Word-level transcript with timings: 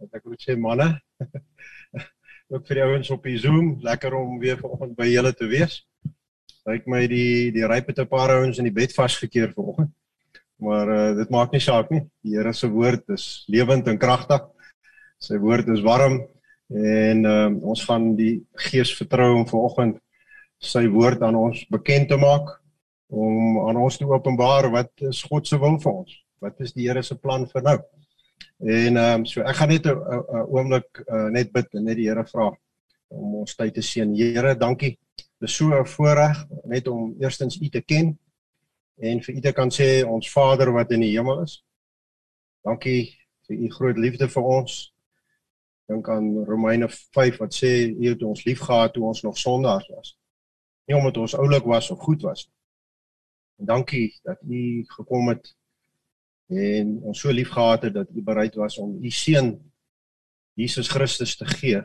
Wat 0.00 0.10
ek 0.16 0.24
moet 0.28 0.42
sê 0.44 0.56
manne. 0.60 1.00
Ook 2.52 2.64
vir 2.68 2.76
die 2.78 2.84
ouens 2.84 3.10
op 3.12 3.24
die 3.26 3.38
Zoom, 3.40 3.80
lekker 3.84 4.14
om 4.16 4.38
weer 4.40 4.58
vanoggend 4.60 4.96
by 4.96 5.06
julle 5.10 5.32
te 5.36 5.46
wees. 5.50 5.74
Lyk 6.66 6.86
my 6.90 7.06
die 7.10 7.52
die 7.54 7.66
ryp 7.68 7.86
het 7.92 8.00
'n 8.04 8.08
paar 8.08 8.30
ouens 8.40 8.58
in 8.58 8.66
die 8.68 8.76
bed 8.76 8.92
vasgekeer 8.96 9.52
vanoggend. 9.52 9.92
Maar 10.62 10.88
uh, 10.88 11.16
dit 11.18 11.30
maak 11.30 11.52
nie 11.52 11.60
saak 11.60 11.90
nie. 11.92 12.02
Die 12.24 12.36
Here 12.36 12.52
se 12.56 12.68
woord 12.72 13.04
is 13.12 13.44
lewend 13.52 13.88
en 13.88 13.98
kragtig. 14.00 14.44
Sy 15.20 15.38
woord 15.40 15.68
is 15.72 15.84
warm 15.84 16.22
en 16.66 17.24
uh, 17.24 17.50
ons 17.62 17.84
gaan 17.86 18.14
die 18.18 18.40
Gees 18.66 18.90
vertrou 18.98 19.36
om 19.36 19.44
vanoggend 19.46 20.00
sy 20.58 20.86
woord 20.90 21.22
aan 21.22 21.36
ons 21.38 21.60
bekend 21.70 22.08
te 22.10 22.18
maak 22.18 22.48
om 23.12 23.60
aan 23.68 23.78
ons 23.78 23.98
te 24.00 24.08
openbaar 24.08 24.70
wat 24.72 24.90
is 25.06 25.22
God 25.28 25.46
se 25.46 25.58
wil 25.62 25.78
vir 25.82 25.92
ons. 25.92 26.16
Wat 26.42 26.58
is 26.64 26.74
die 26.74 26.88
Here 26.88 27.04
se 27.06 27.14
plan 27.20 27.46
vir 27.52 27.62
nou? 27.62 27.78
En 28.64 28.96
ehm 28.96 29.20
um, 29.20 29.26
so 29.28 29.44
ek 29.44 29.56
gaan 29.60 29.68
net 29.68 29.86
'n 29.86 29.96
oomblik 30.48 31.04
uh, 31.06 31.28
net 31.30 31.52
bid 31.52 31.74
en 31.74 31.84
net 31.84 31.96
die 31.96 32.08
Here 32.08 32.24
vra 32.24 32.50
om 33.08 33.40
ons 33.42 33.54
tyd 33.54 33.74
te 33.74 33.82
seën. 33.82 34.14
Here, 34.16 34.54
dankie. 34.54 34.96
Dit 35.16 35.48
is 35.48 35.56
so 35.56 35.70
'n 35.70 35.86
voorreg 35.86 36.46
net 36.64 36.88
om 36.88 37.14
eerstens 37.20 37.60
U 37.60 37.68
te 37.68 37.80
ken 37.80 38.18
en 38.96 39.22
vir 39.22 39.36
u 39.36 39.40
te 39.40 39.52
kan 39.52 39.70
sê 39.70 40.04
ons 40.08 40.32
Vader 40.32 40.72
wat 40.72 40.92
in 40.96 41.04
die 41.04 41.12
hemel 41.12 41.42
is. 41.42 41.60
Dankie 42.64 43.16
vir 43.46 43.56
u 43.56 43.70
groot 43.70 43.98
liefde 44.00 44.28
vir 44.28 44.48
ons. 44.58 44.76
Dink 45.86 46.08
aan 46.10 46.32
Romeine 46.48 46.88
5 46.90 47.38
wat 47.42 47.54
sê 47.54 47.72
u 47.92 48.08
het 48.08 48.22
ons 48.22 48.44
liefgehad 48.44 48.94
toe 48.94 49.04
ons 49.06 49.22
nog 49.22 49.38
sondaars 49.38 49.88
was. 49.94 50.16
Nie 50.86 50.96
omdat 50.96 51.16
ons 51.22 51.36
oulik 51.38 51.66
was 51.66 51.90
of 51.90 52.02
goed 52.02 52.22
was 52.22 52.46
nie. 52.46 52.54
En 53.56 53.66
dankie 53.66 54.18
dat 54.22 54.38
u 54.42 54.84
gekom 54.88 55.28
het 55.28 55.54
en 56.46 56.98
ons 57.02 57.20
so 57.20 57.32
liefgehad 57.32 57.82
het 57.82 57.94
dat 57.94 58.10
u 58.14 58.22
bereid 58.22 58.54
was 58.54 58.78
om 58.78 58.98
u 59.02 59.10
seun 59.10 59.56
Jesus 60.54 60.88
Christus 60.88 61.36
te 61.36 61.46
gee 61.46 61.82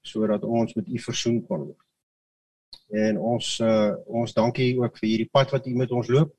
sodat 0.00 0.44
ons 0.44 0.74
met 0.74 0.88
u 0.88 0.98
versoen 0.98 1.42
kon 1.46 1.64
word. 1.66 1.86
En 2.88 3.18
ons 3.18 3.48
uh, 3.60 3.92
ons 4.06 4.32
dankie 4.34 4.72
ook 4.78 4.96
vir 4.98 5.08
hierdie 5.08 5.28
pad 5.32 5.52
wat 5.54 5.66
u 5.66 5.74
met 5.76 5.90
ons 5.92 6.08
loop. 6.08 6.32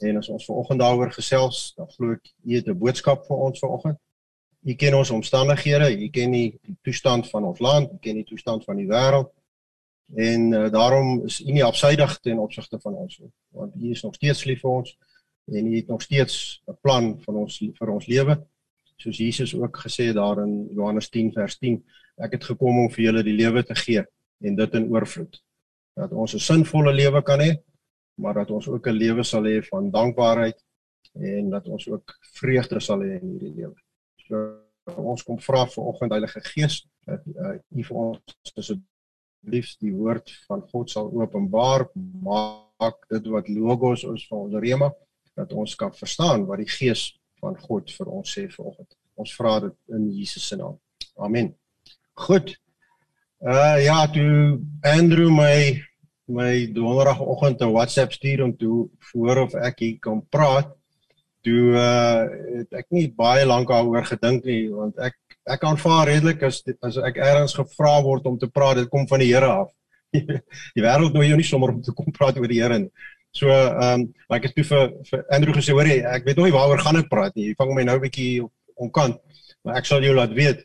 En 0.00 0.16
as 0.16 0.28
ons 0.28 0.44
vanoggend 0.44 0.80
daaroor 0.80 1.12
gesels, 1.12 1.72
dan 1.76 1.88
glo 1.90 2.12
ek 2.12 2.34
u 2.44 2.54
het 2.54 2.68
'n 2.68 2.78
boodskap 2.78 3.26
vir 3.26 3.36
ons 3.36 3.58
vanoggend. 3.58 3.98
U 4.62 4.74
ken 4.74 4.94
ons 4.94 5.10
omstandighede, 5.10 6.02
u 6.04 6.08
ken 6.08 6.30
die, 6.30 6.58
die 6.62 6.76
toestand 6.82 7.28
van 7.30 7.44
ons 7.44 7.58
land, 7.58 7.92
u 7.92 7.98
ken 8.00 8.14
die 8.14 8.24
toestand 8.24 8.64
van 8.64 8.76
die 8.76 8.86
wêreld. 8.86 9.30
En 10.14 10.52
uh, 10.52 10.70
daarom 10.70 11.24
is 11.24 11.40
u 11.40 11.52
nie 11.52 11.64
afsydig 11.64 12.18
ten 12.18 12.38
opsigte 12.38 12.80
van 12.80 12.94
ons 12.94 13.18
nie, 13.18 13.30
want 13.48 13.74
u 13.74 13.90
is 13.90 14.02
nog 14.02 14.14
steeds 14.14 14.44
lief 14.44 14.60
vir 14.60 14.70
ons 14.70 14.98
en 15.46 15.66
u 15.66 15.76
het 15.76 15.86
nog 15.86 16.02
steeds 16.02 16.62
'n 16.66 16.78
plan 16.80 17.22
van 17.22 17.34
ons 17.34 17.58
vir 17.78 17.90
ons 17.90 18.06
lewe. 18.06 18.46
Soos 18.96 19.16
Jesus 19.16 19.54
ook 19.54 19.76
gesê 19.76 20.06
het 20.06 20.14
daar 20.14 20.42
in 20.42 20.68
Johannes 20.74 21.08
10 21.08 21.32
vers 21.32 21.58
10, 21.58 21.84
ek 22.16 22.32
het 22.32 22.44
gekom 22.44 22.78
om 22.78 22.90
vir 22.90 23.04
julle 23.04 23.22
die 23.22 23.36
lewe 23.36 23.62
te 23.64 23.74
gee 23.74 24.04
en 24.40 24.56
dit 24.56 24.74
in 24.74 24.90
oorvloed. 24.90 25.42
Dat 25.94 26.12
ons 26.12 26.34
'n 26.34 26.38
sinvolle 26.38 26.92
lewe 26.92 27.22
kan 27.22 27.40
hê 27.40 27.62
maar 28.20 28.34
dat 28.34 28.50
ons 28.50 28.68
ook 28.68 28.86
'n 28.86 28.98
lewe 28.98 29.24
sal 29.24 29.44
hê 29.44 29.62
van 29.70 29.90
dankbaarheid 29.90 30.58
en 31.12 31.50
dat 31.50 31.68
ons 31.68 31.88
ook 31.88 32.18
vreugde 32.20 32.80
sal 32.80 33.00
hê 33.00 33.20
in 33.20 33.28
hierdie 33.28 33.54
lewe. 33.54 33.76
So 34.26 34.60
ons 34.96 35.22
kom 35.22 35.38
vra 35.38 35.66
vir 35.66 35.84
oggend 35.84 36.12
Heilige 36.12 36.40
Gees 36.40 36.86
dat 37.06 37.22
uh, 37.26 37.56
U 37.70 37.82
vir 37.82 37.96
ons 37.96 38.52
asseblief 38.56 39.76
die 39.82 39.92
woord 39.94 40.30
van 40.46 40.62
God 40.70 40.90
sal 40.90 41.10
openbaar, 41.12 41.88
maak 42.22 43.06
dit 43.08 43.26
wat 43.26 43.48
logos 43.48 44.04
is 44.04 44.26
vir 44.28 44.38
ons 44.38 44.54
rema 44.54 44.92
dat 45.36 45.52
ons 45.52 45.74
kan 45.74 45.92
verstaan 45.94 46.46
wat 46.46 46.58
die 46.58 46.70
Gees 46.70 47.18
van 47.40 47.56
God 47.60 47.90
vir 47.92 48.06
ons 48.06 48.32
sê 48.38 48.46
vanoggend. 48.50 48.96
Ons 49.16 49.34
vra 49.36 49.58
dit 49.60 49.76
in 49.96 50.08
Jesus 50.10 50.46
se 50.48 50.56
naam. 50.56 50.78
Amen. 51.16 51.54
Goed. 52.26 52.56
Uh 53.40 53.76
ja, 53.84 54.06
toe 54.08 54.60
Andrew 54.82 55.30
my 55.30 55.82
my 56.26 56.66
donderdagoggend 56.72 57.60
'n 57.60 57.72
WhatsApp 57.72 58.12
stuur 58.12 58.42
om 58.42 58.56
toe 58.56 58.88
voor 58.98 59.36
of 59.38 59.54
ek 59.54 59.78
hier 59.78 59.98
kan 59.98 60.26
praat. 60.28 60.68
Toe 61.42 61.62
uh 61.74 62.22
het 62.58 62.72
ek 62.72 62.86
nie 62.90 63.08
baie 63.08 63.46
lank 63.46 63.68
daaroor 63.68 64.04
gedink 64.04 64.44
nie 64.44 64.68
want 64.70 64.98
ek 64.98 65.14
ek 65.46 65.62
aanvaar 65.62 66.06
redelik 66.06 66.42
as 66.42 66.62
as 66.82 66.96
ek 66.96 67.16
eers 67.16 67.54
gevra 67.54 68.02
word 68.02 68.26
om 68.26 68.38
te 68.38 68.48
praat, 68.48 68.76
dit 68.76 68.88
kom 68.88 69.06
van 69.06 69.20
die 69.22 69.32
Here 69.32 69.46
af. 69.46 69.70
die 70.76 70.82
wêreld 70.82 71.14
nooi 71.14 71.28
jou 71.28 71.36
nie 71.36 71.46
sommer 71.46 71.70
om 71.70 71.82
te 71.82 71.92
kom 71.92 72.10
praat 72.12 72.38
oor 72.38 72.48
die 72.48 72.62
Here 72.62 72.78
nie. 72.78 72.90
So 73.30 73.48
ehm 73.48 74.00
um, 74.00 74.06
like 74.32 74.48
ek 74.48 74.50
het 74.50 74.54
toe 74.56 74.64
vir, 74.64 74.92
vir 75.10 75.24
Andrew 75.30 75.54
gesê, 75.54 75.72
hoor 75.72 75.86
jy, 75.86 76.00
ek 76.02 76.24
weet 76.24 76.36
nog 76.36 76.48
nie 76.48 76.56
waaroor 76.56 76.80
gaan 76.80 76.96
ek 76.96 77.10
praat 77.12 77.34
nie. 77.36 77.50
Jy 77.50 77.58
vang 77.58 77.74
my 77.74 77.84
nou 77.84 77.96
'n 77.96 78.02
bietjie 78.02 78.46
onkant. 78.74 79.20
Maar 79.62 79.76
ek 79.76 79.86
sal 79.86 80.02
jou 80.02 80.14
laat 80.14 80.32
weet. 80.32 80.64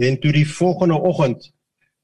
En 0.00 0.18
toe 0.20 0.32
die 0.32 0.46
volgende 0.48 0.98
oggend 0.98 1.52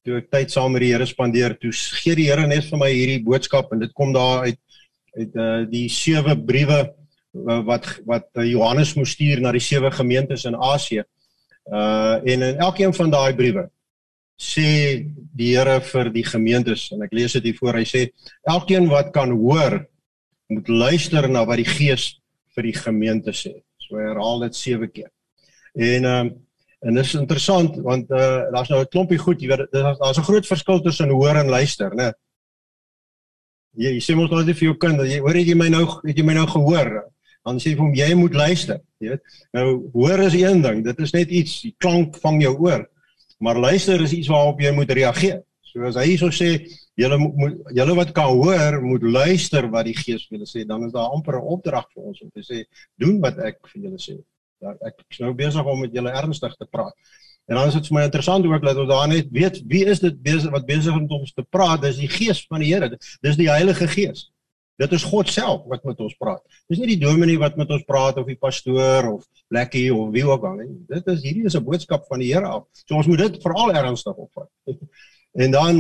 toe 0.07 0.19
ek 0.19 0.31
tyd 0.35 0.51
saam 0.51 0.73
met 0.75 0.83
die 0.85 0.91
Here 0.93 1.07
spandeer, 1.07 1.55
toe 1.61 1.73
gee 1.73 2.17
die 2.19 2.29
Here 2.31 2.47
net 2.47 2.67
vir 2.71 2.81
my 2.81 2.91
hierdie 2.91 3.23
boodskap 3.25 3.73
en 3.73 3.83
dit 3.85 3.93
kom 3.95 4.15
daar 4.15 4.49
uit 4.49 4.59
uit 5.13 5.35
uh 5.37 5.67
die 5.69 5.89
sewe 5.93 6.33
briewe 6.41 6.79
uh, 6.81 7.59
wat 7.69 7.85
wat 8.09 8.31
uh, 8.41 8.47
Johannes 8.49 8.95
moes 8.97 9.13
stuur 9.13 9.43
na 9.45 9.53
die 9.53 9.61
sewe 9.61 9.91
gemeentes 9.93 10.47
in 10.49 10.57
Asië. 10.57 11.05
Uh 11.69 12.17
en 12.25 12.49
in 12.49 12.63
elkeen 12.65 12.95
van 12.97 13.13
daai 13.13 13.37
briewe 13.37 13.67
sê 14.41 15.05
die 15.37 15.53
Here 15.53 15.81
vir 15.93 16.11
die 16.15 16.25
gemeentes 16.27 16.89
en 16.95 17.05
ek 17.05 17.13
lees 17.15 17.37
dit 17.37 17.51
hier 17.51 17.59
voor 17.61 17.79
hy 17.79 17.85
sê 17.87 18.07
elkeen 18.49 18.89
wat 18.91 19.13
kan 19.15 19.37
hoor 19.37 19.83
moet 20.53 20.69
luister 20.69 21.29
na 21.29 21.45
wat 21.49 21.61
die 21.61 21.69
Gees 21.69 22.17
vir 22.57 22.69
die 22.69 22.77
gemeente 22.77 23.33
sê. 23.37 23.53
So 23.81 24.01
herhaal 24.01 24.47
dit 24.47 24.57
sewe 24.57 24.89
keer. 24.89 25.13
En 25.77 26.09
ehm 26.09 26.33
uh, 26.33 26.41
En 26.83 26.99
dis 26.99 27.15
interessant 27.15 27.77
want 27.87 28.11
uh 28.11 28.51
daar's 28.55 28.69
nou 28.73 28.81
'n 28.81 28.91
klompie 28.91 29.19
goed, 29.19 29.41
jy 29.41 29.49
weet 29.49 29.71
daar's 29.71 30.19
'n 30.19 30.29
groot 30.29 30.47
verskil 30.47 30.81
tussen 30.81 31.11
hoor 31.11 31.37
en 31.37 31.49
luister, 31.49 31.95
né? 31.95 32.13
Jy, 33.75 33.91
jy 33.97 34.01
sê 34.01 34.17
mos 34.17 34.31
nou 34.31 34.45
net 34.45 34.57
vir 34.57 34.69
jou 34.69 34.77
kind, 34.77 35.01
jy 35.01 35.19
hoor 35.19 35.37
jy 35.37 35.55
my 35.55 35.69
nou 35.69 35.85
het 36.03 36.17
jy 36.17 36.25
my 36.25 36.35
nou 36.35 36.47
gehoor? 36.47 36.91
Dan 37.45 37.59
sê 37.59 37.71
jy 37.71 37.77
vir 37.77 37.85
hom 37.85 37.95
jy 37.95 38.15
moet 38.15 38.35
luister, 38.35 38.81
jy 38.99 39.09
weet. 39.09 39.23
Nou 39.53 39.91
hoor 39.93 40.19
is 40.27 40.35
een 40.35 40.63
ding, 40.63 40.85
dit 40.85 40.99
is 40.99 41.13
net 41.13 41.31
iets, 41.31 41.61
die 41.63 41.75
klank 41.79 42.17
vang 42.17 42.43
jou 42.43 42.57
oor. 42.59 42.87
Maar 43.39 43.59
luister 43.59 44.01
is 44.01 44.13
iets 44.13 44.29
waarop 44.29 44.61
jy 44.61 44.71
moet 44.73 44.91
reageer. 44.91 45.43
So 45.73 45.83
as 45.89 45.97
hy 45.97 46.05
hierso 46.11 46.29
sê 46.31 46.67
julle 47.01 47.17
moet 47.19 47.57
julle 47.73 47.95
wat 47.97 48.13
kan 48.13 48.35
hoor, 48.37 48.83
moet 48.83 49.03
luister 49.03 49.71
wat 49.71 49.87
die 49.89 49.97
Gees 49.97 50.27
vir 50.29 50.39
julle 50.39 50.51
sê, 50.51 50.67
dan 50.69 50.85
is 50.85 50.93
daar 50.93 51.15
amper 51.15 51.39
'n 51.39 51.49
opdrag 51.55 51.87
vir 51.95 52.03
ons 52.03 52.21
om 52.23 52.31
te 52.31 52.43
sê 52.43 52.65
doen 52.99 53.21
wat 53.21 53.39
ek 53.39 53.59
vir 53.73 53.83
julle 53.83 53.99
sê. 53.99 54.19
Ja, 54.63 54.77
ek 54.87 55.01
is 55.11 55.19
nou 55.23 55.33
besig 55.35 55.67
om 55.67 55.81
met 55.83 55.95
julle 55.97 56.13
ernstig 56.15 56.55
te 56.57 56.69
praat. 56.71 56.95
En 57.51 57.59
dan 57.59 57.67
is 57.69 57.75
dit 57.75 57.89
vir 57.91 57.97
my 57.97 58.03
interessant 58.07 58.47
ook 58.47 58.63
dat 58.63 58.79
ons 58.79 58.91
daar 58.91 59.09
net 59.11 59.31
weet 59.35 59.59
wie 59.71 59.83
is 59.91 60.01
dit 60.01 60.21
besig 60.23 60.53
wat 60.55 60.69
besig 60.69 60.93
is 60.95 61.01
om 61.01 61.09
ons 61.19 61.35
te 61.35 61.43
praat? 61.43 61.83
Dis 61.83 61.99
die 61.99 62.11
Gees 62.11 62.45
van 62.47 62.63
die 62.63 62.71
Here. 62.71 62.93
Dis 63.27 63.41
die 63.41 63.51
Heilige 63.51 63.89
Gees. 63.91 64.29
Dit 64.81 64.95
is 64.97 65.05
God 65.05 65.29
self 65.29 65.67
wat 65.71 65.83
met 65.85 65.99
ons 66.01 66.15
praat. 66.19 66.43
Dis 66.71 66.79
nie 66.81 66.95
die 66.95 67.01
dominee 67.03 67.41
wat 67.43 67.59
met 67.61 67.71
ons 67.75 67.83
praat 67.87 68.19
of 68.23 68.29
die 68.31 68.39
pastoor 68.39 69.11
of 69.11 69.27
lekkie 69.53 69.89
of 69.95 70.13
wie 70.15 70.25
ook 70.27 70.47
al 70.49 70.63
nie. 70.63 70.71
Dit 70.91 71.11
is 71.13 71.25
hierdie 71.27 71.45
is 71.51 71.59
'n 71.59 71.65
boodskap 71.67 72.07
van 72.09 72.23
die 72.23 72.33
Here 72.33 72.47
af. 72.47 72.65
So 72.87 72.97
ons 72.97 73.07
moet 73.07 73.19
dit 73.19 73.43
veral 73.43 73.75
ernstig 73.75 74.15
opvat. 74.15 74.49
En 75.33 75.51
dan 75.51 75.79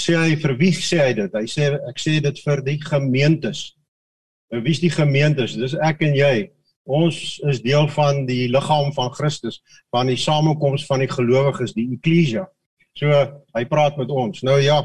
sê 0.00 0.14
hy 0.16 0.36
vir 0.40 0.56
wie 0.56 0.72
sê 0.72 0.98
hy 1.04 1.12
dit? 1.12 1.34
Hy 1.34 1.44
sê 1.44 1.74
ek 1.76 1.98
sê 2.00 2.20
dit 2.24 2.38
vir 2.40 2.62
die 2.64 2.78
gemeentes. 2.80 3.76
Nou 4.50 4.62
wie's 4.64 4.80
die 4.80 4.90
gemeentes? 4.90 5.56
Dis 5.60 5.74
ek 5.74 6.00
en 6.00 6.14
jy. 6.16 6.50
Ons 6.84 7.38
is 7.48 7.62
deel 7.64 7.88
van 7.88 8.26
die 8.28 8.48
liggaam 8.52 8.92
van 8.92 9.12
Christus, 9.14 9.62
van 9.90 10.06
die 10.06 10.18
samekoms 10.20 10.84
van 10.86 11.00
die 11.00 11.08
gelowiges, 11.08 11.72
die 11.72 11.88
eklesia. 11.96 12.44
So 12.94 13.10
hy 13.56 13.64
praat 13.66 13.96
met 13.96 14.12
ons. 14.12 14.42
Nou 14.44 14.60
ja. 14.60 14.82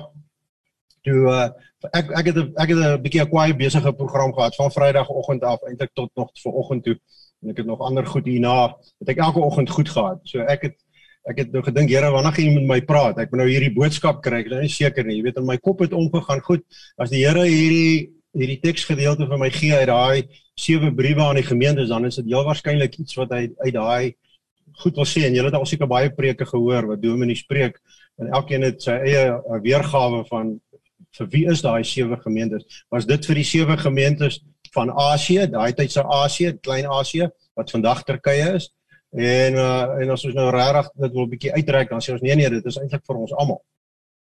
Toe 1.03 1.19
uh, 1.31 1.47
ek 1.95 2.09
ek 2.19 2.29
het 2.31 2.37
ek 2.59 2.71
het 2.73 2.79
'n 2.79 3.01
bietjie 3.03 3.21
'n 3.23 3.29
kwaai 3.29 3.53
besige 3.55 3.91
program 3.93 4.33
gehad 4.33 4.55
van 4.55 4.71
Vrydagoggend 4.71 5.43
af 5.43 5.63
eintlik 5.63 5.91
tot 5.93 6.11
nog 6.15 6.29
vanoggend 6.43 6.83
toe 6.83 6.97
en 7.43 7.49
ek 7.49 7.57
het 7.57 7.65
nog 7.65 7.79
ander 7.79 8.05
goed 8.05 8.25
hierna 8.25 8.75
het 8.99 9.09
ek 9.09 9.17
elke 9.17 9.39
oggend 9.39 9.69
goed 9.69 9.89
gehad. 9.89 10.19
So 10.23 10.39
ek 10.39 10.61
het 10.61 10.77
ek 11.29 11.37
het 11.37 11.51
nou 11.51 11.61
gedink 11.63 11.89
Here, 11.89 12.11
wanneer 12.11 12.33
gaan 12.33 12.45
jy 12.45 12.53
met 12.53 12.67
my 12.67 12.79
praat? 12.81 13.19
Ek 13.19 13.31
moet 13.31 13.43
nou 13.43 13.49
hierdie 13.49 13.73
boodskap 13.73 14.21
kry. 14.23 14.39
Ek 14.39 14.47
is 14.49 14.51
nou 14.51 14.61
nie 14.61 14.71
seker 14.73 15.05
nie. 15.05 15.17
Jy 15.19 15.23
weet 15.23 15.37
in 15.37 15.45
my 15.45 15.57
kop 15.57 15.83
het 15.83 15.93
omgegaan. 15.93 16.41
Goed, 16.41 16.63
as 16.97 17.11
die 17.13 17.23
Here 17.25 17.43
hierdie 17.45 18.09
hierdie 18.37 18.59
teksgedeelte 18.61 19.27
vir 19.29 19.41
my 19.41 19.49
gee 19.53 19.75
uit 19.75 19.89
daai 19.89 20.27
sewe 20.59 20.91
briewe 20.95 21.23
aan 21.23 21.39
die 21.39 21.47
gemeentes, 21.47 21.89
dan 21.89 22.05
is 22.05 22.19
dit 22.19 22.29
heel 22.29 22.45
waarskynlik 22.45 22.97
iets 22.99 23.15
wat 23.17 23.31
hy 23.33 23.47
uit 23.63 23.73
daai 23.73 24.15
goed 24.79 24.95
wil 24.99 25.07
sê 25.07 25.25
en 25.27 25.35
julle 25.35 25.49
het 25.49 25.57
al 25.57 25.67
seker 25.67 25.89
baie 25.89 26.11
preke 26.13 26.45
gehoor 26.45 26.87
wat 26.91 27.01
Dominee 27.01 27.39
spreek 27.39 27.79
en 28.19 28.31
elkeen 28.35 28.65
het 28.67 28.83
sy 28.83 28.95
eie 29.07 29.23
uh, 29.31 29.59
weergawe 29.63 30.23
van 30.29 30.57
vir 31.17 31.29
wie 31.33 31.45
is 31.49 31.63
daai 31.65 31.83
sewe 31.87 32.19
gemeentes? 32.21 32.83
Was 32.93 33.07
dit 33.09 33.25
vir 33.25 33.39
die 33.39 33.47
sewe 33.47 33.77
gemeentes 33.79 34.39
van 34.75 34.91
Asië, 34.93 35.47
daai 35.49 35.73
tyd 35.73 35.91
se 35.91 36.03
Asië, 36.03 36.53
klein 36.61 36.85
Asië 36.85 37.29
wat 37.57 37.71
vandag 37.73 38.03
Turkye 38.05 38.53
is? 38.59 38.69
En 39.09 39.57
uh, 39.57 39.95
en 40.03 40.13
as 40.13 40.25
ons 40.27 40.35
nou 40.37 40.49
regtig 40.53 40.91
dit 41.05 41.15
wil 41.15 41.25
'n 41.25 41.31
bietjie 41.33 41.53
uitreik 41.55 41.89
dan 41.89 42.03
sê 42.03 42.13
ons 42.13 42.21
nee 42.21 42.35
nee, 42.35 42.49
dit 42.49 42.65
is 42.65 42.77
eintlik 42.77 43.05
vir 43.07 43.23
ons 43.23 43.33
almal. 43.33 43.63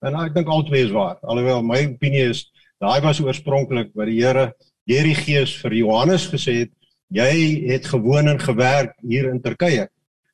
En 0.01 0.15
ek 0.15 0.33
dink 0.33 0.47
albei 0.47 0.81
is 0.87 0.95
waar. 0.95 1.19
Alhoewel 1.21 1.61
my 1.61 1.83
opinie 1.85 2.29
is 2.31 2.47
daai 2.79 2.99
was 3.03 3.21
oorspronklik 3.21 3.91
wat 3.95 4.09
die 4.09 4.19
Here 4.21 4.51
deur 4.89 5.05
die 5.05 5.17
Gees 5.17 5.55
vir 5.61 5.75
Johannes 5.81 6.27
gesê 6.31 6.63
het, 6.63 6.73
jy 7.13 7.31
het 7.69 7.85
gewoon 7.89 8.29
en 8.31 8.39
gewerk 8.41 8.95
hier 9.05 9.29
in 9.29 9.41
Turkye. 9.41 9.87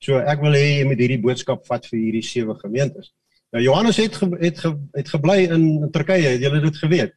So 0.04 0.20
ek 0.20 0.42
wil 0.44 0.56
hê 0.56 0.80
jy 0.80 0.88
moet 0.88 1.02
hierdie 1.02 1.22
boodskap 1.24 1.66
vat 1.68 1.88
vir 1.90 2.00
hierdie 2.00 2.24
sewe 2.26 2.56
gemeentes. 2.60 3.12
Nou 3.56 3.64
Johannes 3.64 4.00
het 4.02 4.16
ge, 4.20 4.30
het 4.42 4.60
ge, 4.60 4.74
het 4.96 5.10
gebly 5.10 5.46
in, 5.48 5.66
in 5.88 5.92
Turkye, 5.92 6.36
het 6.36 6.44
julle 6.44 6.62
dit 6.64 6.80
geweet? 6.84 7.16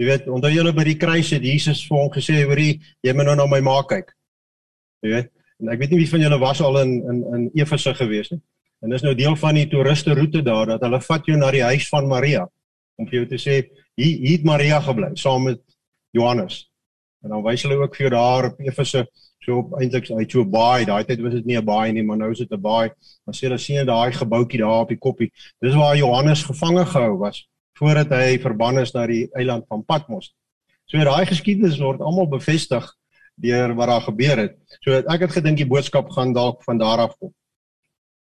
Jy 0.00 0.08
weet, 0.08 0.30
onthou 0.32 0.50
julle 0.52 0.72
by 0.76 0.84
die 0.88 0.96
kruis 1.00 1.32
het 1.34 1.44
Jesus 1.44 1.82
vir 1.88 1.98
hom 1.98 2.10
gesê, 2.12 2.40
"Hoorie, 2.48 2.80
jy 3.04 3.12
moet 3.12 3.26
nou 3.28 3.36
na 3.36 3.46
my 3.46 3.60
ma 3.60 3.82
kyk." 3.82 4.14
Jy 5.02 5.10
weet? 5.10 5.30
En 5.60 5.68
ek 5.68 5.78
weet 5.78 5.90
nie 5.90 5.98
wie 6.00 6.08
van 6.08 6.20
julle 6.20 6.38
was 6.40 6.60
al 6.60 6.80
in 6.80 6.92
in 7.10 7.18
in 7.34 7.50
Efese 7.54 7.94
gewees 7.94 8.30
nie. 8.30 8.40
En 8.80 8.90
dis 8.90 9.02
nou 9.02 9.14
deel 9.14 9.36
van 9.36 9.54
die 9.54 9.68
toeriste 9.68 10.14
roete 10.14 10.42
daar 10.42 10.66
dat 10.66 10.80
hulle 10.80 11.00
vat 11.00 11.26
jou 11.26 11.36
na 11.36 11.50
die 11.50 11.62
huis 11.62 11.88
van 11.88 12.08
Maria 12.08 12.46
om 12.96 13.06
vir 13.08 13.20
jou 13.20 13.26
te 13.28 13.40
sê, 13.40 13.60
"Hier 14.00 14.18
hier 14.18 14.36
het 14.38 14.44
Maria 14.44 14.80
gebly 14.80 15.10
saam 15.14 15.42
met 15.44 15.60
Johannes." 16.16 16.70
En 17.22 17.30
dan 17.30 17.42
wys 17.44 17.62
hulle 17.62 17.76
ook 17.76 17.96
vir 17.96 18.06
jou 18.06 18.14
daar 18.14 18.48
op 18.50 18.60
Efese 18.60 19.04
so 19.44 19.58
op 19.58 19.76
eintlik 19.80 20.10
uit 20.10 20.32
so 20.32 20.44
baie 20.44 20.86
daai 20.88 21.04
tyd 21.04 21.20
was 21.24 21.32
dit 21.32 21.46
nie 21.46 21.56
'n 21.56 21.64
baie 21.64 21.92
nie 21.92 22.02
maar 22.02 22.16
nou 22.16 22.30
is 22.30 22.38
dit 22.38 22.52
'n 22.52 22.60
baie 22.60 22.90
maar 23.24 23.34
sê 23.34 23.48
hulle 23.48 23.58
sien 23.58 23.86
daai 23.86 24.12
gebouetjie 24.12 24.60
daar 24.60 24.82
op 24.84 24.88
die 24.88 24.98
koppie? 24.98 25.32
Dis 25.60 25.74
waar 25.74 25.96
Johannes 25.96 26.44
gevange 26.44 26.84
gehou 26.86 27.18
was 27.18 27.48
voordat 27.78 28.08
hy 28.08 28.38
verbann 28.38 28.78
is 28.78 28.92
na 28.92 29.06
die 29.06 29.28
eiland 29.32 29.64
van 29.68 29.84
Patmos. 29.84 30.34
So 30.84 30.98
daai 30.98 31.26
geskiedenis 31.26 31.78
word 31.78 32.00
almal 32.00 32.28
bevestig 32.28 32.86
deur 33.40 33.74
wat 33.74 33.88
daar 33.88 34.04
gebeur 34.04 34.36
het. 34.36 34.56
So 34.84 34.92
ek 34.92 35.20
het 35.20 35.32
gedink 35.32 35.56
die 35.56 35.68
boodskap 35.68 36.10
gaan 36.10 36.34
dalk 36.36 36.64
van 36.64 36.78
daar 36.78 36.98
af 37.06 37.16
kom. 37.18 37.32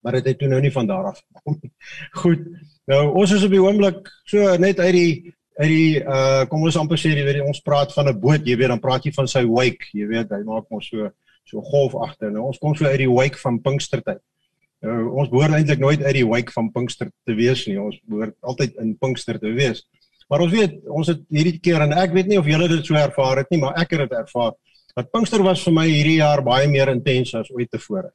Maar 0.02 0.18
dit 0.18 0.26
het 0.26 0.38
toe 0.38 0.48
nou 0.48 0.60
nie 0.60 0.72
van 0.72 0.86
daar 0.86 1.12
af 1.12 1.20
gekom 1.20 1.60
goed. 2.22 2.42
Nou 2.90 3.02
ons 3.14 3.32
is 3.32 3.44
op 3.44 3.54
die 3.54 3.62
oomblik 3.62 4.10
so 4.30 4.56
net 4.56 4.80
uit 4.80 4.92
die 4.92 5.34
uit 5.60 5.70
die 5.70 6.00
uh 6.02 6.44
kom 6.50 6.64
ons 6.66 6.76
amper 6.80 6.98
sê 6.98 7.12
jy 7.14 7.24
weet 7.26 7.42
ons 7.44 7.62
praat 7.62 7.92
van 7.94 8.08
'n 8.10 8.20
boot, 8.20 8.46
jy 8.46 8.56
weet 8.58 8.72
dan 8.72 8.80
praat 8.82 9.04
jy 9.06 9.12
van 9.14 9.28
sy 9.30 9.44
wake, 9.46 9.90
jy 9.94 10.06
weet 10.10 10.30
hy 10.30 10.42
maak 10.42 10.66
mos 10.70 10.88
so 10.90 11.10
so 11.44 11.60
golf 11.60 11.94
agter. 11.94 12.30
Nou 12.32 12.48
ons 12.48 12.58
kom 12.58 12.74
so 12.74 12.86
uit 12.86 12.98
die 13.04 13.10
wake 13.10 13.38
van 13.38 13.60
Pinkstertyd. 13.60 14.20
Nou 14.84 15.12
ons 15.20 15.30
behoort 15.32 15.54
eintlik 15.56 15.78
nooit 15.80 16.02
uit 16.02 16.16
die 16.16 16.26
wake 16.26 16.52
van 16.52 16.70
Pinkster 16.72 17.10
te 17.26 17.34
wees 17.34 17.66
nie. 17.68 17.78
Ons 17.80 18.00
behoort 18.08 18.34
altyd 18.42 18.76
in 18.82 18.96
Pinkster 18.98 19.38
te 19.38 19.52
wees. 19.52 19.84
Maar 20.28 20.40
ons 20.40 20.52
weet, 20.52 20.76
ons 20.88 21.08
het 21.12 21.20
hierdie 21.28 21.58
keer 21.60 21.84
en 21.84 21.92
ek 21.92 22.12
weet 22.16 22.30
nie 22.30 22.38
of 22.40 22.48
julle 22.48 22.68
dit 22.68 22.86
so 22.86 22.96
ervaar 22.96 23.42
het 23.42 23.50
nie, 23.52 23.60
maar 23.60 23.76
ek 23.80 23.92
het 23.92 24.06
dit 24.06 24.18
ervaar. 24.18 24.54
Dat 24.96 25.10
Pinkster 25.12 25.42
was 25.44 25.62
vir 25.66 25.74
my 25.76 25.86
hierdie 25.88 26.20
jaar 26.22 26.42
baie 26.42 26.68
meer 26.70 26.92
intens 26.92 27.34
as 27.36 27.50
ooit 27.52 27.70
tevore. 27.70 28.10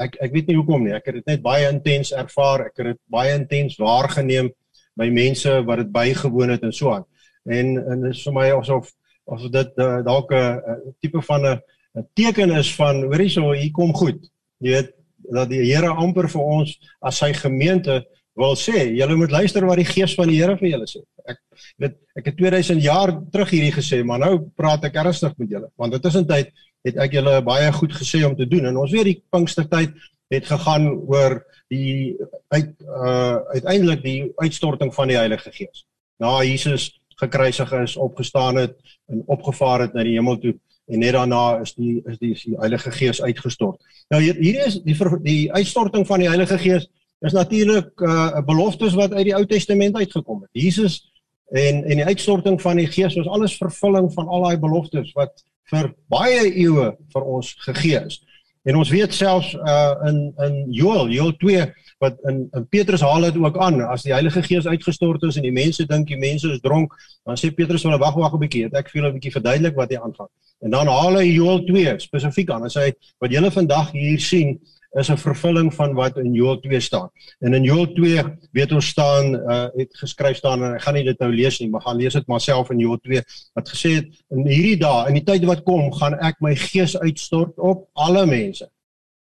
Ek 0.00 0.16
ek 0.20 0.32
weet 0.32 0.48
nie 0.50 0.56
hoekom 0.58 0.84
nie. 0.84 0.94
Ek 0.96 1.08
het 1.08 1.20
dit 1.20 1.32
net 1.32 1.42
baie 1.44 1.68
intens 1.68 2.12
ervaar. 2.12 2.68
Ek 2.68 2.80
het 2.80 2.92
dit 2.92 3.00
baie 3.12 3.34
intens 3.36 3.78
waargeneem 3.80 4.52
by 4.96 5.08
mense 5.12 5.52
wat 5.68 5.82
dit 5.82 5.92
bygewoon 5.92 6.54
het 6.54 6.64
en 6.66 6.72
so 6.72 6.92
aan. 6.94 7.06
En 7.44 7.76
en 7.78 8.06
dit 8.06 8.14
is 8.14 8.22
vir 8.26 8.36
my 8.36 8.50
asof 8.56 8.92
of 9.26 9.48
dit 9.50 9.80
uh, 9.82 10.02
dalk 10.06 10.32
'n 10.32 10.94
tipe 11.00 11.22
van 11.22 11.46
'n 11.46 11.60
'n 11.96 12.08
teken 12.14 12.50
is 12.50 12.74
van 12.74 13.02
hoorie 13.02 13.30
so 13.30 13.52
hier 13.52 13.72
kom 13.72 13.94
goed. 13.94 14.20
Jy 14.58 14.70
weet 14.70 14.92
dat 15.32 15.48
die 15.50 15.64
Here 15.64 15.88
amper 15.88 16.28
vir 16.28 16.42
ons 16.42 16.76
as 17.00 17.18
sy 17.18 17.32
gemeente 17.32 18.04
wil 18.36 18.54
sê, 18.56 18.92
julle 18.92 19.16
moet 19.16 19.32
luister 19.32 19.64
wat 19.66 19.80
die 19.80 19.88
gees 19.88 20.14
van 20.14 20.28
die 20.28 20.40
Here 20.42 20.56
vir 20.60 20.68
julle 20.68 20.88
sê. 20.90 21.00
Ek 21.26 21.40
weet 21.80 21.96
ek 22.20 22.30
het 22.30 22.36
2000 22.36 22.82
jaar 22.84 23.12
terug 23.32 23.50
hierdie 23.50 23.72
gesê, 23.72 24.02
maar 24.04 24.20
nou 24.20 24.50
praat 24.56 24.84
ek 24.84 24.98
ernstig 25.02 25.34
met 25.38 25.50
julle 25.50 25.70
want 25.76 25.94
intussen 25.94 26.26
tyd 26.28 26.52
het 26.86 27.00
ek 27.02 27.16
julle 27.18 27.40
baie 27.42 27.72
goed 27.72 27.94
gesê 27.96 28.22
om 28.26 28.36
te 28.36 28.46
doen 28.46 28.68
en 28.70 28.76
ons 28.84 28.92
weet 28.92 29.10
die 29.10 29.22
Pinkstertyd 29.32 29.96
het 30.28 30.46
gegaan 30.46 30.88
oor 31.06 31.40
die 31.68 32.16
uit 32.48 32.72
uh 32.82 33.36
uiteindelik 33.54 34.02
die 34.02 34.32
uitstorting 34.36 34.94
van 34.94 35.08
die 35.08 35.16
Heilige 35.16 35.52
Gees. 35.52 35.86
Na 36.18 36.42
Jesus 36.42 37.00
gekruisig 37.16 37.72
is, 37.72 37.96
opgestaan 37.96 38.56
het 38.56 38.76
en 39.06 39.22
opgevaar 39.26 39.80
het 39.80 39.92
na 39.92 40.02
die 40.02 40.16
hemel 40.18 40.38
toe 40.38 40.54
en 40.86 40.98
net 41.02 41.12
daarna 41.16 41.58
is 41.60 41.74
die 41.74 42.02
is 42.04 42.18
die, 42.18 42.34
die 42.44 42.58
Heilige 42.58 42.90
Gees 42.90 43.22
uitgestort. 43.22 43.82
Nou 44.08 44.22
hier, 44.22 44.36
hier 44.38 44.66
is 44.66 44.78
die 44.82 44.96
die 45.22 45.52
uitstorting 45.52 46.06
van 46.06 46.22
die 46.22 46.28
Heilige 46.28 46.58
Gees 46.58 46.88
is 47.24 47.32
natuurlik 47.32 47.90
'n 48.00 48.08
uh, 48.08 48.44
beloftes 48.44 48.94
wat 48.94 49.12
uit 49.12 49.24
die 49.24 49.34
Ou 49.34 49.46
Testament 49.46 49.96
uitgekom 49.96 50.42
het. 50.42 50.50
Jesus 50.52 51.10
en 51.50 51.84
en 51.84 51.96
die 51.96 52.04
uitstorting 52.04 52.60
van 52.60 52.76
die 52.76 52.86
Gees 52.86 53.14
was 53.14 53.26
alles 53.26 53.56
vervulling 53.56 54.12
van 54.12 54.28
al 54.28 54.42
daai 54.42 54.58
beloftes 54.58 55.12
wat 55.12 55.44
vir 55.70 55.94
baie 56.08 56.54
eeue 56.54 56.96
vir 57.12 57.22
ons 57.22 57.54
gegee 57.58 58.04
is. 58.06 58.22
En 58.66 58.76
ons 58.76 58.88
weet 58.90 59.14
selfs 59.14 59.52
uh 59.54 60.08
in 60.08 60.16
in 60.42 60.54
Joel, 60.74 61.08
Joel 61.08 61.36
2 61.38 61.66
wat 62.02 62.16
in, 62.28 62.48
in 62.52 62.64
Petrus 62.68 63.00
haal 63.00 63.24
dit 63.28 63.36
ook 63.38 63.58
aan 63.62 63.78
as 63.86 64.02
die 64.02 64.12
Heilige 64.12 64.42
Gees 64.42 64.66
uitgestort 64.66 65.22
is 65.22 65.38
en 65.38 65.46
die 65.46 65.54
mense 65.54 65.86
dink 65.86 66.10
die 66.10 66.18
mense 66.18 66.50
is 66.50 66.60
dronk, 66.64 66.96
dan 67.24 67.38
sê 67.40 67.52
Petrus 67.54 67.86
hulle 67.86 68.00
wag 68.02 68.18
wag 68.18 68.34
'n 68.34 68.42
bietjie, 68.42 68.66
ek 68.66 68.90
vir 68.90 69.00
hulle 69.00 69.12
'n 69.12 69.18
bietjie 69.20 69.36
verduidelik 69.38 69.78
wat 69.78 69.94
hier 69.94 70.02
aangaan. 70.02 70.28
En 70.66 70.70
dan 70.70 70.90
haal 70.90 71.18
hy 71.20 71.26
Joel 71.30 71.62
2 71.64 71.94
spesifiek 72.02 72.50
aan 72.50 72.66
en 72.66 72.74
sê 72.74 72.90
wat 73.22 73.30
julle 73.30 73.50
vandag 73.50 73.92
hier 73.92 74.20
sien 74.20 74.58
is 74.96 75.10
'n 75.10 75.16
vervulling 75.16 75.74
van 75.74 75.94
wat 75.94 76.16
in 76.16 76.32
Joel 76.32 76.60
2 76.60 76.80
staan. 76.80 77.10
En 77.38 77.54
in 77.54 77.62
Joel 77.62 77.92
2 77.92 78.22
weet 78.52 78.72
ons 78.72 78.86
staan 78.86 79.34
uh 79.34 79.66
het 79.74 79.96
geskryf 79.96 80.36
staan 80.36 80.62
en 80.62 80.74
ek 80.74 80.82
gaan 80.82 80.94
nie 80.94 81.04
dit 81.04 81.18
nou 81.18 81.32
lees 81.32 81.58
nie, 81.60 81.68
maar 81.68 81.80
gaan 81.80 81.96
lees 81.96 82.12
dit 82.12 82.26
maar 82.26 82.40
self 82.40 82.70
in 82.70 82.78
Joel 82.78 82.98
2 82.98 83.22
wat 83.52 83.68
gesê 83.68 83.90
het 83.94 84.08
in 84.30 84.46
hierdie 84.46 84.76
dae, 84.76 85.08
in 85.08 85.14
die 85.14 85.24
tyd 85.24 85.44
wat 85.44 85.62
kom, 85.62 85.92
gaan 85.92 86.14
ek 86.14 86.40
my 86.40 86.54
gees 86.54 86.98
uitstort 86.98 87.58
op 87.58 87.88
alle 87.92 88.26
mense. 88.26 88.68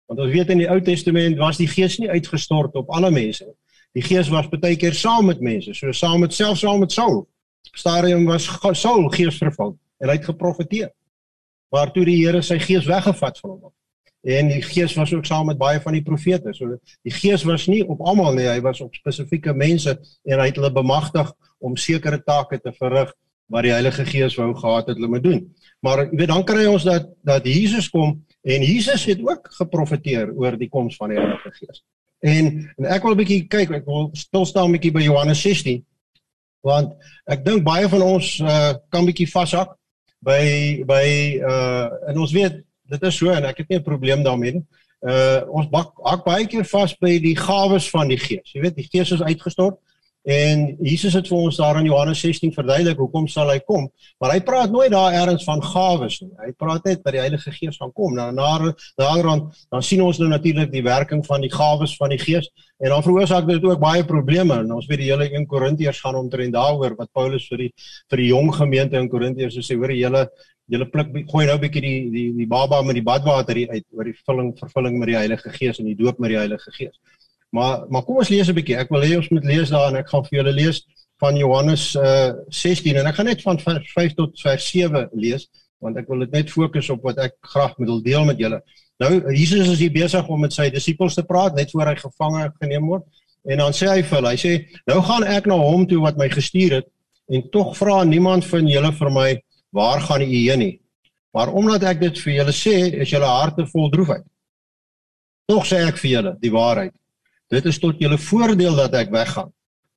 Want 0.05 0.19
ons 0.19 0.31
weet 0.31 0.49
in 0.49 0.57
die 0.57 0.69
Ou 0.69 0.81
Testament 0.81 1.37
was 1.37 1.57
die 1.57 1.67
gees 1.67 1.97
nie 1.97 2.09
uitgestort 2.09 2.75
op 2.75 2.89
alle 2.89 3.11
mense 3.11 3.45
nie. 3.45 3.55
Die 3.93 4.01
gees 4.03 4.29
was 4.29 4.49
baie 4.49 4.75
keer 4.75 4.93
saam 4.93 5.25
met 5.25 5.39
mense, 5.39 5.73
so 5.73 5.91
saam 5.91 6.19
met 6.19 6.33
self 6.33 6.57
saam 6.57 6.79
met 6.79 6.91
Saul. 6.91 7.27
Stadium 7.73 8.25
was 8.25 8.49
Saul 8.71 9.09
gees 9.09 9.37
vervul 9.37 9.77
en 9.99 10.09
hy 10.09 10.15
het 10.15 10.25
geprofeteer. 10.25 10.91
Maar 11.71 11.91
toe 11.91 12.05
die 12.05 12.25
Here 12.25 12.41
sy 12.41 12.59
gees 12.59 12.85
weggevat 12.85 13.39
van 13.39 13.49
hom 13.49 13.73
en 14.23 14.47
die 14.47 14.61
gees 14.63 14.93
was 14.95 15.11
ook 15.13 15.25
saam 15.27 15.49
met 15.51 15.59
baie 15.59 15.81
van 15.83 15.93
die 15.97 16.03
profete. 16.03 16.53
So 16.55 16.77
die 17.03 17.13
gees 17.13 17.43
was 17.43 17.67
nie 17.67 17.81
op 17.83 18.01
almal 18.01 18.33
nie, 18.37 18.47
hy 18.47 18.61
was 18.63 18.81
op 18.81 18.95
spesifieke 18.95 19.53
mense 19.53 19.97
en 20.23 20.39
hy 20.39 20.47
het 20.47 20.59
hulle 20.59 20.71
bemagtig 20.71 21.31
om 21.59 21.75
sekere 21.79 22.21
take 22.23 22.59
te 22.63 22.71
verrig 22.79 23.11
wat 23.51 23.67
die 23.67 23.73
Heilige 23.73 24.05
Gees 24.07 24.37
wou 24.39 24.53
gehad 24.55 24.87
het 24.87 24.97
hulle 24.97 25.11
moet 25.11 25.23
doen. 25.23 25.41
Maar 25.83 26.05
jy 26.05 26.21
weet 26.21 26.31
dan 26.31 26.45
kry 26.47 26.65
ons 26.71 26.87
dat 26.87 27.09
dat 27.27 27.45
Jesus 27.47 27.89
kom 27.91 28.21
en 28.43 28.63
Jesus 28.63 29.05
het 29.05 29.19
ook 29.23 29.49
geprofeteer 29.59 30.31
oor 30.31 30.57
die 30.57 30.71
koms 30.71 30.95
van 30.99 31.11
die 31.11 31.19
Heilige 31.19 31.51
Gees. 31.59 31.83
En 32.23 32.69
en 32.77 32.91
ek 32.95 33.03
wil 33.03 33.11
'n 33.13 33.21
bietjie 33.23 33.47
kyk, 33.47 33.71
ek 33.71 33.85
wil 33.85 34.09
stil 34.13 34.45
staan 34.45 34.69
'n 34.69 34.79
bietjie 34.79 34.95
by 34.95 35.03
Johannes 35.03 35.41
16 35.41 35.83
want 36.63 36.95
ek 37.27 37.43
dink 37.45 37.63
baie 37.63 37.89
van 37.91 38.01
ons 38.01 38.39
uh, 38.39 38.73
kan 38.89 39.05
bietjie 39.05 39.27
vashak 39.27 39.75
by 40.23 40.83
by 40.87 41.07
uh 41.43 42.11
en 42.11 42.21
ons 42.23 42.31
weet 42.31 42.61
dit 42.93 43.09
is 43.09 43.17
so 43.17 43.33
en 43.33 43.49
ek 43.49 43.63
het 43.63 43.69
nie 43.69 43.79
'n 43.79 43.89
probleem 43.89 44.23
daarmee 44.23 44.59
nie. 44.59 44.65
Uh 45.03 45.41
ons 45.51 45.67
bak 45.67 45.91
hak 46.03 46.21
baie 46.23 46.45
keer 46.47 46.63
vas 46.63 46.93
by 46.95 47.17
die 47.19 47.35
gawes 47.35 47.89
van 47.91 48.07
die 48.07 48.19
Gees. 48.19 48.53
Jy 48.53 48.61
weet, 48.61 48.77
die 48.77 48.87
Gees 48.87 49.11
is 49.11 49.21
uitgestort 49.21 49.81
en 50.23 50.77
Jesus 50.79 51.17
het 51.17 51.27
vir 51.27 51.35
ons 51.35 51.57
daar 51.59 51.75
in 51.81 51.89
Johannes 51.89 52.21
16 52.23 52.53
verduidelik 52.55 52.97
hoekom 52.97 53.25
sal 53.27 53.49
hy 53.51 53.57
kom, 53.59 53.89
maar 54.23 54.31
hy 54.31 54.39
praat 54.39 54.71
nooit 54.71 54.93
daar 54.93 55.11
eers 55.11 55.43
van 55.43 55.59
gawes 55.59 56.21
nie. 56.21 56.29
Hy 56.39 56.53
praat 56.55 56.85
net 56.87 57.01
dat 57.03 57.11
die 57.17 57.19
Heilige 57.19 57.51
Gees 57.51 57.75
gaan 57.81 57.91
kom. 57.91 58.15
Nou 58.15 58.29
na 58.31 58.71
daaraan 58.95 59.49
dan 59.67 59.83
sien 59.83 60.01
ons 60.01 60.21
nou 60.23 60.29
natuurlik 60.31 60.71
die 60.71 60.85
werking 60.85 61.25
van 61.27 61.43
die 61.43 61.51
gawes 61.51 61.97
van 61.99 62.15
die 62.15 62.21
Gees 62.21 62.47
en 62.79 62.95
dan 62.95 63.03
veroorsaak 63.03 63.47
dit 63.47 63.63
ook 63.67 63.83
baie 63.83 64.07
probleme. 64.07 64.61
En 64.63 64.71
ons 64.77 64.87
weet 64.87 65.03
die 65.03 65.11
hele 65.11 65.27
in 65.35 65.47
Korintiërs 65.47 65.99
gaan 65.99 66.15
omtrent 66.15 66.55
daaroor 66.55 66.95
wat 66.95 67.11
Paulus 67.11 67.49
vir 67.51 67.65
die 67.65 67.71
vir 68.07 68.23
die 68.23 68.31
jong 68.31 68.53
gemeente 68.55 68.99
in 68.99 69.11
Korintiërs 69.11 69.59
sê, 69.59 69.75
hoor 69.75 69.91
julle 69.91 70.29
julle 70.71 70.87
pluk 70.89 71.11
gooi 71.31 71.45
nou 71.45 71.55
'n 71.57 71.61
bietjie 71.61 71.81
die 71.81 72.11
die 72.11 72.29
die 72.37 72.47
baba 72.47 72.81
met 72.81 72.95
die 72.95 73.03
badwater 73.03 73.55
uit 73.55 73.85
oor 73.91 74.03
die 74.03 74.15
vulling 74.25 74.53
vervulling 74.59 74.97
met 74.99 75.07
die 75.07 75.17
Heilige 75.17 75.49
Gees 75.49 75.79
en 75.79 75.85
die 75.85 75.95
doop 75.95 76.19
met 76.19 76.29
die 76.29 76.37
Heilige 76.37 76.71
Gees. 76.71 76.99
Maar 77.51 77.85
maar 77.89 78.03
kom 78.03 78.17
ons 78.17 78.29
lees 78.29 78.47
'n 78.47 78.55
bietjie. 78.55 78.77
Ek 78.77 78.89
wil 78.89 79.01
hê 79.01 79.17
ons 79.17 79.29
moet 79.29 79.43
lees 79.43 79.69
daar 79.69 79.89
en 79.89 79.97
ek 79.97 80.09
gaan 80.09 80.23
vir 80.23 80.39
julle 80.39 80.53
lees 80.53 80.85
van 81.19 81.35
Johannes 81.35 81.95
uh 81.95 82.33
16 82.49 82.95
en 82.95 83.07
ek 83.07 83.15
gaan 83.15 83.25
net 83.25 83.41
van 83.41 83.59
vers 83.59 83.91
5 83.91 84.13
tot 84.13 84.41
vers 84.41 84.69
7 84.69 85.09
lees 85.13 85.49
want 85.79 85.97
ek 85.97 86.07
wil 86.07 86.19
dit 86.19 86.31
net 86.31 86.51
fokus 86.51 86.89
op 86.89 87.03
wat 87.03 87.17
ek 87.17 87.35
graag 87.41 87.75
wil 87.77 88.01
deel 88.01 88.25
met 88.25 88.39
julle. 88.39 88.61
Nou 88.99 89.11
Jesus 89.35 89.67
is 89.67 89.79
hier 89.79 89.91
besig 89.91 90.27
om 90.27 90.39
met 90.39 90.53
sy 90.53 90.69
disippels 90.69 91.15
te 91.15 91.23
praat 91.23 91.55
net 91.55 91.71
voor 91.71 91.91
hy 91.91 91.95
gevange 91.95 92.51
geneem 92.61 92.87
word 92.87 93.03
en 93.51 93.57
dan 93.57 93.75
sê 93.75 93.89
hy 93.91 94.01
vir 94.01 94.17
hulle, 94.17 94.31
hy 94.31 94.39
sê 94.39 94.53
nou 94.87 95.01
gaan 95.03 95.23
ek 95.27 95.47
na 95.51 95.57
hom 95.59 95.87
toe 95.87 95.99
wat 96.01 96.17
my 96.17 96.29
gestuur 96.31 96.77
het 96.79 96.87
en 97.33 97.43
tog 97.51 97.73
vra 97.77 98.03
niemand 98.07 98.45
van 98.47 98.67
julle 98.67 98.91
vir 98.99 99.11
my 99.11 99.29
waar 99.73 100.01
gaan 100.01 100.21
u 100.21 100.29
heen 100.29 100.59
nie. 100.59 100.75
Maar 101.33 101.49
omdat 101.53 101.83
ek 101.89 101.99
dit 101.99 102.19
vir 102.21 102.33
julle 102.33 102.53
sê, 102.53 102.75
is 103.01 103.09
julle 103.09 103.25
harte 103.25 103.65
vol 103.71 103.89
droefheid. 103.89 104.25
Tog 105.49 105.65
sê 105.65 105.81
ek 105.87 105.97
vir 105.97 106.11
julle 106.11 106.33
die 106.41 106.51
waarheid. 106.53 106.93
Dit 107.51 107.65
is 107.69 107.79
tot 107.81 107.99
julle 108.01 108.19
voordeel 108.21 108.77
dat 108.77 108.93
ek 109.01 109.09
weggaan. 109.13 109.49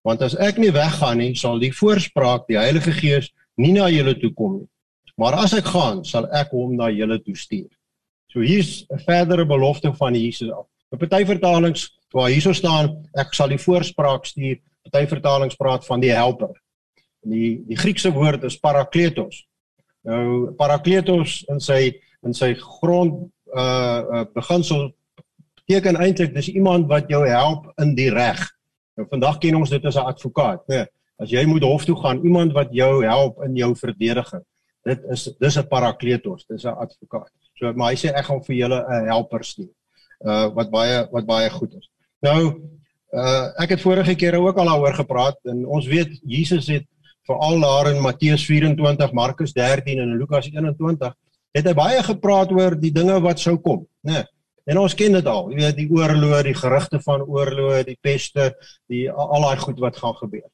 Want 0.06 0.22
as 0.24 0.36
ek 0.40 0.58
nie 0.62 0.72
weggaan 0.72 1.20
nie, 1.20 1.34
sal 1.36 1.60
die 1.60 1.72
voorspraak, 1.74 2.46
die 2.48 2.58
Heilige 2.58 2.94
Gees, 2.94 3.28
nie 3.60 3.74
na 3.76 3.88
julle 3.92 4.14
toe 4.20 4.32
kom 4.36 4.60
nie. 4.60 4.68
Maar 5.20 5.38
as 5.44 5.54
ek 5.56 5.68
gaan, 5.72 6.02
sal 6.04 6.28
ek 6.36 6.52
hom 6.56 6.76
na 6.76 6.88
julle 6.92 7.18
toe 7.24 7.36
stuur. 7.36 7.68
So 8.32 8.40
hier's 8.44 8.86
'n 8.90 8.98
verdere 9.04 9.44
belofte 9.44 9.92
van 9.92 10.14
Jesus 10.14 10.50
af. 10.50 10.66
In 10.92 10.98
party 10.98 11.24
vertalings 11.24 11.90
waar 12.12 12.30
hierso 12.30 12.52
staan, 12.52 13.08
ek 13.14 13.34
sal 13.34 13.48
die 13.48 13.58
voorspraak 13.58 14.24
stuur. 14.24 14.58
Party 14.90 15.06
vertalings 15.06 15.56
praat 15.56 15.84
van 15.86 16.00
die 16.00 16.12
helper. 16.12 16.54
Die 17.24 17.62
die 17.66 17.76
Griekse 17.76 18.12
woord 18.12 18.44
is 18.44 18.58
parakletos. 18.58 19.46
Nou 20.06 20.52
parakletos 20.58 21.40
in 21.50 21.60
sy 21.62 21.80
in 22.26 22.34
sy 22.34 22.54
grond 22.58 23.26
uh, 23.54 23.62
uh 23.62 24.24
beginsel 24.34 24.90
beteken 25.66 25.98
eintlik 25.98 26.34
dis 26.34 26.52
iemand 26.54 26.86
wat 26.90 27.10
jou 27.10 27.24
help 27.26 27.66
in 27.82 27.94
die 27.98 28.10
reg. 28.14 28.40
Nou 28.96 29.06
vandag 29.10 29.40
ken 29.42 29.58
ons 29.58 29.70
dit 29.70 29.84
as 29.84 29.96
'n 29.96 30.06
advokaat, 30.12 30.62
né? 30.68 30.76
Nee, 30.76 30.86
as 31.18 31.30
jy 31.30 31.44
moet 31.46 31.62
hof 31.62 31.84
toe 31.84 31.96
gaan, 31.96 32.22
iemand 32.24 32.52
wat 32.52 32.68
jou 32.70 33.04
help 33.04 33.42
in 33.42 33.56
jou 33.56 33.74
verdediging. 33.74 34.44
Dit 34.84 35.02
is 35.10 35.28
dis 35.40 35.58
'n 35.58 35.68
parakletos, 35.68 36.46
dis 36.46 36.64
'n 36.64 36.76
advokaat. 36.76 37.32
So 37.58 37.72
maar 37.72 37.90
hy 37.90 37.96
sê 37.96 38.14
ek 38.14 38.24
gaan 38.24 38.42
vir 38.44 38.56
julle 38.56 38.80
'n 38.88 39.08
helper 39.08 39.44
stuur. 39.44 39.74
Uh 40.24 40.48
wat 40.54 40.70
baie 40.70 41.08
wat 41.10 41.26
baie 41.26 41.50
goed 41.50 41.74
is. 41.74 41.90
Nou 42.22 42.62
uh 43.12 43.46
ek 43.58 43.70
het 43.70 43.80
vorige 43.80 44.14
kere 44.14 44.38
ook 44.38 44.56
al 44.56 44.66
daaroor 44.66 44.94
gepraat 44.94 45.38
en 45.44 45.66
ons 45.66 45.86
weet 45.86 46.20
Jesus 46.22 46.66
het 46.66 46.86
veral 47.26 47.60
daar 47.60 47.90
in 47.92 48.00
Matteus 48.02 48.44
24, 48.46 49.12
Markus 49.12 49.52
13 49.52 50.00
en 50.00 50.16
Lukas 50.16 50.48
21 50.50 51.14
het 51.56 51.66
hy 51.66 51.74
baie 51.76 52.02
gepraat 52.04 52.52
oor 52.52 52.76
die 52.78 52.92
dinge 52.92 53.16
wat 53.24 53.40
sou 53.40 53.56
kom, 53.58 53.86
né? 54.04 54.20
Nee, 54.20 54.24
en 54.66 54.80
ons 54.82 54.94
ken 54.98 55.14
dit 55.14 55.28
al, 55.30 55.48
jy 55.52 55.60
weet 55.60 55.76
die 55.78 55.88
oorlog, 55.94 56.40
die 56.42 56.56
gerugte 56.58 56.98
van 57.04 57.22
oorlog, 57.22 57.84
die 57.86 57.98
peste, 58.02 58.50
die 58.90 59.06
al 59.10 59.46
daai 59.46 59.62
goed 59.62 59.78
wat 59.80 59.96
gaan 60.02 60.16
gebeur. 60.18 60.48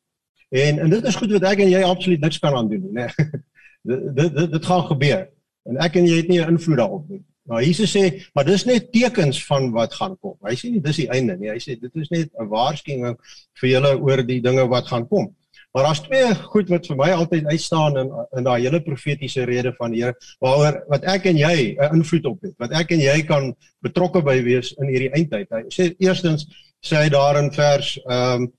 En 0.52 0.82
en 0.84 0.92
dit 0.92 1.08
is 1.08 1.16
goed 1.16 1.32
wat 1.32 1.46
ek 1.48 1.64
en 1.64 1.72
jy 1.72 1.80
absoluut 1.86 2.20
niks 2.20 2.38
kan 2.42 2.56
aan 2.56 2.68
doen 2.68 2.84
nie, 2.88 2.94
né? 3.00 3.08
Nee. 3.82 3.98
dit 4.14 4.34
dit 4.36 4.50
dit 4.52 4.66
gaan 4.66 4.84
gebeur. 4.86 5.22
En 5.66 5.78
ek 5.82 5.96
en 5.98 6.04
jy 6.06 6.16
het 6.20 6.28
nie 6.30 6.38
'n 6.38 6.52
invloed 6.54 6.78
daarop 6.78 7.08
nie. 7.08 7.22
Maar 7.42 7.64
Jesus 7.64 7.90
sê, 7.90 8.22
maar 8.34 8.44
dis 8.44 8.64
net 8.64 8.92
tekens 8.92 9.40
van 9.46 9.72
wat 9.74 9.94
gaan 9.94 10.14
kom. 10.20 10.36
Hy 10.46 10.54
sê 10.54 10.70
nie 10.70 10.80
dis 10.80 11.00
die 11.02 11.08
einde 11.10 11.34
nie. 11.36 11.50
Hy 11.50 11.58
sê 11.58 11.74
dit 11.80 11.96
is 11.98 12.10
net 12.10 12.30
'n 12.38 12.46
waarskuwing 12.46 13.16
vir 13.60 13.68
julle 13.68 13.96
oor 13.98 14.22
die 14.22 14.40
dinge 14.40 14.68
wat 14.68 14.86
gaan 14.86 15.08
kom. 15.08 15.34
Maar 15.72 15.82
daar's 15.82 16.00
twee 16.04 16.34
goed 16.52 16.68
wat 16.68 16.86
vir 16.86 16.96
my 17.00 17.10
altyd 17.16 17.46
uitstaan 17.48 17.96
in 17.96 18.10
in 18.36 18.44
daai 18.44 18.60
hele 18.60 18.80
profetiese 18.84 19.44
rede 19.48 19.72
van 19.78 19.94
die 19.94 20.02
Here 20.02 20.16
waaroor 20.44 20.82
wat 20.92 21.06
ek 21.08 21.30
en 21.30 21.38
jy 21.40 21.76
'n 21.78 21.94
invloed 21.96 22.26
op 22.28 22.42
het. 22.42 22.54
Wat 22.58 22.72
ek 22.76 22.92
en 22.92 23.00
jy 23.00 23.22
kan 23.24 23.54
betrokke 23.80 24.22
by 24.22 24.42
wees 24.44 24.72
in 24.72 24.92
hierdie 24.92 25.12
eindtyd. 25.16 25.48
Hy 25.48 25.62
sê 25.72 25.94
eerstens 25.98 26.44
sê 26.84 26.96
hy 26.96 27.08
daar 27.08 27.40
in 27.40 27.50
vers 27.52 27.96
ehm 28.04 28.42
um, 28.42 28.52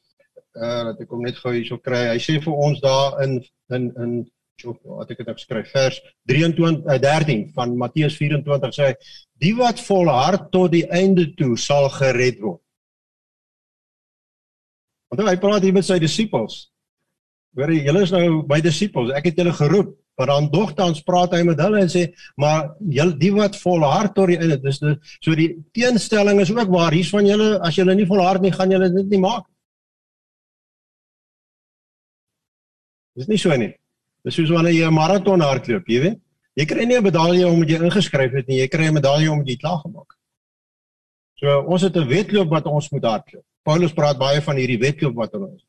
uh 0.55 0.84
dat 0.89 1.01
ek 1.01 1.10
hom 1.10 1.22
net 1.22 1.38
gou 1.38 1.53
hierso 1.53 1.77
kry. 1.77 2.08
Hy 2.13 2.17
sê 2.17 2.41
vir 2.41 2.53
ons 2.53 2.82
daar 2.82 3.22
in 3.22 3.43
in 3.70 3.91
in 3.98 4.32
so 4.58 4.74
wat 4.84 5.12
ek 5.12 5.17
dit 5.17 5.29
op 5.29 5.39
skryf 5.39 5.72
vers 5.72 6.01
23 6.25 6.86
uh, 6.86 6.98
13 6.98 7.51
van 7.53 7.77
Matteus 7.77 8.17
24 8.17 8.74
sê 8.74 8.89
hy 8.89 8.93
die 9.38 9.53
wat 9.53 9.79
volhard 9.79 10.51
tot 10.51 10.72
die 10.72 10.88
einde 10.89 11.29
toe 11.38 11.58
sal 11.58 11.89
gered 11.89 12.41
word. 12.41 12.62
Want 15.10 15.29
hy 15.29 15.38
praat 15.38 15.62
hier 15.62 15.74
met 15.74 15.86
sy 15.86 16.00
disippels 16.01 16.73
Jy, 17.53 17.83
julle 17.86 18.01
is 18.01 18.12
nou 18.13 18.24
my 18.50 18.57
disippels. 18.65 19.12
Ek 19.13 19.27
het 19.29 19.38
julle 19.38 19.53
geroep, 19.53 19.93
maar 20.17 20.29
dan 20.31 20.50
dogtans 20.53 21.03
praat 21.05 21.36
hy 21.38 21.43
met 21.45 21.60
hulle 21.62 21.83
en 21.83 21.91
sê, 21.91 22.07
maar 22.41 22.72
julle 22.81 23.17
die 23.19 23.31
wat 23.36 23.57
volhard 23.62 24.15
tot 24.17 24.31
die 24.31 24.39
einde, 24.39 24.57
dis 24.62 24.81
so 24.81 25.36
die 25.38 25.51
teenstelling 25.75 26.41
is 26.41 26.51
ook 26.53 26.72
waar. 26.74 26.95
Hier's 26.95 27.12
van 27.13 27.29
julle, 27.29 27.55
as 27.62 27.77
julle 27.77 27.95
nie 27.98 28.10
volhard 28.10 28.41
nie, 28.41 28.53
gaan 28.53 28.74
julle 28.74 28.89
dit 28.93 29.13
nie 29.13 29.22
maak. 29.22 29.45
Dis 33.13 33.29
nie 33.29 33.38
so 33.38 33.53
nie. 33.57 33.74
Dis 34.25 34.39
soos 34.39 34.50
wanneer 34.50 34.74
jy 34.74 34.88
'n 34.88 34.93
maraton 34.93 35.41
hardloop, 35.41 35.86
jy 35.88 36.00
weet. 36.01 36.19
Jy 36.57 36.65
kry 36.65 36.86
nie 36.86 36.98
'n 36.98 37.03
medalje 37.03 37.45
omdat 37.45 37.69
jy 37.69 37.83
ingeskryf 37.86 38.31
het 38.33 38.48
nie, 38.48 38.62
jy 38.62 38.67
kry 38.67 38.88
'n 38.89 38.93
medalje 38.93 39.29
omdat 39.29 39.48
jy 39.48 39.57
klaar 39.57 39.81
gemaak 39.86 40.10
het. 40.10 40.22
So 41.38 41.62
ons 41.67 41.81
het 41.81 41.95
'n 41.98 42.07
wedloop 42.07 42.50
wat 42.50 42.65
ons 42.65 42.89
moet 42.89 43.03
hardloop. 43.03 43.45
Paulus 43.63 43.93
praat 43.93 44.17
baie 44.17 44.41
van 44.41 44.55
hierdie 44.55 44.79
wedloop 44.79 45.15
wat 45.15 45.33
ons 45.33 45.62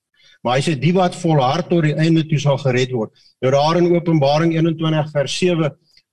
Maar 0.45 0.59
hy 0.59 0.65
sê 0.67 0.75
die 0.77 0.93
wat 0.93 1.17
volhard 1.17 1.71
tot 1.73 1.87
die 1.87 1.95
einde 1.97 2.27
toe 2.29 2.39
sal 2.41 2.59
gered 2.61 2.93
word. 2.93 3.15
Nou 3.41 3.53
daar 3.55 3.81
in 3.81 3.89
Openbaring 3.95 4.53
21 4.53 5.11
vers 5.15 5.39
7 5.41 5.71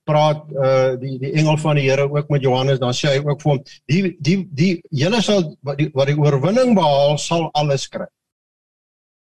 praat 0.08 0.48
uh 0.56 0.94
die 0.98 1.18
die 1.20 1.32
engel 1.38 1.58
van 1.60 1.76
die 1.78 1.84
Here 1.84 2.08
ook 2.10 2.30
met 2.32 2.42
Johannes 2.42 2.80
dan 2.80 2.96
sê 2.96 3.12
hy 3.12 3.20
ook 3.22 3.42
vir 3.42 3.50
hom 3.52 3.60
die 3.92 4.02
die 4.18 4.36
die 4.50 4.72
julle 5.02 5.20
sal 5.22 5.44
wat 5.62 5.78
die, 5.78 5.90
wat 5.94 6.10
die 6.10 6.18
oorwinning 6.18 6.74
behaal 6.78 7.18
sal 7.20 7.50
alles 7.52 7.86
kry. 7.92 8.08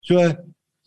So 0.01 0.23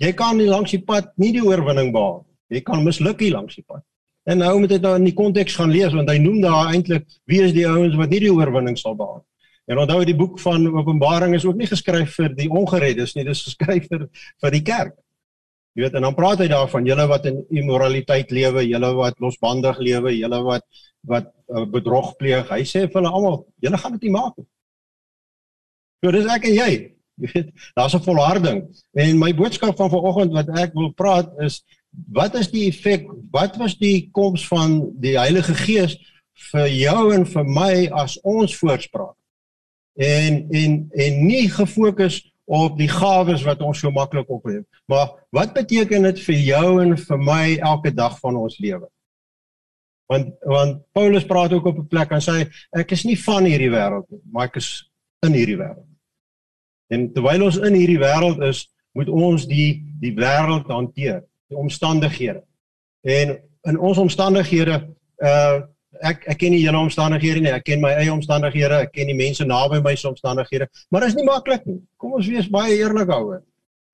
jy 0.02 0.12
kan 0.16 0.40
nie 0.40 0.48
langs 0.50 0.72
die 0.74 0.82
pad 0.82 1.12
nie 1.20 1.30
die 1.36 1.44
oorwinning 1.44 1.92
behaal. 1.94 2.24
Jy 2.50 2.64
kan 2.64 2.82
misluk 2.84 3.20
hier 3.20 3.36
langs 3.36 3.60
die 3.60 3.66
pad. 3.66 3.84
En 4.24 4.40
nou 4.40 4.56
moet 4.62 4.72
jy 4.72 4.80
nou 4.80 4.96
in 4.96 5.06
die 5.06 5.16
konteks 5.16 5.60
gaan 5.60 5.72
lees 5.74 5.92
want 5.92 6.08
hy 6.10 6.16
noem 6.18 6.40
daar 6.42 6.72
eintlik 6.72 7.04
wie 7.30 7.44
is 7.44 7.52
die 7.52 7.68
ouens 7.68 7.94
wat 8.00 8.10
nie 8.10 8.24
die 8.24 8.32
oorwinning 8.32 8.80
sal 8.80 8.96
behaal 8.96 9.20
nie. 9.20 9.28
En 9.70 9.80
onthou 9.80 10.02
die 10.04 10.16
boek 10.16 10.36
van 10.42 10.66
Openbaring 10.68 11.34
is 11.34 11.44
ook 11.44 11.56
nie 11.56 11.68
geskryf 11.68 12.18
vir 12.18 12.34
die 12.36 12.50
ongereddes 12.52 13.14
nie, 13.16 13.24
dis 13.24 13.44
geskryf 13.46 13.88
vir 13.88 14.08
vir 14.42 14.52
die 14.52 14.64
kerk. 14.64 14.96
Jy 15.74 15.82
weet, 15.82 15.94
en 15.98 16.04
dan 16.06 16.14
praat 16.14 16.44
hy 16.44 16.48
daarvan 16.52 16.86
julle 16.86 17.06
wat 17.10 17.24
in 17.26 17.40
immoraliteit 17.50 18.30
lewe, 18.30 18.62
julle 18.68 18.90
wat 18.94 19.16
losbandig 19.24 19.80
lewe, 19.82 20.12
julle 20.14 20.42
wat 20.46 20.66
wat 21.04 21.26
uh, 21.52 21.64
bedrog 21.68 22.14
pleeg. 22.16 22.48
Hy 22.48 22.62
sê 22.64 22.86
vir 22.86 23.00
hulle 23.00 23.10
almal, 23.12 23.42
julle 23.60 23.80
gaan 23.80 23.96
dit 23.96 24.06
nie 24.06 24.12
maak 24.14 24.36
nie. 24.38 24.46
So 26.04 26.12
dis 26.14 26.28
ek 26.30 26.46
en 26.50 26.58
jy. 26.60 26.72
Jy 27.22 27.28
weet, 27.30 27.50
daar's 27.78 27.94
'n 27.94 28.02
volharding. 28.02 28.56
En 28.98 29.18
my 29.18 29.28
boodskap 29.38 29.76
van 29.78 29.90
vanoggend 29.90 30.32
wat 30.34 30.48
ek 30.58 30.72
wil 30.74 30.90
praat 30.98 31.30
is 31.46 31.62
wat 32.10 32.34
is 32.34 32.48
die 32.50 32.66
effek? 32.68 33.06
Wat 33.30 33.56
was 33.56 33.76
die 33.78 34.10
koms 34.10 34.46
van 34.50 34.80
die 34.98 35.14
Heilige 35.18 35.54
Gees 35.54 35.94
vir 36.50 36.66
jou 36.68 37.12
en 37.14 37.26
vir 37.26 37.44
my 37.46 37.86
as 37.94 38.18
ons 38.22 38.56
voorspraak? 38.58 39.14
En 39.94 40.46
en 40.50 40.78
en 40.90 41.26
nie 41.26 41.48
gefokus 41.50 42.22
op 42.44 42.78
die 42.78 42.88
gawes 42.88 43.42
wat 43.42 43.62
ons 43.64 43.78
so 43.80 43.90
maklik 43.90 44.28
opneem. 44.30 44.64
Maar 44.86 45.14
wat 45.32 45.54
beteken 45.54 46.02
dit 46.10 46.20
vir 46.26 46.34
jou 46.34 46.82
en 46.82 46.96
vir 46.98 47.18
my 47.18 47.56
elke 47.56 47.94
dag 47.94 48.18
van 48.20 48.36
ons 48.36 48.58
lewe? 48.58 48.88
Want 50.12 50.34
want 50.44 50.82
Paulus 50.92 51.24
praat 51.24 51.52
ook 51.52 51.66
op 51.66 51.78
'n 51.78 51.88
plek 51.88 52.10
en 52.10 52.20
sê 52.20 52.50
ek 52.70 52.92
is 52.92 53.04
nie 53.04 53.18
van 53.18 53.44
hierdie 53.44 53.70
wêreld 53.70 54.10
nie, 54.10 54.20
maar 54.32 54.46
ek 54.46 54.56
is 54.56 54.90
in 55.26 55.32
hierdie 55.32 55.56
wêreld. 55.56 55.88
En 56.88 57.12
terwyl 57.12 57.44
ons 57.44 57.56
in 57.56 57.74
hierdie 57.74 57.98
wêreld 57.98 58.42
is, 58.42 58.68
moet 58.92 59.08
ons 59.08 59.46
die 59.46 59.82
die 60.00 60.12
wêreld 60.14 60.68
hanteer, 60.68 61.24
die 61.48 61.56
omstandighede. 61.56 62.44
En 63.02 63.38
in 63.62 63.78
ons 63.78 63.98
omstandighede 63.98 64.94
uh 65.18 65.62
ek 66.10 66.28
ek 66.34 66.38
ken 66.42 66.54
nie 66.54 66.62
julle 66.62 66.82
omstandighede 66.84 67.42
nie, 67.44 67.52
ek 67.54 67.64
ken 67.68 67.82
my 67.82 67.94
eie 68.00 68.12
omstandighede, 68.12 68.84
ek 68.86 68.92
ken 68.94 69.10
die 69.10 69.18
mense 69.18 69.46
naby 69.48 69.80
my 69.84 69.94
se 69.98 70.08
omstandighede, 70.10 70.68
maar 70.90 71.04
dit 71.04 71.14
is 71.14 71.18
nie 71.18 71.26
maklik 71.28 71.66
nie. 71.68 71.80
Kom 72.00 72.14
ons 72.18 72.28
wees 72.30 72.50
baie 72.52 72.76
eerlik 72.76 73.08
daaroor. 73.10 73.42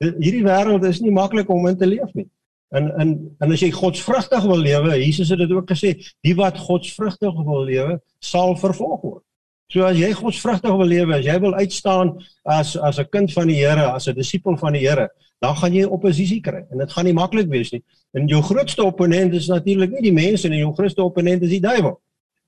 Hierdie 0.01 0.45
wêreld 0.47 0.85
is 0.89 1.01
nie 1.05 1.13
maklik 1.13 1.51
om 1.53 1.67
in 1.69 1.79
te 1.79 1.89
leef 1.89 2.13
nie. 2.19 2.27
En 2.71 2.87
en 3.03 3.15
en 3.43 3.53
as 3.53 3.63
jy 3.65 3.71
godsvrugtig 3.75 4.45
wil 4.47 4.63
lewe, 4.63 4.95
Jesus 5.03 5.33
het 5.33 5.41
dit 5.43 5.53
ook 5.53 5.71
gesê, 5.71 5.97
die 6.27 6.37
wat 6.39 6.59
godsvrugtig 6.59 7.43
wil 7.47 7.65
lewe, 7.67 7.99
sal 8.23 8.55
vervolg 8.57 9.03
word. 9.03 9.25
So 9.71 9.87
as 9.87 9.99
jy 10.01 10.11
godsvrugtig 10.19 10.73
wil 10.75 10.89
lewe, 10.91 11.15
as 11.21 11.27
jy 11.29 11.37
wil 11.43 11.55
uitstaan 11.55 12.17
as 12.45 12.75
as 12.77 12.99
'n 12.99 13.07
kind 13.13 13.33
van 13.33 13.47
die 13.47 13.61
Here, 13.63 13.87
as 13.95 14.09
'n 14.09 14.15
disipel 14.15 14.57
van 14.57 14.73
die 14.73 14.87
Here, 14.87 15.09
dan 15.41 15.55
gaan 15.57 15.73
jy 15.73 15.85
oppositie 15.85 16.41
kry 16.41 16.65
en 16.71 16.79
dit 16.79 16.93
gaan 16.93 17.05
nie 17.05 17.15
maklik 17.15 17.49
wees 17.49 17.71
nie. 17.73 17.83
En 18.15 18.27
jou 18.27 18.43
grootste 18.43 18.85
opponent 18.85 19.35
is 19.35 19.49
natuurlik 19.49 19.91
nie 19.91 20.11
die 20.11 20.13
mense 20.13 20.49
nie, 20.49 20.59
jou 20.59 20.75
grootste 20.75 21.03
opponent 21.03 21.43
is 21.43 21.51
die 21.51 21.61
duiwel. 21.61 22.01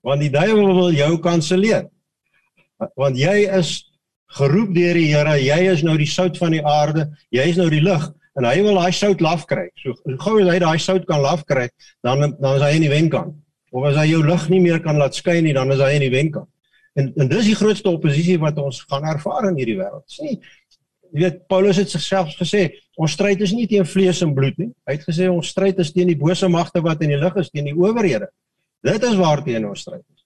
Want 0.03 0.21
die 0.21 0.31
duiwel 0.31 0.75
wil 0.75 0.93
jou 0.93 1.19
kanselleer. 1.19 1.89
Want 2.97 3.17
jy 3.17 3.49
is 3.59 3.89
geroep 4.37 4.75
deur 4.75 4.95
die 4.95 5.15
Here, 5.15 5.39
jy 5.39 5.73
is 5.73 5.83
nou 5.83 5.97
die 5.97 6.11
sout 6.11 6.37
van 6.37 6.51
die 6.51 6.65
aarde, 6.65 7.11
jy 7.31 7.49
is 7.53 7.57
nou 7.57 7.71
die 7.71 7.81
lig 7.81 8.11
en 8.37 8.45
hy 8.45 8.63
wil 8.65 8.81
daai 8.81 8.93
sout 8.93 9.21
laf 9.21 9.47
kry. 9.47 9.69
So 9.77 9.95
gou 10.19 10.41
as 10.41 10.49
hy 10.49 10.59
daai 10.59 10.79
sout 10.79 11.07
kan 11.07 11.21
laf 11.23 11.47
kry, 11.47 11.69
dan 12.03 12.35
dan 12.41 12.57
is 12.57 12.63
hy 12.63 12.75
in 12.77 12.87
die 12.89 12.93
wenkant. 12.93 13.37
Of 13.73 13.87
as 13.89 13.97
hy 13.97 14.11
jou 14.11 14.23
lig 14.27 14.49
nie 14.51 14.61
meer 14.61 14.81
kan 14.81 14.99
laat 14.99 15.15
skyn 15.15 15.45
nie, 15.45 15.55
dan 15.57 15.71
is 15.73 15.81
hy 15.81 15.95
in 15.97 16.11
die 16.11 16.13
wenkant. 16.13 16.49
En 16.99 17.13
en 17.17 17.29
dis 17.31 17.49
die 17.49 17.57
grootste 17.57 17.91
oppositie 17.91 18.39
wat 18.41 18.59
ons 18.61 18.83
gaan 18.89 19.07
ervaar 19.09 19.49
in 19.51 19.61
hierdie 19.61 19.79
wêreld. 19.79 20.05
Dis 20.09 20.21
nie 20.25 20.37
jy 21.13 21.27
weet 21.27 21.43
Paulus 21.49 21.77
het 21.77 21.93
sigself 21.93 22.33
gesê, 22.39 22.71
ons 22.97 23.13
stryd 23.13 23.43
is 23.45 23.53
nie 23.53 23.67
teen 23.69 23.85
vlees 23.89 24.23
en 24.25 24.33
bloed 24.37 24.57
nie. 24.61 24.71
Hy 24.89 24.97
het 24.97 25.05
gesê 25.05 25.29
ons 25.29 25.51
stryd 25.53 25.81
is 25.85 25.93
teen 25.93 26.09
die 26.09 26.19
bose 26.19 26.49
magte 26.49 26.81
wat 26.85 27.05
in 27.05 27.13
die 27.13 27.21
lig 27.21 27.37
is, 27.41 27.51
teen 27.53 27.69
die 27.69 27.77
owerhede. 27.77 28.31
Dit 28.83 29.05
is 29.07 29.19
waarteen 29.21 29.69
ons 29.69 29.85
stryd 29.85 30.03
is. 30.03 30.25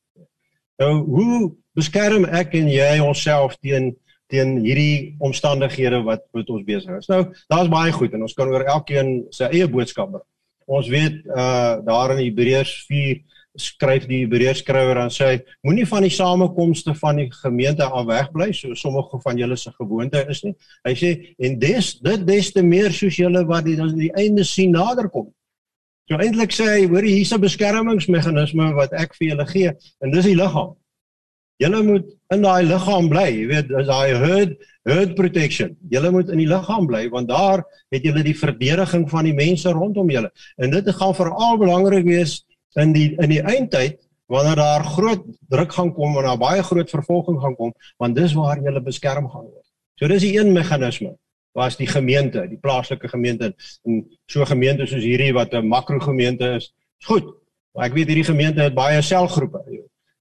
Nou, 0.80 0.92
hoe 1.08 1.38
beskerm 1.76 2.26
ek 2.28 2.54
en 2.58 2.70
jy 2.70 2.90
onsself 3.04 3.58
teen 3.60 3.94
teen 4.30 4.56
hierdie 4.58 5.14
omstandighede 5.22 6.00
wat 6.02 6.24
met 6.34 6.48
ons 6.50 6.64
besig 6.66 6.96
is. 6.96 7.06
Nou, 7.06 7.20
daar's 7.50 7.68
baie 7.70 7.92
goed 7.94 8.14
en 8.16 8.24
ons 8.26 8.34
kan 8.34 8.48
oor 8.50 8.64
elkeen 8.66 9.20
sy 9.34 9.46
eie 9.52 9.68
boodskap 9.70 10.10
bring. 10.10 10.24
Ons 10.66 10.88
weet 10.90 11.20
uh 11.30 11.78
daar 11.86 12.16
in 12.16 12.24
Hebreërs 12.24 12.72
4 12.88 13.20
skryf 13.60 14.06
die 14.08 14.22
Hebreërs 14.24 14.62
skrywer 14.62 15.00
dan 15.00 15.12
sê 15.12 15.28
hy 15.30 15.38
moenie 15.66 15.86
van 15.88 16.06
die 16.06 16.12
samekomste 16.12 16.94
van 16.98 17.20
die 17.20 17.28
gemeente 17.32 17.86
af 17.86 18.06
wegbly 18.08 18.52
so 18.56 18.74
sommige 18.74 19.20
van 19.24 19.40
julle 19.40 19.56
se 19.56 19.72
gewoonte 19.78 20.24
is 20.30 20.42
nie. 20.44 20.54
Hy 20.86 20.94
sê 20.98 21.12
en 21.38 21.58
des 21.62 21.92
dit 22.04 22.26
des 22.26 22.52
te 22.52 22.62
meer 22.62 22.92
soos 22.92 23.18
julle 23.20 23.44
wat 23.48 23.66
die, 23.66 23.76
die 23.96 24.12
einde 24.16 24.44
sien 24.44 24.76
naderkom. 24.76 25.30
So 26.06 26.18
eintlik 26.22 26.54
sê 26.54 26.66
hy 26.70 26.82
hoor 26.86 27.02
hier's 27.02 27.32
'n 27.34 27.42
beskermingsmeganisme 27.42 28.72
wat 28.76 28.92
ek 28.92 29.14
vir 29.18 29.32
julle 29.32 29.46
gee 29.46 29.72
en 30.00 30.12
dis 30.12 30.28
die 30.30 30.38
liggaam. 30.38 30.76
Julle 31.58 31.82
moet 31.82 32.08
in 32.34 32.42
daai 32.44 32.66
liggaam 32.68 33.08
bly, 33.08 33.28
jy 33.32 33.46
weet, 33.48 33.70
as 33.80 33.86
daai 33.88 34.12
herd 34.20 34.56
herd 34.86 35.14
protection. 35.18 35.72
Julle 35.90 36.12
moet 36.14 36.28
in 36.30 36.38
die 36.38 36.48
liggaam 36.48 36.86
bly 36.86 37.08
want 37.10 37.30
daar 37.30 37.64
het 37.94 38.04
julle 38.04 38.22
die 38.22 38.36
verdediging 38.36 39.08
van 39.10 39.26
die 39.26 39.34
mense 39.34 39.72
rondom 39.74 40.10
julle. 40.12 40.30
En 40.62 40.70
dit 40.70 40.90
gaan 41.00 41.14
veral 41.16 41.58
belangrik 41.58 42.04
wees 42.06 42.44
in 42.76 42.92
die 42.92 43.14
in 43.22 43.32
die 43.32 43.42
eindtyd 43.42 44.00
wanneer 44.26 44.58
daar 44.58 44.84
groot 44.84 45.22
druk 45.48 45.72
gaan 45.72 45.92
kom 45.94 46.16
en 46.18 46.26
daar 46.26 46.38
baie 46.38 46.62
groot 46.62 46.90
vervolging 46.90 47.38
gaan 47.40 47.54
kom, 47.56 47.72
want 47.96 48.16
dis 48.16 48.34
waar 48.34 48.58
julle 48.58 48.82
beskerm 48.82 49.28
gaan 49.30 49.46
word. 49.46 49.66
So 49.94 50.08
dis 50.10 50.26
die 50.26 50.34
een 50.38 50.52
meganisme 50.52 51.14
was 51.56 51.78
die 51.78 51.88
gemeente, 51.88 52.42
die 52.48 52.60
plaaslike 52.60 53.08
gemeente 53.08 53.54
en 53.86 54.02
so 54.28 54.44
gemeente 54.44 54.86
soos 54.86 55.04
hierdie 55.04 55.32
wat 55.32 55.54
'n 55.54 55.68
makrogemeente 55.68 56.56
is. 56.56 56.72
Is 57.00 57.06
goed. 57.06 57.32
Maar 57.72 57.86
ek 57.86 57.94
weet 57.94 58.08
hierdie 58.08 58.30
gemeente 58.32 58.62
het 58.62 58.74
baie 58.74 59.02
selgroepe 59.02 59.62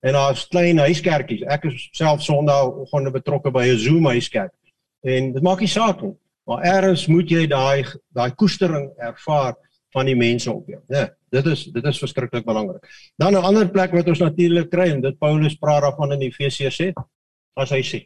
en 0.06 0.14
daar's 0.14 0.48
klein 0.48 0.78
huiskerkies. 0.78 1.42
Ek 1.42 1.66
is 1.66 1.90
self 1.92 2.22
Sondagoggende 2.22 3.12
betrokke 3.12 3.52
by 3.52 3.66
'n 3.68 3.78
Zoom 3.78 4.06
huiskerk. 4.06 4.54
En 5.02 5.34
dit 5.34 5.44
maak 5.44 5.60
nie 5.60 5.68
saak 5.68 6.02
nie. 6.02 6.16
Maar 6.46 6.66
eers 6.66 7.08
moet 7.08 7.30
jy 7.30 7.48
daai 7.48 7.86
daai 8.14 8.32
koestering 8.32 8.92
ervaar 8.98 9.56
van 9.96 10.10
die 10.10 10.18
mense 10.20 10.52
op 10.52 10.68
jou. 10.68 10.82
Ja, 10.92 11.06
dit 11.32 11.46
is 11.52 11.64
dit 11.72 11.86
is 11.92 12.02
verskriklik 12.04 12.46
belangrik. 12.48 12.84
Dan 13.18 13.34
'n 13.34 13.48
ander 13.50 13.70
plek 13.72 13.92
wat 13.92 14.08
ons 14.08 14.20
natuurlik 14.20 14.70
kry 14.70 14.90
en 14.92 15.02
dit 15.02 15.20
Paulus 15.20 15.56
praat 15.56 15.82
daarvan 15.82 16.12
in 16.14 16.28
Efesiërs 16.28 16.82
sê, 16.82 16.92
as 17.56 17.72
hy 17.72 17.82
sê, 17.82 18.00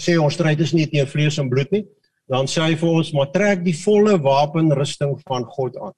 sê 0.00 0.18
ons 0.18 0.34
stryd 0.34 0.60
is 0.60 0.72
nie 0.72 0.86
teen 0.86 1.06
vlees 1.06 1.38
en 1.38 1.48
bloed 1.48 1.70
nie, 1.70 1.84
dan 2.28 2.46
sê 2.46 2.60
hy 2.62 2.74
vir 2.76 2.88
ons 2.88 3.12
maar 3.12 3.30
trek 3.32 3.64
die 3.64 3.76
volle 3.84 4.18
wapenrusting 4.18 5.16
van 5.26 5.44
God 5.44 5.76
aan 5.76 5.96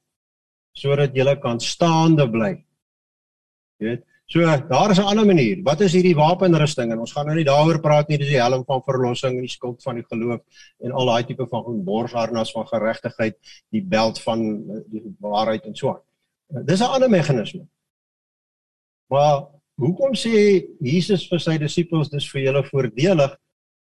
sodat 0.73 1.16
jy 1.16 1.35
kan 1.42 1.59
staande 1.61 2.30
bly. 2.30 2.52
Jy 3.80 3.87
weet, 3.87 4.04
So 4.30 4.40
daar 4.68 4.90
is 4.90 4.99
'n 4.99 5.02
ander 5.02 5.26
manier. 5.26 5.62
Wat 5.62 5.80
is 5.80 5.92
hierdie 5.92 6.14
wapenrusting? 6.14 6.92
En 6.92 6.99
ons 6.99 7.12
gaan 7.12 7.26
nou 7.26 7.37
nie 7.37 7.44
daaroor 7.44 7.80
praat 7.80 8.08
nie. 8.08 8.18
Dis 8.18 8.28
die 8.28 8.40
helm 8.40 8.64
van 8.64 8.82
verlossing 8.82 9.34
en 9.34 9.40
die 9.40 9.50
skild 9.50 9.82
van 9.82 9.94
die 9.94 10.04
geloof 10.08 10.40
en 10.78 10.92
al 10.92 11.06
daai 11.06 11.25
tipe 11.25 11.46
van 11.46 11.84
borsharnas 11.84 12.52
van 12.52 12.66
geregtigheid, 12.66 13.37
die 13.70 13.82
beld 13.82 14.20
van 14.22 14.40
eh, 14.40 14.82
die 14.87 15.16
waarheid 15.18 15.64
en 15.66 15.75
so 15.75 15.88
aan. 15.88 16.64
Dis 16.64 16.80
'n 16.80 16.84
ander 16.84 17.10
meganisme. 17.10 17.66
Maar 19.06 19.46
hoekom 19.75 20.14
sê 20.14 20.64
Jesus 20.78 21.28
vir 21.28 21.40
sy 21.40 21.58
disippels 21.58 22.08
dis 22.08 22.30
vir 22.30 22.42
julle 22.42 22.64
voordelig 22.64 23.37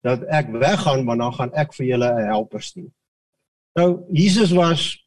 dat 0.00 0.22
ek 0.24 0.48
weggaan 0.52 1.04
want 1.04 1.20
dan 1.20 1.32
gaan 1.32 1.52
ek 1.52 1.74
vir 1.74 1.86
julle 1.86 2.12
'n 2.12 2.26
helper 2.26 2.62
stuur. 2.62 2.90
Nou 3.74 4.04
Jesus 4.10 4.52
was 4.52 5.04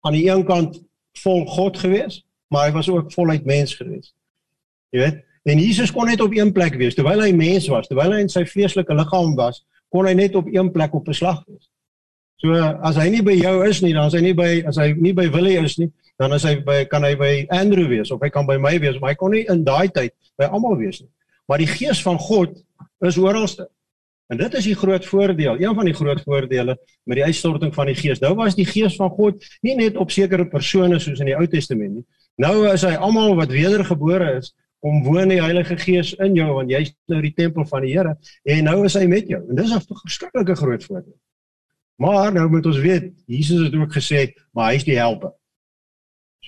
aan 0.00 0.12
die 0.12 0.30
een 0.30 0.44
kant 0.44 0.80
vol 1.12 1.46
God 1.46 1.78
gewees, 1.78 2.24
maar 2.48 2.66
hy 2.66 2.72
was 2.72 2.88
ook 2.88 3.12
voluit 3.12 3.44
mens 3.44 3.74
gewees. 3.74 4.14
Jy 4.94 5.02
weet, 5.02 5.24
en 5.48 5.60
Jesus 5.60 5.92
kon 5.92 6.08
net 6.08 6.20
op 6.24 6.34
een 6.36 6.52
plek 6.52 6.76
wees 6.80 6.96
terwyl 6.96 7.22
hy 7.24 7.32
mens 7.36 7.68
was, 7.72 7.88
terwyl 7.88 8.14
hy 8.14 8.22
in 8.24 8.32
sy 8.32 8.44
vleeslike 8.48 8.94
liggaam 8.96 9.34
was, 9.38 9.62
kon 9.92 10.08
hy 10.08 10.14
net 10.16 10.36
op 10.38 10.48
een 10.52 10.70
plek 10.72 10.94
op 10.96 11.08
beslag 11.08 11.40
wees. 11.46 11.68
So 12.38 12.54
as 12.86 12.98
hy 13.00 13.08
nie 13.10 13.22
by 13.26 13.34
jou 13.34 13.54
is 13.66 13.80
nie, 13.82 13.94
dan 13.96 14.10
is 14.10 14.14
hy 14.14 14.22
nie 14.22 14.36
by 14.36 14.50
as 14.70 14.78
hy 14.78 14.92
nie 14.94 15.14
by 15.16 15.26
Willie 15.34 15.58
is 15.58 15.78
nie, 15.80 15.88
dan 16.20 16.34
is 16.36 16.44
hy 16.46 16.58
by 16.66 16.84
kan 16.90 17.06
hy 17.06 17.14
by 17.18 17.32
Andrew 17.54 17.88
wees 17.90 18.12
of 18.14 18.22
hy 18.22 18.30
kan 18.34 18.46
by 18.46 18.58
my 18.62 18.76
wees, 18.78 19.00
maar 19.00 19.14
hy 19.14 19.18
kon 19.18 19.34
nie 19.34 19.46
in 19.50 19.64
daai 19.66 19.88
tyd 19.94 20.14
by 20.38 20.46
almal 20.46 20.78
wees 20.78 21.00
nie. 21.02 21.10
Maar 21.48 21.64
die 21.64 21.70
gees 21.70 22.02
van 22.04 22.20
God 22.20 22.54
is 23.06 23.18
oralste. 23.18 23.66
En 24.28 24.36
dit 24.36 24.54
is 24.60 24.66
die 24.68 24.76
groot 24.76 25.04
voordeel, 25.08 25.56
een 25.56 25.74
van 25.74 25.86
die 25.88 25.96
groot 25.96 26.20
voordele 26.20 26.76
met 27.08 27.16
die 27.16 27.24
uitstorting 27.24 27.72
van 27.74 27.88
die 27.88 27.96
Gees. 27.96 28.20
Nou 28.20 28.34
was 28.36 28.58
die 28.58 28.66
Gees 28.68 28.98
van 29.00 29.08
God 29.16 29.44
nie 29.64 29.74
net 29.78 29.96
op 29.96 30.12
sekere 30.12 30.44
persone 30.46 30.98
soos 31.00 31.22
in 31.24 31.30
die 31.30 31.36
Ou 31.36 31.46
Testament 31.48 31.94
nie. 31.96 32.04
Nou 32.36 32.66
is 32.68 32.84
hy 32.84 32.92
almal 32.94 33.38
wat 33.38 33.54
wedergebore 33.54 34.34
is, 34.36 34.52
kom 34.80 35.02
woon 35.04 35.28
die 35.28 35.40
Heilige 35.42 35.76
Gees 35.76 36.12
in 36.22 36.36
jou 36.38 36.52
want 36.54 36.70
jy's 36.70 36.92
nou 37.10 37.20
die 37.22 37.34
tempel 37.34 37.66
van 37.66 37.82
die 37.82 37.94
Here 37.94 38.16
en 38.44 38.64
nou 38.64 38.84
is 38.84 38.94
hy 38.94 39.06
met 39.06 39.28
jou. 39.28 39.42
En 39.48 39.56
dis 39.56 39.72
'n 39.74 39.80
verskriklike 39.80 40.54
groot 40.54 40.84
voordeel. 40.84 41.18
Maar 41.98 42.32
nou 42.32 42.48
moet 42.48 42.66
ons 42.66 42.78
weet, 42.78 43.12
Jesus 43.26 43.66
het 43.66 43.74
ook 43.74 43.92
gesê, 43.92 44.32
maar 44.52 44.72
hy's 44.72 44.84
die 44.84 44.98
helper. 44.98 45.32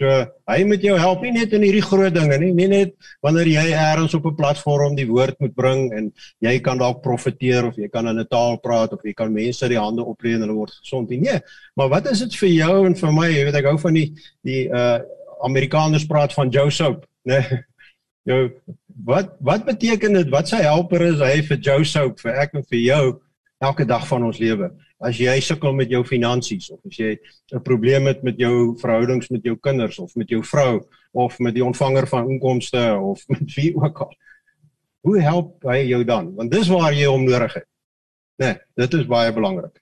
So 0.01 0.09
hy 0.49 0.62
moet 0.64 0.81
jou 0.81 0.95
help 0.97 1.25
nie 1.27 1.33
net 1.35 1.53
in 1.53 1.64
hierdie 1.66 1.85
groot 1.85 2.14
dinge 2.14 2.38
nie, 2.40 2.53
nie 2.57 2.69
net 2.71 2.95
wanneer 3.25 3.51
jy 3.51 3.64
eers 3.75 4.14
op 4.16 4.27
'n 4.31 4.37
platform 4.38 4.95
die 4.97 5.07
woord 5.07 5.37
moet 5.40 5.55
bring 5.55 5.93
en 5.93 6.12
jy 6.40 6.61
kan 6.61 6.79
dalk 6.79 7.03
profeteer 7.03 7.66
of 7.66 7.77
jy 7.77 7.88
kan 7.88 8.09
in 8.09 8.19
'n 8.19 8.27
taal 8.31 8.57
praat 8.57 8.93
of 8.93 9.03
jy 9.05 9.12
kan 9.12 9.33
mense 9.33 9.69
die 9.69 9.79
hande 9.79 10.03
oplê 10.03 10.35
en 10.35 10.40
hulle 10.40 10.57
word 10.57 10.73
gesond 10.73 11.11
nie. 11.11 11.21
Nee, 11.21 11.40
maar 11.77 11.88
wat 11.88 12.11
is 12.11 12.21
dit 12.21 12.35
vir 12.35 12.49
jou 12.49 12.87
en 12.87 12.95
vir 12.95 13.12
my? 13.12 13.29
Jy 13.29 13.45
weet 13.45 13.55
ek 13.55 13.64
hou 13.64 13.79
van 13.79 13.95
die 13.95 14.14
die 14.43 14.69
uh 14.69 15.01
Amerikaners 15.43 16.07
praat 16.07 16.33
van 16.33 16.51
Joe 16.51 16.71
Soap, 16.71 17.07
né? 17.25 17.40
Nee? 17.40 17.64
jou 18.31 18.45
wat 19.07 19.35
wat 19.47 19.66
beteken 19.66 20.16
dit 20.19 20.31
wat 20.33 20.51
sy 20.51 20.62
helper 20.64 21.07
is 21.09 21.21
hy 21.25 21.40
vir 21.49 21.61
jou 21.66 21.81
sou 21.88 22.07
vir 22.23 22.38
ek 22.45 22.57
en 22.59 22.64
vir 22.71 22.81
jou 22.85 23.03
elke 23.61 23.85
dag 23.85 24.07
van 24.09 24.25
ons 24.29 24.40
lewe? 24.40 24.71
As 25.01 25.19
jy 25.21 25.35
sukkel 25.45 25.73
met 25.77 25.93
jou 25.93 26.03
finansies 26.05 26.71
of 26.73 26.81
as 26.88 26.97
jy 27.01 27.12
'n 27.53 27.62
probleem 27.64 28.07
het 28.09 28.23
met 28.23 28.38
jou 28.38 28.77
verhoudings 28.81 29.31
met 29.31 29.45
jou 29.45 29.57
kinders 29.57 29.99
of 29.99 30.16
met 30.16 30.29
jou 30.29 30.43
vrou 30.43 30.81
of 31.12 31.38
met 31.38 31.55
die 31.55 31.64
ontvanger 31.64 32.07
van 32.07 32.31
inkomste 32.31 32.83
of 32.97 33.25
met 33.33 33.45
wie 33.57 33.75
ook 33.77 34.01
al 34.07 34.16
hoe 35.01 35.21
help 35.21 35.64
hy 35.64 35.88
jou 35.88 36.05
dan? 36.05 36.35
Want 36.37 36.51
dis 36.53 36.69
waar 36.69 36.93
jy 36.93 37.07
hom 37.09 37.25
nodig 37.25 37.55
het. 37.55 37.69
Nee 38.38 38.57
dit 38.77 38.95
is 38.95 39.07
baie 39.07 39.33
belangrik 39.33 39.81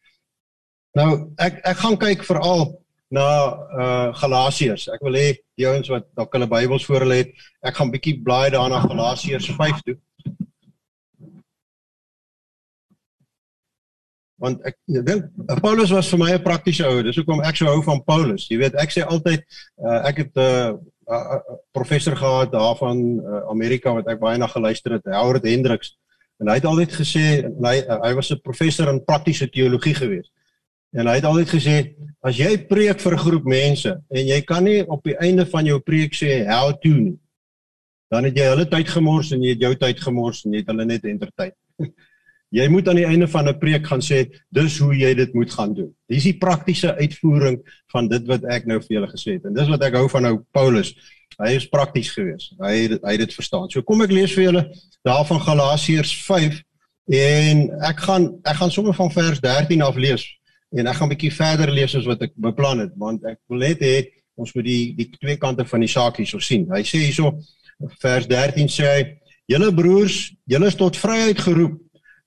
nou 0.99 1.11
ek 1.41 1.61
ek 1.67 1.81
gaan 1.83 1.99
kyk 2.01 2.25
veral 2.27 2.69
na 3.09 3.29
uh 3.73 4.09
Galasiërs. 4.21 4.88
Ek 4.92 5.05
wil 5.07 5.16
hê 5.16 5.29
die 5.59 5.66
ouens 5.68 5.88
wat 5.92 6.07
dalk 6.16 6.35
hulle 6.37 6.49
Bybels 6.51 6.85
voor 6.88 7.07
hulle 7.07 7.23
het, 7.23 7.33
ek 7.64 7.79
gaan 7.79 7.92
bietjie 7.92 8.18
blaai 8.25 8.51
daarna 8.55 8.83
Galasiërs 8.85 9.49
5 9.57 9.81
toe. 9.87 9.97
Want 14.38 14.62
ek 14.68 14.77
dink 14.87 15.25
Paulus 15.64 15.90
was 15.90 16.11
vir 16.12 16.21
my 16.21 16.31
'n 16.35 16.44
praktiese 16.44 16.87
ou. 16.87 17.03
Dis 17.03 17.16
hoekom 17.16 17.42
ek 17.42 17.57
so 17.57 17.66
hou 17.66 17.83
van 17.83 18.05
Paulus. 18.05 18.47
Jy 18.49 18.59
weet, 18.59 18.75
ek 18.79 18.92
sê 18.92 19.03
altyd 19.03 19.42
uh 19.83 20.01
ek 20.07 20.25
het 20.25 20.37
'n 20.37 20.79
uh, 21.09 21.35
uh, 21.35 21.40
professor 21.73 22.16
gehad 22.16 22.53
daar 22.53 22.77
van 22.77 22.99
uh, 23.01 23.49
Amerika 23.51 23.92
wat 23.92 24.07
ek 24.07 24.21
baie 24.21 24.38
na 24.38 24.47
geluister 24.47 24.92
het, 24.92 25.05
Howard 25.05 25.44
Hendricks. 25.44 25.97
En 26.38 26.49
hy 26.49 26.55
het 26.61 26.64
altyd 26.64 26.92
gesê 26.92 27.25
hy 27.51 27.77
uh, 27.83 28.01
hy 28.05 28.12
was 28.14 28.31
'n 28.31 28.40
professor 28.44 28.88
in 28.92 29.05
praktiese 29.05 29.49
teologie 29.49 29.94
geweest. 29.94 30.31
En 30.96 31.07
hy 31.07 31.18
het 31.18 31.27
altyd 31.29 31.51
gesê 31.53 31.77
as 32.24 32.38
jy 32.40 32.55
preek 32.68 33.01
vir 33.01 33.14
'n 33.14 33.24
groep 33.24 33.44
mense 33.44 33.90
en 34.11 34.27
jy 34.27 34.40
kan 34.42 34.64
nie 34.64 34.83
op 34.88 35.03
die 35.05 35.16
einde 35.20 35.46
van 35.46 35.64
jou 35.66 35.79
preek 35.81 36.14
sê 36.14 36.46
how 36.48 36.72
to 36.72 36.88
nie. 36.88 37.18
Dan 38.11 38.24
het 38.24 38.37
jy 38.37 38.46
hulle 38.48 38.64
tyd 38.64 38.88
gemors 38.88 39.33
en 39.33 39.42
jy 39.42 39.51
het 39.51 39.61
jou 39.61 39.74
tyd 39.74 40.01
gemors 40.01 40.44
en 40.44 40.53
jy 40.53 40.59
het 40.59 40.66
hulle 40.66 40.85
net 40.85 41.05
entertain. 41.05 41.53
jy 42.59 42.68
moet 42.68 42.88
aan 42.88 42.96
die 42.96 43.07
einde 43.07 43.29
van 43.29 43.48
'n 43.48 43.59
preek 43.59 43.87
gaan 43.87 44.01
sê 44.01 44.33
dis 44.51 44.79
hoe 44.79 44.94
jy 44.96 45.14
dit 45.14 45.35
moet 45.35 45.51
gaan 45.51 45.74
doen. 45.74 45.94
Dis 46.09 46.24
die 46.24 46.38
praktiese 46.38 46.96
uitvoering 46.96 47.61
van 47.92 48.09
dit 48.09 48.27
wat 48.27 48.44
ek 48.44 48.66
nou 48.66 48.81
vir 48.81 48.96
julle 48.96 49.12
gesê 49.12 49.37
het. 49.37 49.44
En 49.44 49.55
dis 49.55 49.68
wat 49.68 49.83
ek 49.83 49.94
hou 49.94 50.09
van 50.09 50.22
nou 50.22 50.44
Paulus. 50.53 50.94
Hy 51.38 51.53
is 51.55 51.68
prakties 51.68 52.11
geweest. 52.11 52.57
Hy 52.59 52.88
hy 53.05 53.12
het 53.12 53.20
dit 53.20 53.35
verstaan. 53.35 53.68
So 53.68 53.83
kom 53.83 54.01
ek 54.03 54.11
lees 54.11 54.33
vir 54.33 54.44
julle 54.44 54.64
daarvan 55.05 55.40
Galasiërs 55.40 56.16
5 56.24 56.62
en 57.12 57.70
ek 57.85 58.01
gaan 58.01 58.40
ek 58.44 58.57
gaan 58.57 58.70
sommer 58.70 58.94
van 58.94 59.11
vers 59.11 59.40
13 59.40 59.83
af 59.83 59.96
lees 59.96 60.38
en 60.76 60.87
ek 60.87 60.96
gaan 60.96 61.09
'n 61.09 61.14
bietjie 61.14 61.33
verder 61.33 61.70
lees 61.72 61.94
as 61.94 62.07
wat 62.07 62.22
ek 62.22 62.33
beplan 62.37 62.81
het 62.81 62.92
want 62.96 63.24
ek 63.24 63.38
wil 63.48 63.59
net 63.59 63.81
hê 63.81 64.07
ons 64.37 64.52
moet 64.54 64.64
die 64.64 64.94
die 64.94 65.11
twee 65.18 65.37
kante 65.37 65.64
van 65.64 65.81
die 65.81 65.90
saak 65.90 66.16
hierso 66.16 66.38
sien. 66.38 66.68
Hy 66.70 66.83
sê 66.83 66.98
hierso 67.02 67.38
vers 68.00 68.26
13 68.26 68.68
sê 68.68 68.85
hy: 68.87 69.18
"Julle 69.48 69.72
broers, 69.74 70.35
julle 70.46 70.66
is 70.66 70.76
tot 70.76 70.96
vryheid 70.96 71.38
geroep. 71.38 71.81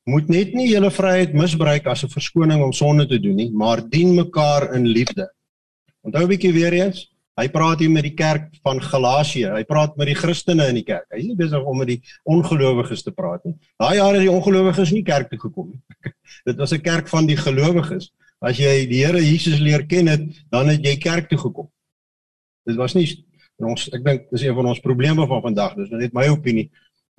Moet 0.05 0.29
net 0.29 0.53
nie 0.53 0.71
julle 0.73 0.91
vryheid 0.91 1.33
misbruik 1.33 1.87
as 1.87 2.03
'n 2.03 2.09
verskoning 2.09 2.61
om 2.63 2.73
sonde 2.73 3.07
te 3.07 3.19
doen 3.19 3.35
nie, 3.35 3.51
maar 3.51 3.81
dien 3.81 4.15
mekaar 4.15 4.75
in 4.75 4.85
liefde." 4.85 5.29
Onthou 6.03 6.23
'n 6.23 6.29
bietjie 6.29 6.53
weer 6.53 6.73
eens, 6.73 7.11
Hy 7.39 7.47
praat 7.49 7.79
hier 7.79 7.91
met 7.91 8.03
die 8.03 8.13
kerk 8.13 8.49
van 8.61 8.81
Galasië. 8.83 9.53
Hy 9.55 9.63
praat 9.65 9.95
met 9.97 10.09
die 10.11 10.17
Christene 10.19 10.67
in 10.69 10.77
die 10.81 10.85
kerk. 10.85 11.07
Hy 11.13 11.21
is 11.21 11.29
nie 11.29 11.37
besig 11.39 11.63
om 11.63 11.79
met 11.79 11.87
die 11.87 12.01
ongelowiges 12.29 13.05
te 13.05 13.13
praat 13.15 13.45
nie. 13.47 13.55
Daai 13.79 13.95
jare 13.97 14.19
het 14.19 14.25
die 14.27 14.33
ongelowiges 14.33 14.91
nie 14.91 15.03
kerk 15.07 15.31
toe 15.31 15.39
gekom 15.39 15.71
nie. 15.71 15.79
Dit 16.49 16.59
was 16.59 16.73
'n 16.75 16.83
kerk 16.83 17.07
van 17.07 17.25
die 17.25 17.37
gelowiges. 17.39 18.11
As 18.41 18.57
jy 18.57 18.87
die 18.89 19.03
Here 19.03 19.21
Jesus 19.21 19.59
leer 19.61 19.85
ken 19.85 20.09
het, 20.09 20.23
dan 20.49 20.71
het 20.71 20.85
jy 20.85 20.95
kerk 20.97 21.29
toe 21.29 21.37
gekom. 21.37 21.67
Dit 22.65 22.77
was 22.79 22.95
nie 22.97 23.05
ons 23.61 23.83
ek 23.93 24.01
dink 24.01 24.23
dis 24.33 24.47
een 24.47 24.55
van 24.57 24.71
ons 24.71 24.81
probleme 24.81 25.27
van 25.29 25.43
vandag. 25.43 25.75
Dis 25.77 25.91
net 25.93 26.15
my 26.17 26.25
opinie 26.33 26.71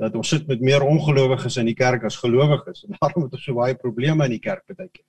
dat 0.03 0.17
ons 0.19 0.33
sit 0.35 0.49
met 0.49 0.63
meer 0.65 0.83
ongelowiges 0.83 1.61
in 1.63 1.69
die 1.71 1.77
kerk 1.79 2.03
as 2.09 2.17
gelowiges 2.19 2.83
en 2.89 2.97
daarom 2.97 3.29
het 3.29 3.37
ons 3.39 3.45
so 3.47 3.55
baie 3.55 3.77
probleme 3.79 4.27
in 4.27 4.35
die 4.35 4.43
kerk 4.43 4.65
baie 4.75 4.89
keer. 4.89 5.05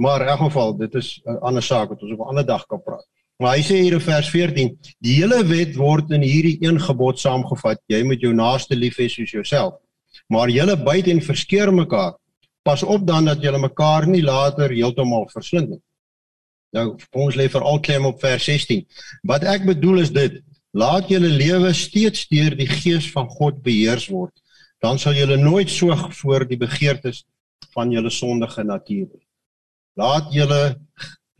Maar 0.00 0.24
in 0.24 0.32
elk 0.32 0.46
geval, 0.46 0.76
dit 0.78 0.94
is 0.94 1.20
'n 1.26 1.36
ander 1.42 1.62
saak 1.62 1.90
wat 1.90 2.02
ons 2.02 2.12
op 2.12 2.20
'n 2.20 2.30
ander 2.32 2.46
dag 2.46 2.64
kan 2.66 2.82
praat. 2.82 3.04
Maar 3.38 3.56
hy 3.56 3.62
sê 3.62 3.76
hier 3.82 3.92
in 3.92 4.00
vers 4.00 4.30
14, 4.30 4.78
die 4.98 5.14
hele 5.20 5.44
wet 5.46 5.76
word 5.76 6.10
in 6.10 6.22
hierdie 6.22 6.58
een 6.60 6.80
gebod 6.80 7.18
saamgevat: 7.18 7.78
jy 7.86 8.02
moet 8.02 8.20
jou 8.20 8.32
naaste 8.32 8.74
lief 8.76 8.96
hê 8.98 9.08
soos 9.08 9.30
jouself. 9.30 9.74
Maar 10.28 10.48
julle 10.48 10.76
byt 10.76 11.06
en 11.08 11.20
verskeur 11.20 11.74
mekaar. 11.74 12.16
Pas 12.68 12.82
op 12.84 13.06
dan 13.08 13.30
dat 13.30 13.40
julle 13.40 13.60
mekaar 13.62 14.04
nie 14.08 14.22
later 14.22 14.72
heeltemal 14.74 15.24
verslind 15.32 15.70
nie. 15.72 15.82
Nou 16.76 16.90
ons 17.24 17.36
lê 17.40 17.46
veral 17.48 17.80
klem 17.80 18.04
op 18.10 18.20
vers 18.20 18.44
16. 18.44 18.84
Wat 19.30 19.46
ek 19.48 19.64
bedoel 19.68 20.02
is 20.04 20.12
dit: 20.12 20.42
laat 20.76 21.08
julle 21.08 21.30
lewe 21.32 21.72
steeds 21.72 22.26
deur 22.28 22.56
die 22.58 22.68
gees 22.68 23.08
van 23.14 23.28
God 23.38 23.62
beheers 23.64 24.08
word. 24.12 24.34
Dan 24.84 25.00
sal 25.00 25.16
julle 25.16 25.38
nooit 25.40 25.70
soeg 25.72 26.10
voor 26.20 26.44
die 26.46 26.60
begeertes 26.60 27.24
van 27.74 27.90
julle 27.90 28.12
sondige 28.12 28.62
natuur 28.64 29.08
nie. 29.08 29.26
Laat 29.98 30.28
julle 30.34 30.76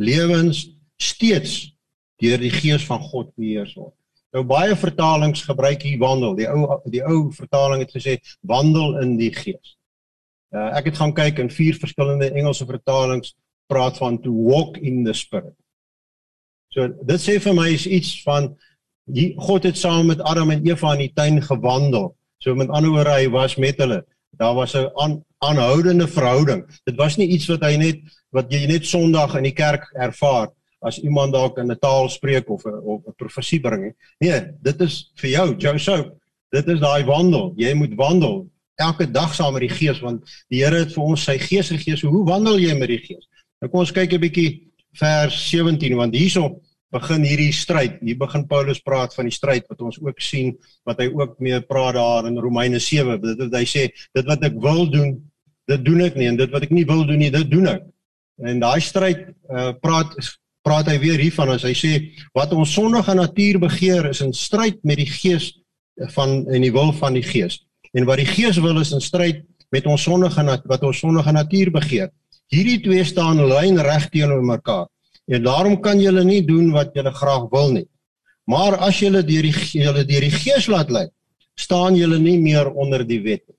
lewens 0.00 0.64
steeds 0.96 1.74
deur 2.18 2.40
die 2.40 2.50
gees 2.50 2.86
van 2.88 3.04
God 3.04 3.30
beheer 3.36 3.68
word. 3.76 3.94
Nou 4.34 4.42
baie 4.48 4.74
vertalings 4.76 5.44
gebruik 5.46 5.84
hier 5.86 6.00
wandel. 6.00 6.34
Die 6.40 6.48
ou 6.48 6.80
die 6.90 7.04
ou 7.04 7.28
vertaling 7.36 7.84
het 7.84 7.92
gesê 7.94 8.18
wandel 8.40 8.98
in 9.04 9.16
die 9.20 9.30
gees. 9.34 9.77
Uh, 10.54 10.70
ek 10.78 10.88
het 10.90 10.96
gaan 10.96 11.12
kyk 11.12 11.38
in 11.42 11.50
vier 11.52 11.76
verskillende 11.76 12.30
Engelse 12.32 12.66
vertalings 12.66 13.34
praat 13.68 13.98
van 14.00 14.16
to 14.22 14.32
walk 14.32 14.78
in 14.80 15.04
the 15.04 15.12
spirit. 15.12 15.54
So 16.72 16.88
dit 16.88 17.20
sê 17.20 17.36
vir 17.40 17.56
my 17.56 17.68
is 17.72 17.86
iets 17.86 18.14
van 18.24 18.54
die 19.08 19.32
God 19.40 19.66
het 19.68 19.76
saam 19.76 20.08
met 20.08 20.20
Adam 20.24 20.52
en 20.52 20.64
Eva 20.66 20.94
in 20.96 21.06
die 21.06 21.12
tuin 21.16 21.40
gewandel. 21.44 22.14
So 22.40 22.54
met 22.56 22.72
ander 22.72 22.92
woorde 22.94 23.16
hy 23.16 23.28
was 23.32 23.56
met 23.60 23.80
hulle. 23.80 24.02
Daar 24.38 24.54
was 24.54 24.74
'n 24.76 24.88
aan, 24.96 25.24
aanhoudende 25.38 26.08
verhouding. 26.08 26.64
Dit 26.84 26.96
was 26.96 27.16
nie 27.16 27.28
iets 27.28 27.46
wat 27.46 27.62
hy 27.62 27.76
net 27.76 28.00
wat 28.30 28.52
jy 28.52 28.66
net 28.66 28.86
Sondag 28.86 29.36
in 29.36 29.44
die 29.44 29.56
kerk 29.56 29.84
ervaar 29.94 30.48
as 30.80 30.98
iemand 30.98 31.32
dalk 31.32 31.58
in 31.58 31.70
'n 31.70 31.78
taal 31.78 32.08
spreek 32.08 32.48
of 32.50 32.64
'n 32.64 32.80
of 32.84 33.06
'n 33.06 33.14
profesie 33.16 33.60
bring 33.60 33.82
nie. 33.82 33.94
Nee, 34.20 34.40
dit 34.62 34.80
is 34.80 35.12
vir 35.16 35.30
jou, 35.30 35.56
Joseph. 35.56 36.10
Dit 36.50 36.68
is 36.68 36.80
daai 36.80 37.04
wandel. 37.04 37.52
Jy 37.56 37.74
moet 37.74 37.94
wandel 37.94 38.48
elke 38.78 39.08
dag 39.10 39.34
saam 39.34 39.56
met 39.56 39.66
die 39.66 39.74
Gees 39.74 40.00
want 40.04 40.24
die 40.52 40.62
Here 40.62 40.84
het 40.84 40.94
vir 40.94 41.04
ons 41.04 41.26
sy 41.26 41.36
Gees 41.42 41.72
gegee. 41.74 41.96
So 41.98 42.12
hoe 42.14 42.24
wandel 42.28 42.60
jy 42.62 42.76
met 42.78 42.92
die 42.92 43.02
Gees? 43.02 43.26
Nou 43.58 43.70
kom 43.70 43.82
ons 43.82 43.94
kyk 43.94 44.12
'n 44.14 44.22
bietjie 44.22 44.48
vers 44.98 45.36
17 45.50 45.96
want 45.96 46.14
hierso 46.14 46.60
begin 46.94 47.24
hierdie 47.26 47.52
stryd. 47.52 47.98
Hier 48.00 48.16
begin 48.16 48.46
Paulus 48.48 48.80
praat 48.80 49.14
van 49.14 49.28
die 49.28 49.34
stryd 49.34 49.66
wat 49.68 49.82
ons 49.84 49.98
ook 50.00 50.20
sien 50.20 50.54
wat 50.88 51.00
hy 51.02 51.10
ook 51.12 51.36
mee 51.40 51.60
praat 51.60 51.98
daar 51.98 52.26
in 52.26 52.38
Romeine 52.38 52.78
7. 52.78 53.20
Dit 53.20 53.38
wat 53.38 53.58
hy 53.58 53.64
sê, 53.68 53.88
dit 54.14 54.24
wat 54.24 54.42
ek 54.42 54.56
wil 54.62 54.86
doen, 54.90 55.18
dit 55.68 55.84
doen 55.84 56.00
ek 56.06 56.16
nie 56.16 56.28
en 56.30 56.36
dit 56.36 56.50
wat 56.50 56.64
ek 56.64 56.72
nie 56.72 56.86
wil 56.88 57.04
doen 57.04 57.18
nie, 57.18 57.30
dit 57.30 57.50
doen 57.50 57.68
ek. 57.74 57.82
En 58.48 58.60
daai 58.60 58.80
stryd 58.80 59.26
uh, 59.50 59.72
praat 59.82 60.14
praat 60.66 60.88
hy 60.90 60.98
weer 61.00 61.20
hiervan 61.20 61.54
as 61.54 61.64
hy 61.64 61.72
sê 61.76 61.92
wat 62.36 62.52
ons 62.52 62.72
sondige 62.74 63.14
natuur 63.16 63.58
begeer 63.62 64.10
is 64.10 64.20
in 64.24 64.34
stryd 64.36 64.80
met 64.84 65.00
die 65.00 65.08
gees 65.08 65.52
van 66.14 66.44
en 66.46 66.62
die 66.62 66.72
wil 66.74 66.92
van 66.92 67.16
die 67.16 67.24
gees. 67.24 67.62
En 67.92 68.06
wat 68.08 68.20
die 68.20 68.28
gees 68.28 68.58
wil 68.60 68.80
is 68.80 68.92
in 68.92 69.04
stryd 69.04 69.44
met 69.74 69.86
ons 69.86 70.02
sondige 70.02 70.44
wat 70.68 70.82
ons 70.82 70.98
sondige 70.98 71.32
natuur 71.32 71.70
begeer. 71.72 72.08
Hierdie 72.48 72.80
twee 72.84 73.04
staan 73.04 73.40
lyn 73.44 73.80
reg 73.84 74.08
teenoor 74.12 74.44
mekaar. 74.44 74.86
En 75.28 75.44
daarom 75.44 75.76
kan 75.84 76.00
julle 76.00 76.24
nie 76.24 76.40
doen 76.46 76.70
wat 76.72 76.94
julle 76.96 77.12
graag 77.12 77.50
wil 77.52 77.72
nie. 77.72 77.86
Maar 78.48 78.78
as 78.88 79.00
julle 79.02 79.20
deur 79.22 79.44
die 79.44 79.52
julle 79.52 80.04
deur 80.08 80.24
die 80.24 80.32
gees 80.32 80.70
laat 80.72 80.90
lei, 80.90 81.08
staan 81.58 81.98
julle 81.98 82.16
nie 82.18 82.38
meer 82.40 82.70
onder 82.72 83.04
die 83.04 83.20
wet 83.20 83.44
nie. 83.44 83.58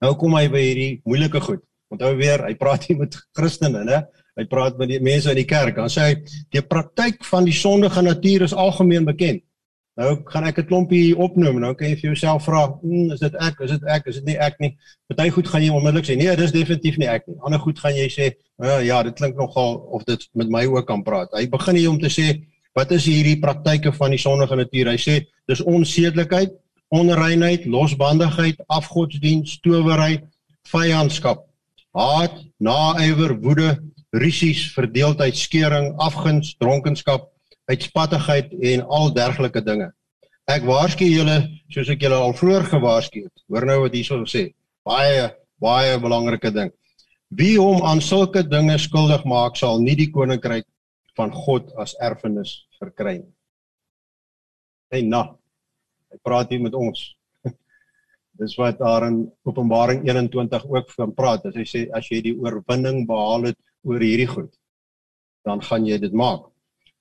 Nou 0.00 0.14
kom 0.16 0.36
hy 0.38 0.46
by 0.52 0.62
hierdie 0.62 0.92
moeilike 1.04 1.42
goed. 1.42 1.64
Onthou 1.90 2.12
weer, 2.14 2.44
hy 2.46 2.54
praat 2.54 2.86
hier 2.86 3.00
met 3.00 3.16
Christene, 3.36 3.82
né? 3.84 4.04
Hy 4.38 4.46
praat 4.48 4.78
met 4.78 4.92
die 4.92 5.00
mense 5.02 5.32
in 5.32 5.40
die 5.40 5.48
kerk. 5.48 5.74
Dan 5.76 5.90
sê 5.90 6.06
hy 6.06 6.14
die 6.54 6.62
praktyk 6.62 7.24
van 7.26 7.48
die 7.48 7.56
sondige 7.56 8.04
natuur 8.06 8.46
is 8.46 8.54
algemeen 8.54 9.08
bekend. 9.08 9.42
Nou 9.98 10.20
gaan 10.24 10.44
ek 10.46 10.58
'n 10.58 10.66
klompie 10.66 11.16
opnoem 11.16 11.58
nou 11.60 11.74
kan 11.74 11.88
jy 11.88 11.94
vir 11.94 12.10
jouself 12.12 12.44
vra, 12.44 12.66
hm, 12.82 13.10
is 13.12 13.20
dit 13.20 13.34
ek? 13.34 13.60
Is 13.60 13.70
dit 13.70 13.84
ek? 13.84 14.06
Is 14.06 14.14
dit 14.14 14.24
nie 14.24 14.38
ek 14.38 14.60
nie? 14.60 14.76
Party 15.08 15.30
goed 15.30 15.48
gaan 15.48 15.62
jy 15.62 15.70
onmiddellik 15.70 16.06
sê, 16.06 16.16
nee, 16.16 16.36
dis 16.36 16.52
definitief 16.52 16.96
nie 16.98 17.08
ek 17.08 17.26
nie. 17.26 17.36
Ander 17.42 17.58
goed 17.58 17.78
gaan 17.78 17.94
jy 17.94 18.06
sê, 18.08 18.32
uh, 18.62 18.80
ja, 18.84 19.02
dit 19.02 19.14
klink 19.14 19.36
nogal 19.36 19.76
of 19.90 20.04
dit 20.04 20.28
met 20.34 20.48
my 20.48 20.64
ook 20.66 20.86
kan 20.86 21.02
praat. 21.02 21.28
Hy 21.34 21.48
begin 21.48 21.76
hier 21.76 21.90
om 21.90 21.98
te 21.98 22.08
sê, 22.08 22.46
wat 22.74 22.92
is 22.92 23.06
hierdie 23.06 23.40
praktyke 23.40 23.92
van 23.92 24.10
die 24.10 24.18
sondige 24.18 24.56
natuur? 24.56 24.92
Hy 24.92 24.96
sê 24.96 25.26
dis 25.48 25.60
onsedelikheid, 25.60 26.54
onreinheid, 26.88 27.66
losbandigheid, 27.66 28.62
afgodsdienst, 28.68 29.62
towery, 29.62 30.22
vyandskap, 30.70 31.44
haat, 31.94 32.38
naaiwer, 32.58 33.34
woede, 33.42 33.78
rusies, 34.10 34.70
verdeeldheid, 34.74 35.36
skeuring, 35.36 35.92
afguns, 35.98 36.54
dronkenskap, 36.58 37.28
uitspattigheid 37.70 38.52
en 38.72 38.84
al 38.86 39.12
dergelike 39.14 39.62
dinge. 39.64 39.90
Ek 40.50 40.64
waarsku 40.66 41.06
julle 41.06 41.36
soos 41.70 41.90
ek 41.92 42.02
julle 42.02 42.18
al 42.18 42.34
vroeër 42.34 42.66
gewaarsku 42.72 43.24
het. 43.26 43.44
Hoor 43.48 43.68
nou 43.68 43.78
wat 43.84 43.94
hierso 43.94 44.18
sê. 44.26 44.48
Baie 44.86 45.30
baie 45.60 45.98
belangrike 46.00 46.50
ding. 46.54 46.72
Wie 47.30 47.54
hom 47.60 47.84
aan 47.86 48.00
sulke 48.02 48.42
dinge 48.42 48.78
skuldig 48.80 49.22
maak, 49.28 49.58
sal 49.60 49.78
nie 49.78 49.94
die 49.98 50.08
koninkryk 50.10 50.66
van 51.18 51.30
God 51.34 51.70
as 51.78 51.94
erfenis 52.02 52.64
verkry 52.80 53.20
nie. 53.20 53.34
Hey 54.90 55.04
nou. 55.06 55.36
Hy 56.10 56.18
praat 56.26 56.50
hier 56.50 56.62
met 56.64 56.74
ons. 56.74 57.04
Dis 58.40 58.56
wat 58.58 58.80
daar 58.80 59.06
in 59.06 59.20
Openbaring 59.46 60.02
21 60.08 60.64
ook 60.66 60.90
van 60.96 61.12
praat. 61.14 61.46
As 61.46 61.54
hy 61.54 61.66
sê 61.68 61.84
as 61.94 62.08
jy 62.10 62.22
die 62.24 62.34
oorwinning 62.34 63.04
behaal 63.06 63.52
het 63.52 63.60
oor 63.86 64.02
hierdie 64.02 64.26
goed, 64.30 64.50
dan 65.46 65.62
gaan 65.62 65.86
jy 65.86 66.00
dit 66.02 66.16
maak. 66.16 66.48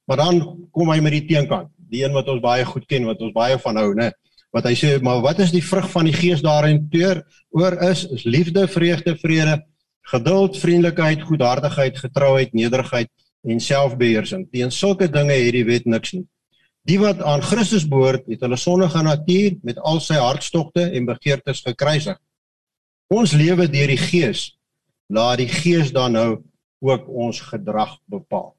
Maar 0.10 0.18
dan 0.18 0.40
kom 0.74 0.90
hy 0.90 0.98
met 1.06 1.14
die 1.14 1.26
teenkant, 1.30 1.70
die 1.92 2.02
een 2.02 2.16
wat 2.18 2.30
ons 2.34 2.42
baie 2.42 2.66
goed 2.66 2.88
ken, 2.90 3.06
wat 3.06 3.20
ons 3.22 3.34
baie 3.36 3.60
van 3.62 3.78
hou, 3.78 3.92
né? 3.94 4.10
Wat 4.50 4.66
hy 4.66 4.74
sê, 4.74 4.96
maar 5.06 5.20
wat 5.22 5.38
is 5.46 5.52
die 5.54 5.62
vrug 5.62 5.86
van 5.92 6.08
die 6.10 6.16
Gees 6.16 6.42
daarin 6.42 6.88
teer 6.90 7.22
oor 7.54 7.76
is 7.86 8.08
is 8.10 8.24
liefde, 8.26 8.66
vreugde, 8.68 9.14
vrede, 9.22 9.60
geduld, 10.10 10.58
vriendelikheid, 10.58 11.22
goedhartigheid, 11.22 12.02
getrouheid, 12.02 12.56
nederigheid 12.58 13.12
en 13.46 13.62
selfbeheersing. 13.62 14.48
Teen 14.50 14.74
sulke 14.74 15.06
dinge 15.14 15.38
het 15.38 15.54
die 15.54 15.66
wet 15.68 15.86
niks 15.86 16.16
nie. 16.18 16.26
Die 16.90 16.98
wat 16.98 17.22
aan 17.22 17.46
Christus 17.46 17.86
behoort, 17.86 18.26
het 18.32 18.42
hulle 18.42 18.58
sondige 18.58 19.04
natuur 19.06 19.60
met 19.62 19.78
al 19.86 20.02
sy 20.02 20.18
hartstogte 20.18 20.88
en 20.90 21.06
begeertes 21.06 21.62
gekruisig. 21.68 22.18
Ons 23.14 23.38
lewe 23.38 23.70
deur 23.70 23.94
die 23.94 24.02
Gees. 24.02 24.48
Laat 25.14 25.44
die 25.44 25.50
Gees 25.54 25.94
dan 25.94 26.18
nou 26.18 26.30
ook 26.82 27.06
ons 27.10 27.46
gedrag 27.52 28.00
bepaal. 28.10 28.56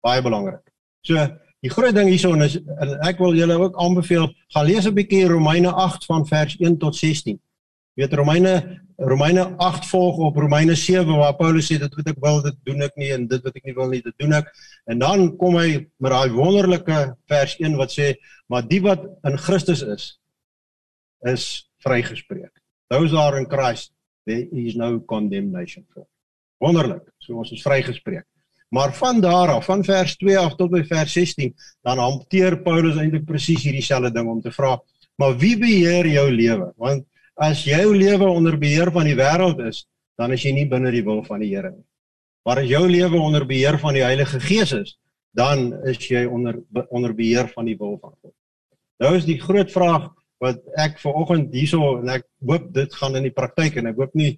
Baie 0.00 0.24
belangrik. 0.24 0.69
So, 1.06 1.26
die 1.60 1.70
groot 1.72 1.94
ding 1.94 2.08
hierson 2.08 2.42
is 2.44 2.56
en 2.56 2.96
ek 3.08 3.20
wil 3.20 3.36
julle 3.36 3.56
ook 3.60 3.78
aanbeveel, 3.80 4.28
gaan 4.54 4.66
lees 4.66 4.86
'n 4.86 4.94
bietjie 4.94 5.28
Romeine 5.28 5.72
8 5.72 6.04
van 6.04 6.26
vers 6.26 6.56
1 6.58 6.78
tot 6.78 6.96
16. 6.96 7.40
Jy 7.96 8.04
weet 8.06 8.14
Romeine 8.14 8.80
Romeine 9.00 9.56
8 9.56 9.86
volg 9.88 10.16
op 10.16 10.36
Romeine 10.36 10.74
7 10.74 11.16
waar 11.16 11.36
Paulus 11.36 11.70
sê 11.72 11.78
dit 11.80 11.94
wat 11.96 12.08
ek 12.12 12.18
wil, 12.20 12.42
dit 12.44 12.56
doen 12.68 12.82
ek 12.84 12.96
nie 13.00 13.08
en 13.14 13.26
dit 13.26 13.44
wat 13.46 13.54
ek 13.56 13.64
nie 13.64 13.74
wil 13.74 13.88
nie, 13.88 14.02
dit 14.04 14.16
doen 14.20 14.34
ek. 14.36 14.50
En 14.92 15.00
dan 15.00 15.36
kom 15.40 15.56
hy 15.56 15.86
met 16.04 16.12
daai 16.12 16.34
wonderlike 16.34 16.98
vers 17.32 17.54
1 17.64 17.78
wat 17.80 17.94
sê, 17.96 18.10
maar 18.52 18.66
die 18.68 18.82
wat 18.84 19.06
in 19.24 19.38
Christus 19.40 19.80
is 19.82 20.10
is 21.24 21.46
vrygespreek. 21.84 22.52
Those 22.92 23.16
are 23.16 23.38
in 23.40 23.48
Christ, 23.48 23.92
there 24.26 24.48
is 24.52 24.76
no 24.76 25.00
condemnation 25.00 25.86
for. 25.94 26.04
Wonderlik. 26.60 27.08
So 27.24 27.40
ons 27.40 27.52
is 27.56 27.64
vrygespreek. 27.64 28.26
Maar 28.70 28.94
van 28.94 29.20
daar 29.20 29.50
af, 29.56 29.64
van 29.66 29.84
vers 29.84 30.16
2 30.16 30.38
af 30.38 30.54
tot 30.54 30.70
by 30.70 30.84
vers 30.86 31.12
16, 31.12 31.54
dan 31.82 31.98
hanteer 31.98 32.60
Paulus 32.62 32.98
eintlik 33.00 33.26
presies 33.26 33.64
hierdie 33.66 33.82
selfde 33.82 34.12
ding 34.14 34.28
om 34.30 34.40
te 34.42 34.52
vra, 34.54 34.76
maar 35.18 35.34
wie 35.38 35.56
beheer 35.58 36.06
jou 36.06 36.28
lewe? 36.30 36.70
Want 36.78 37.06
as 37.34 37.64
jou 37.66 37.90
lewe 37.96 38.28
onder 38.28 38.58
beheer 38.58 38.92
van 38.94 39.08
die 39.08 39.16
wêreld 39.18 39.60
is, 39.66 39.84
dan 40.20 40.32
is 40.36 40.44
jy 40.44 40.52
nie 40.54 40.68
binne 40.70 40.92
die 40.94 41.04
wil 41.04 41.22
van 41.26 41.42
die 41.42 41.50
Here 41.50 41.72
nie. 41.72 41.84
Maar 42.46 42.62
as 42.62 42.70
jou 42.70 42.84
lewe 42.88 43.20
onder 43.20 43.46
beheer 43.48 43.78
van 43.80 43.96
die 43.96 44.04
Heilige 44.04 44.40
Gees 44.40 44.72
is, 44.76 44.94
dan 45.36 45.70
is 45.86 46.00
jy 46.08 46.24
onder 46.26 46.58
onder 46.90 47.14
beheer 47.14 47.48
van 47.54 47.68
die 47.68 47.76
wil 47.78 47.98
van 48.00 48.14
God. 48.20 48.34
Nou 49.00 49.14
is 49.16 49.26
die 49.28 49.38
groot 49.40 49.70
vraag 49.72 50.10
wat 50.40 50.60
ek 50.80 50.98
vanoggend 51.02 51.52
hierso 51.54 51.98
en 52.00 52.10
ek 52.16 52.26
hoop 52.48 52.70
dit 52.74 52.96
gaan 52.96 53.18
in 53.20 53.28
die 53.28 53.34
praktyk 53.36 53.76
en 53.80 53.90
ek 53.92 54.00
hoop 54.00 54.16
nie 54.18 54.32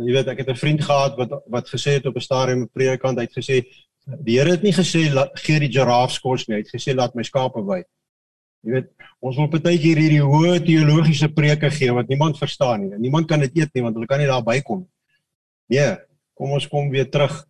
jy 0.00 0.12
weet 0.12 0.28
ek 0.28 0.38
het 0.38 0.50
'n 0.50 0.62
vriend 0.64 0.82
gehad 0.84 1.16
wat 1.16 1.30
wat 1.46 1.68
gesê 1.68 1.98
het 1.98 2.06
op 2.06 2.16
'n 2.16 2.28
stadium 2.28 2.62
op 2.62 2.72
predikant 2.72 3.18
hy 3.18 3.24
het 3.28 3.38
gesê 3.38 3.62
Die 4.02 4.38
Here 4.38 4.50
het 4.50 4.64
nie 4.66 4.74
gesê 4.74 5.06
laat 5.14 5.36
gee 5.38 5.60
die 5.62 5.70
giraffes 5.70 6.18
kos 6.22 6.48
nie, 6.48 6.56
hy 6.56 6.64
het 6.64 6.72
gesê 6.74 6.94
laat 6.94 7.14
my 7.14 7.22
skape 7.26 7.62
wy. 7.62 7.82
Jy 8.66 8.74
weet, 8.74 8.88
ons 9.22 9.38
wil 9.38 9.48
partykeer 9.50 10.00
hierdie 10.02 10.22
hoë 10.22 10.58
teologiese 10.66 11.28
preke 11.34 11.70
gee 11.74 11.94
wat 11.94 12.10
niemand 12.10 12.38
verstaan 12.38 12.82
nie. 12.82 12.98
Niemand 12.98 13.28
kan 13.30 13.42
dit 13.42 13.62
eet 13.62 13.70
nie 13.74 13.84
want 13.86 13.98
hulle 13.98 14.10
kan 14.10 14.22
nie 14.22 14.30
daarby 14.30 14.58
kom 14.66 14.82
nie. 14.82 14.90
Nee, 15.78 15.94
kom 16.38 16.54
ons 16.58 16.66
kom 16.70 16.90
weer 16.90 17.06
terug. 17.10 17.44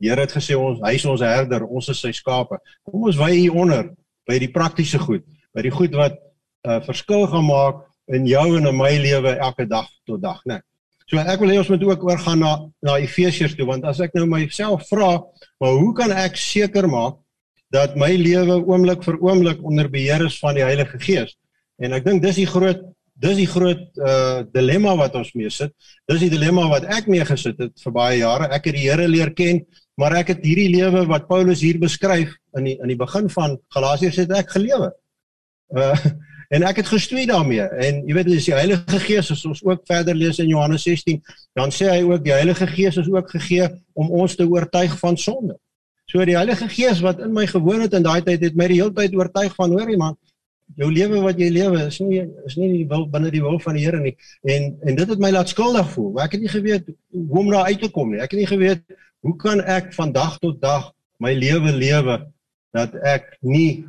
Die 0.00 0.10
Here 0.10 0.26
het 0.26 0.34
gesê 0.34 0.58
ons 0.58 0.82
hy 0.82 0.96
is 0.98 1.06
ons 1.10 1.22
herder, 1.22 1.66
ons 1.66 1.90
is 1.94 2.02
sy 2.02 2.10
skape. 2.14 2.58
Kom 2.90 3.06
ons 3.10 3.18
wy 3.18 3.30
hier 3.36 3.54
onder 3.54 3.92
by 4.26 4.40
die 4.42 4.50
praktiese 4.50 4.98
goed, 4.98 5.22
by 5.54 5.62
die 5.62 5.74
goed 5.74 5.94
wat 5.94 6.18
'n 6.18 6.70
uh, 6.70 6.80
verskil 6.82 7.26
gaan 7.30 7.46
maak 7.46 7.84
in 8.10 8.26
jou 8.26 8.56
en 8.58 8.66
in 8.66 8.76
my 8.76 8.96
lewe 8.98 9.38
elke 9.38 9.66
dag 9.66 9.86
tot 10.06 10.22
dag, 10.22 10.42
né? 10.44 10.58
Nee. 10.58 10.62
So 11.10 11.20
ek 11.20 11.42
wil 11.42 11.52
hê 11.52 11.58
ons 11.60 11.68
moet 11.68 11.84
ook 11.84 12.06
oorgaan 12.08 12.40
na 12.40 12.52
na 12.84 12.96
Efesiërs 13.02 13.56
toe 13.58 13.66
want 13.68 13.84
as 13.88 14.00
ek 14.04 14.14
nou 14.16 14.24
myself 14.30 14.86
vra, 14.88 15.18
maar 15.60 15.76
hoe 15.76 15.92
kan 15.96 16.12
ek 16.24 16.38
seker 16.40 16.88
maak 16.88 17.20
dat 17.74 17.96
my 18.00 18.12
lewe 18.16 18.60
oomblik 18.62 19.04
vir 19.04 19.18
oomblik 19.20 19.60
onder 19.66 19.90
beheer 19.90 20.24
is 20.24 20.38
van 20.40 20.56
die 20.56 20.64
Heilige 20.64 21.00
Gees? 21.02 21.34
En 21.82 21.92
ek 21.96 22.06
dink 22.06 22.22
dis 22.24 22.40
die 22.40 22.48
groot 22.48 22.82
dis 23.20 23.36
die 23.38 23.46
groot 23.46 23.84
uh 24.02 24.42
dilemma 24.54 24.96
wat 24.98 25.14
ons 25.18 25.30
mee 25.38 25.50
sit. 25.52 25.74
Dis 26.10 26.24
die 26.24 26.32
dilemma 26.32 26.66
wat 26.72 26.88
ek 26.90 27.06
mee 27.12 27.24
gesit 27.28 27.60
het 27.62 27.84
vir 27.84 27.94
baie 27.94 28.18
jare. 28.18 28.48
Ek 28.50 28.66
het 28.70 28.74
die 28.74 28.88
Here 28.88 29.06
leer 29.08 29.30
ken, 29.38 29.62
maar 30.00 30.16
ek 30.18 30.32
het 30.34 30.42
hierdie 30.42 30.70
lewe 30.72 31.04
wat 31.10 31.28
Paulus 31.28 31.62
hier 31.62 31.78
beskryf 31.82 32.34
in 32.58 32.70
die 32.70 32.78
in 32.80 32.90
die 32.90 32.98
begin 32.98 33.28
van 33.30 33.58
Galasiërs 33.76 34.24
het 34.24 34.34
ek 34.40 34.56
gelewe. 34.56 34.90
Uh 35.74 35.94
En 36.54 36.62
ek 36.62 36.76
het 36.82 36.90
gestoei 36.92 37.24
daarmee. 37.26 37.64
En 37.66 38.02
jy 38.06 38.14
weet 38.14 38.28
dis 38.30 38.46
die 38.46 38.54
Heilige 38.54 39.00
Gees 39.02 39.30
as 39.34 39.42
ons 39.48 39.62
ook 39.66 39.82
verder 39.88 40.14
lees 40.14 40.38
in 40.42 40.52
Johannes 40.52 40.84
16, 40.86 41.22
dan 41.58 41.72
sê 41.74 41.88
hy 41.90 42.02
ook 42.06 42.22
die 42.24 42.34
Heilige 42.34 42.68
Gees 42.70 42.98
is 43.00 43.10
ook 43.10 43.32
gegee 43.32 43.66
om 43.98 44.12
ons 44.22 44.36
te 44.38 44.46
oortuig 44.46 44.94
van 45.00 45.18
sonde. 45.18 45.56
So 46.10 46.22
die 46.28 46.36
Heilige 46.36 46.68
Gees 46.70 47.00
wat 47.02 47.22
in 47.24 47.32
my 47.34 47.46
gewoon 47.50 47.82
het 47.86 47.96
in 47.98 48.06
daai 48.06 48.22
tyd 48.22 48.44
het 48.44 48.58
my 48.60 48.68
die 48.70 48.78
hele 48.78 48.94
tyd 48.94 49.16
oortuig 49.18 49.54
van 49.56 49.74
hoorie 49.74 49.98
man, 49.98 50.18
jou 50.78 50.90
lewe 50.92 51.20
wat 51.24 51.40
jy 51.40 51.50
lewe 51.52 51.86
is 51.88 51.98
nie 52.02 52.22
is 52.46 52.56
nie 52.60 52.70
die 52.72 52.86
wil 52.90 53.06
binne 53.10 53.30
die 53.34 53.42
wil 53.42 53.58
van 53.62 53.78
die 53.78 53.84
Here 53.86 54.00
nie. 54.00 54.14
En 54.46 54.74
en 54.84 54.98
dit 55.00 55.10
het 55.10 55.22
my 55.22 55.32
laat 55.34 55.50
skuldig 55.50 55.90
voel. 55.96 56.12
Maar 56.14 56.28
ek 56.28 56.38
het 56.38 56.44
nie 56.44 56.54
geweet 56.54 56.90
hoe 57.10 57.38
om 57.40 57.50
daar 57.50 57.70
uit 57.70 57.82
te 57.82 57.90
kom 57.90 58.12
nie. 58.12 58.22
Ek 58.22 58.30
het 58.30 58.44
nie 58.44 58.50
geweet 58.50 58.84
hoe 59.24 59.36
kan 59.40 59.60
ek 59.60 59.90
van 59.96 60.12
dag 60.14 60.38
tot 60.38 60.60
dag 60.62 60.92
my 61.18 61.32
lewe 61.34 61.72
lewe 61.72 62.20
dat 62.74 62.94
ek 63.02 63.34
nie 63.42 63.86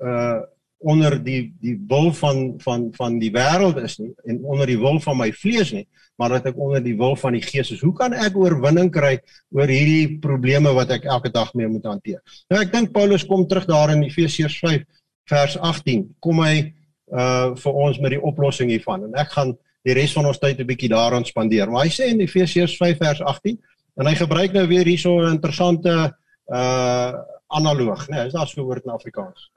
uh 0.00 0.40
onder 0.78 1.16
die 1.22 1.54
die 1.60 1.74
wil 1.88 2.12
van 2.14 2.54
van 2.62 2.88
van 2.94 3.18
die 3.18 3.30
wêreld 3.34 3.80
is 3.82 3.98
nie 3.98 4.12
en 4.30 4.38
onder 4.44 4.66
die 4.66 4.78
wil 4.78 5.00
van 5.02 5.16
my 5.18 5.32
vlees 5.34 5.72
nie, 5.74 5.86
maar 6.18 6.36
dat 6.36 6.50
ek 6.52 6.58
onder 6.58 6.82
die 6.82 6.96
wil 6.96 7.16
van 7.18 7.34
die 7.34 7.42
Gees 7.42 7.72
is. 7.74 7.82
Hoe 7.82 7.94
kan 7.94 8.14
ek 8.14 8.36
oorwinning 8.38 8.90
kry 8.94 9.16
oor 9.54 9.70
hierdie 9.70 10.18
probleme 10.22 10.72
wat 10.74 10.92
ek 10.94 11.08
elke 11.10 11.32
dag 11.34 11.50
mee 11.58 11.68
moet 11.70 11.86
hanteer? 11.86 12.20
Nou 12.50 12.60
ek 12.62 12.72
dink 12.72 12.92
Paulus 12.94 13.26
kom 13.26 13.46
terug 13.48 13.66
daar 13.66 13.94
in 13.94 14.04
Efesiërs 14.06 14.58
5 14.62 14.84
vers 15.28 15.56
18. 15.58 16.04
Kom 16.22 16.42
hy 16.44 16.74
uh 17.08 17.54
vir 17.56 17.80
ons 17.86 17.98
met 18.04 18.12
die 18.14 18.22
oplossing 18.22 18.70
hiervan 18.70 19.08
en 19.08 19.16
ek 19.18 19.32
gaan 19.34 19.56
die 19.86 19.96
res 19.96 20.12
van 20.14 20.26
ons 20.28 20.38
tyd 20.38 20.60
'n 20.60 20.68
bietjie 20.68 20.92
daaraan 20.92 21.24
spandeer. 21.24 21.70
Maar 21.70 21.86
hy 21.86 21.90
sê 21.90 22.10
in 22.12 22.20
Efesiërs 22.20 22.76
5 22.76 22.98
vers 22.98 23.20
18 23.22 23.58
en 23.98 24.06
hy 24.06 24.14
gebruik 24.14 24.52
nou 24.52 24.66
weer 24.66 24.86
hierso 24.86 25.18
'n 25.18 25.34
interessante 25.34 26.14
uh 26.46 27.12
analoog, 27.48 28.08
né? 28.08 28.16
Nee, 28.16 28.26
is 28.26 28.32
daar 28.32 28.46
so 28.46 28.60
'n 28.60 28.64
woord 28.64 28.84
in 28.84 28.92
Afrikaans? 28.92 29.50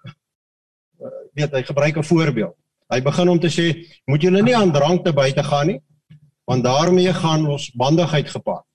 Weet 1.38 1.52
hy 1.52 1.63
gebruik 1.63 1.98
'n 1.98 2.04
voorbeeld. 2.04 2.56
Hy 2.91 3.02
begin 3.02 3.30
om 3.30 3.39
te 3.39 3.48
sê, 3.48 3.88
moet 4.06 4.22
julle 4.22 4.41
nie 4.44 4.56
aan 4.56 4.72
drank 4.72 5.06
te 5.06 5.13
buite 5.13 5.44
gaan 5.44 5.67
nie, 5.67 5.80
want 6.44 6.63
daarmee 6.63 7.13
gaan 7.13 7.48
ons 7.48 7.72
bandigheid 7.72 8.30
gepaard. 8.30 8.65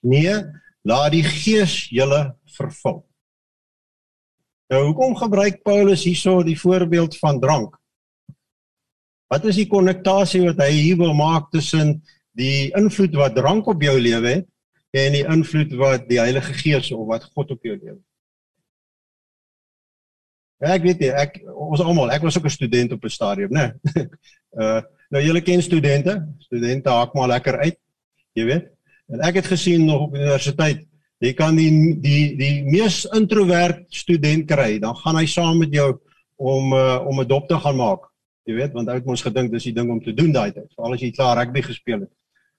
Nee, 0.00 0.32
laat 0.82 1.12
die 1.12 1.24
Gees 1.24 1.88
julle 1.92 2.36
vervul. 2.56 3.04
Nou 4.72 4.80
hoekom 4.86 5.16
gebruik 5.16 5.62
Paulus 5.62 6.04
hierso 6.04 6.42
die 6.42 6.56
voorbeeld 6.58 7.18
van 7.20 7.40
drank? 7.40 7.76
Wat 9.28 9.44
is 9.44 9.58
die 9.60 9.68
konnektasie 9.68 10.40
wat 10.46 10.60
hy 10.64 10.70
hier 10.72 10.96
wil 10.96 11.14
maak 11.16 11.50
tussen 11.52 11.98
die 12.38 12.70
invloed 12.76 13.14
wat 13.20 13.36
drank 13.36 13.68
op 13.68 13.82
jou 13.82 13.94
lewe 14.00 14.38
het 14.38 14.48
en 14.94 15.12
die 15.16 15.24
invloed 15.26 15.74
wat 15.76 16.08
die 16.08 16.20
Heilige 16.22 16.54
Gees 16.56 16.90
of 16.94 17.06
wat 17.10 17.28
God 17.34 17.52
op 17.56 17.64
jou 17.64 17.76
lewe 17.76 17.98
het? 17.98 18.13
Ja, 20.64 20.72
ek 20.78 20.84
weet 20.86 21.02
nie, 21.02 21.10
ek 21.12 21.34
ons 21.52 21.82
almal, 21.84 22.08
ek 22.14 22.22
was 22.24 22.38
ook 22.38 22.46
'n 22.48 22.56
student 22.56 22.92
op 22.96 23.04
'n 23.04 23.12
stadium, 23.12 23.50
né? 23.52 23.66
Nee. 23.94 24.06
uh 24.64 24.80
nou 25.12 25.20
julle 25.22 25.42
ken 25.44 25.62
studente, 25.62 26.14
studente 26.40 26.88
haak 26.90 27.12
maar 27.14 27.28
lekker 27.28 27.58
uit, 27.58 27.76
jy 28.32 28.44
weet. 28.44 28.64
En 29.12 29.20
ek 29.20 29.34
het 29.34 29.46
gesien 29.46 29.84
nog 29.84 30.08
op 30.08 30.14
universiteit, 30.16 30.80
jy 31.20 31.32
kan 31.36 31.54
die 31.56 32.00
die 32.00 32.36
die 32.36 32.64
mees 32.64 33.04
introvert 33.12 33.84
student 33.88 34.48
kry, 34.48 34.78
dan 34.80 34.96
gaan 34.96 35.20
hy 35.20 35.26
saam 35.26 35.60
met 35.60 35.72
jou 35.72 36.00
om 36.36 36.72
uh 36.72 37.04
om 37.06 37.20
'n 37.20 37.28
dop 37.28 37.48
te 37.48 37.58
gaan 37.60 37.76
maak. 37.76 38.08
Jy 38.48 38.54
weet, 38.54 38.72
want 38.72 38.88
hy 38.88 38.94
het 38.94 39.04
mos 39.04 39.22
gedink 39.22 39.52
dis 39.52 39.68
die 39.68 39.76
ding 39.76 39.90
om 39.90 40.00
te 40.00 40.14
doen 40.14 40.32
daai 40.32 40.52
tyd, 40.52 40.72
veral 40.74 40.94
as 40.94 41.00
jy 41.00 41.10
klaar 41.12 41.36
rugby 41.36 41.62
gespeel 41.62 42.00
het. 42.00 42.12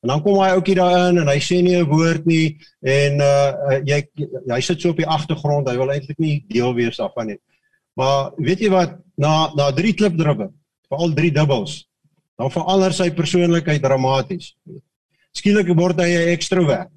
En 0.06 0.10
dan 0.14 0.22
kom 0.22 0.38
hy 0.38 0.54
ouetjie 0.54 0.76
daarin 0.78 1.18
en 1.18 1.28
hy 1.28 1.40
sê 1.42 1.62
nie 1.62 1.76
'n 1.82 1.90
woord 1.90 2.26
nie 2.26 2.58
en 2.82 3.20
uh 3.22 3.82
jy 3.84 4.06
hy 4.54 4.62
sit 4.62 4.82
so 4.82 4.90
op 4.90 4.98
die 4.98 5.10
agtergrond, 5.18 5.68
hy 5.70 5.78
wil 5.78 5.92
eintlik 5.92 6.20
nie 6.20 6.46
deel 6.48 6.74
wees 6.74 6.98
daarvan 6.98 7.28
nie. 7.28 7.40
Maar 7.96 8.34
weet 8.38 8.66
jy 8.66 8.72
wat, 8.74 8.98
na 9.16 9.52
na 9.56 9.70
drie 9.76 9.94
klipdribbe, 9.96 10.50
veral 10.90 11.14
drie 11.16 11.32
dubbels, 11.32 11.86
dan 12.36 12.52
verander 12.52 12.94
sy 12.94 13.10
persoonlikheid 13.16 13.84
dramaties. 13.84 14.52
Skielik 15.36 15.72
word 15.76 16.00
hy 16.00 16.10
'n 16.12 16.34
ekstrovert. 16.36 16.92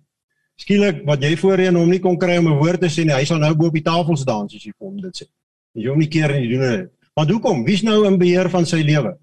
Skielik 0.58 1.04
wat 1.06 1.22
jy 1.22 1.36
voorheen 1.36 1.76
hom 1.76 1.90
nie 1.90 2.00
kon 2.02 2.18
kry 2.18 2.38
om 2.38 2.48
'n 2.48 2.58
woord 2.58 2.80
te 2.80 2.90
sê 2.90 3.04
nie, 3.04 3.14
hy 3.14 3.24
sal 3.24 3.38
nou 3.38 3.54
bo 3.54 3.66
op 3.66 3.74
die 3.74 3.82
tafels 3.82 4.24
dans 4.24 4.54
as 4.54 4.62
jy 4.64 4.72
vir 4.74 4.86
hom 4.86 5.00
dit 5.00 5.14
sê. 5.22 5.26
Jy 5.74 5.88
hom 5.88 5.98
nie 5.98 6.10
keer 6.10 6.32
nie 6.32 6.48
doen 6.48 6.60
dit. 6.60 6.90
Maar 7.16 7.26
hoekom? 7.26 7.64
Wie's 7.64 7.82
nou 7.82 8.06
in 8.06 8.18
beheer 8.18 8.50
van 8.50 8.66
sy 8.66 8.82
lewe? 8.82 9.16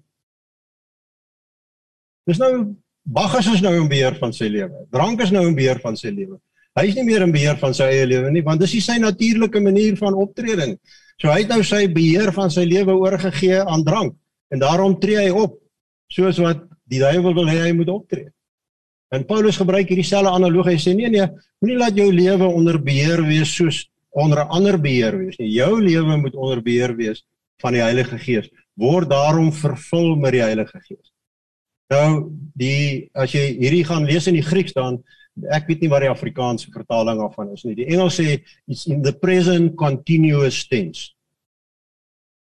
Dis 2.26 2.38
nou 2.38 2.76
Bagas 3.06 3.46
is 3.46 3.60
nou 3.62 3.70
in 3.78 3.86
beheer 3.86 4.16
van 4.18 4.32
sy 4.34 4.48
lewe. 4.50 4.82
Drank 4.90 5.20
is 5.22 5.30
nou 5.30 5.44
in 5.46 5.54
beheer 5.54 5.78
van 5.78 5.94
sy 5.94 6.10
lewe. 6.10 6.40
Hy 6.74 6.88
is 6.90 6.96
nie 6.98 7.04
meer 7.06 7.22
in 7.22 7.32
beheer 7.32 7.54
van 7.60 7.74
sy 7.76 7.86
eie 7.86 8.06
lewe 8.06 8.32
nie, 8.34 8.42
want 8.44 8.60
dis 8.60 8.74
nie 8.74 8.82
sy 8.82 8.96
natuurlike 8.98 9.62
manier 9.62 9.94
van 10.00 10.16
optrede 10.18 10.66
nie. 10.72 10.78
So 11.20 11.32
hy 11.32 11.42
het 11.44 11.52
nou 11.52 11.62
sy 11.64 11.86
beheer 11.88 12.32
van 12.36 12.50
sy 12.52 12.66
lewe 12.68 12.92
oorgegee 12.92 13.62
aan 13.64 13.84
drank 13.84 14.16
en 14.52 14.60
daarom 14.60 14.98
tree 15.00 15.18
hy 15.24 15.30
op 15.32 15.56
soos 16.12 16.38
wat 16.42 16.62
die 16.90 17.00
duiwel 17.00 17.34
wil 17.34 17.48
hê 17.50 17.62
hy 17.64 17.72
moet 17.76 17.90
optree. 17.90 18.28
En 19.14 19.24
Paulus 19.26 19.56
gebruik 19.56 19.88
hierdie 19.88 20.06
selfde 20.06 20.32
analogie. 20.34 20.74
Hy 20.74 20.82
sê 20.82 20.94
nee 20.98 21.10
nee, 21.10 21.26
moenie 21.62 21.78
laat 21.78 21.98
jou 21.98 22.08
lewe 22.12 22.46
onder 22.46 22.78
beheer 22.82 23.22
wees 23.26 23.54
soos 23.54 23.84
onder 24.10 24.44
'n 24.44 24.52
ander 24.58 24.78
beheer 24.78 25.16
wees 25.18 25.36
nie. 25.38 25.50
Jou 25.54 25.80
lewe 25.80 26.16
moet 26.16 26.34
onder 26.34 26.62
beheer 26.62 26.96
wees 26.96 27.24
van 27.62 27.72
die 27.72 27.82
Heilige 27.82 28.18
Gees. 28.18 28.50
Word 28.74 29.10
daarom 29.10 29.52
vervul 29.52 30.16
met 30.16 30.32
die 30.32 30.42
Heilige 30.42 30.80
Gees. 30.80 31.12
Nou 31.90 32.32
die 32.54 33.08
as 33.14 33.32
jy 33.32 33.56
hierdie 33.60 33.84
gaan 33.84 34.04
lees 34.04 34.26
in 34.26 34.34
die 34.34 34.46
Grieks 34.46 34.72
dan 34.72 35.02
ek 35.44 35.66
weet 35.68 35.84
nie 35.84 35.90
wat 35.92 36.04
die 36.06 36.12
Afrikaanse 36.12 36.70
vertaling 36.72 37.20
daarvan 37.20 37.52
is 37.54 37.64
nie. 37.66 37.76
Die 37.76 37.88
Engels 37.92 38.16
sê 38.20 38.38
it's 38.66 38.86
in 38.88 39.02
the 39.04 39.12
present 39.12 39.76
continuous 39.78 40.62
tense. 40.70 41.12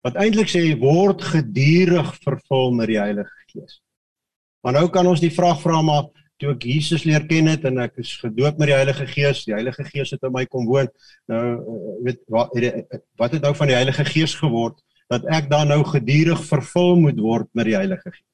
Wat 0.06 0.16
eintlik 0.20 0.48
sê 0.50 0.62
word 0.80 1.24
gedurig 1.34 2.14
vervul 2.24 2.72
met 2.78 2.92
die 2.92 3.00
Heilige 3.00 3.44
Gees. 3.50 3.80
Maar 4.64 4.78
nou 4.80 4.86
kan 4.94 5.06
ons 5.06 5.20
die 5.22 5.34
vraag 5.34 5.60
vra 5.62 5.82
maar 5.84 6.08
toe 6.38 6.52
ek 6.54 6.64
Jesus 6.70 7.02
leer 7.06 7.24
ken 7.26 7.50
het 7.50 7.64
en 7.66 7.80
ek 7.82 7.98
is 8.02 8.14
gedoop 8.22 8.60
met 8.60 8.70
die 8.70 8.76
Heilige 8.76 9.06
Gees, 9.10 9.42
die 9.46 9.56
Heilige 9.56 9.84
Gees 9.88 10.14
het 10.14 10.22
in 10.26 10.34
my 10.34 10.44
kom 10.46 10.68
woon. 10.70 10.88
Nou 11.30 11.42
weet 12.06 12.22
wat 12.30 12.54
wat 13.18 13.34
het 13.34 13.42
nou 13.42 13.54
van 13.58 13.72
die 13.72 13.78
Heilige 13.78 14.06
Gees 14.08 14.36
geword 14.38 14.78
dat 15.08 15.24
ek 15.32 15.48
dan 15.50 15.70
nou 15.72 15.82
gedurig 15.88 16.40
vervul 16.46 16.98
moet 17.00 17.20
word 17.20 17.48
met 17.58 17.68
die 17.70 17.76
Heilige 17.76 18.12
Gees? 18.12 18.27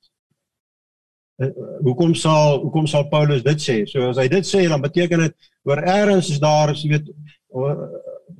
Uh, 1.42 1.50
hoekom 1.82 2.14
sal 2.14 2.60
hoekom 2.62 2.86
sal 2.86 3.08
Paulus 3.10 3.42
dit 3.42 3.60
sê? 3.60 3.76
So 3.90 4.10
as 4.10 4.20
hy 4.22 4.28
dit 4.28 4.46
sê 4.46 4.68
dan 4.68 4.82
beteken 4.82 5.26
dit 5.26 5.34
oor 5.64 5.82
eers 5.82 6.30
is 6.30 6.40
daar 6.42 6.74
as 6.74 6.82
jy 6.84 6.96
weet 6.96 7.10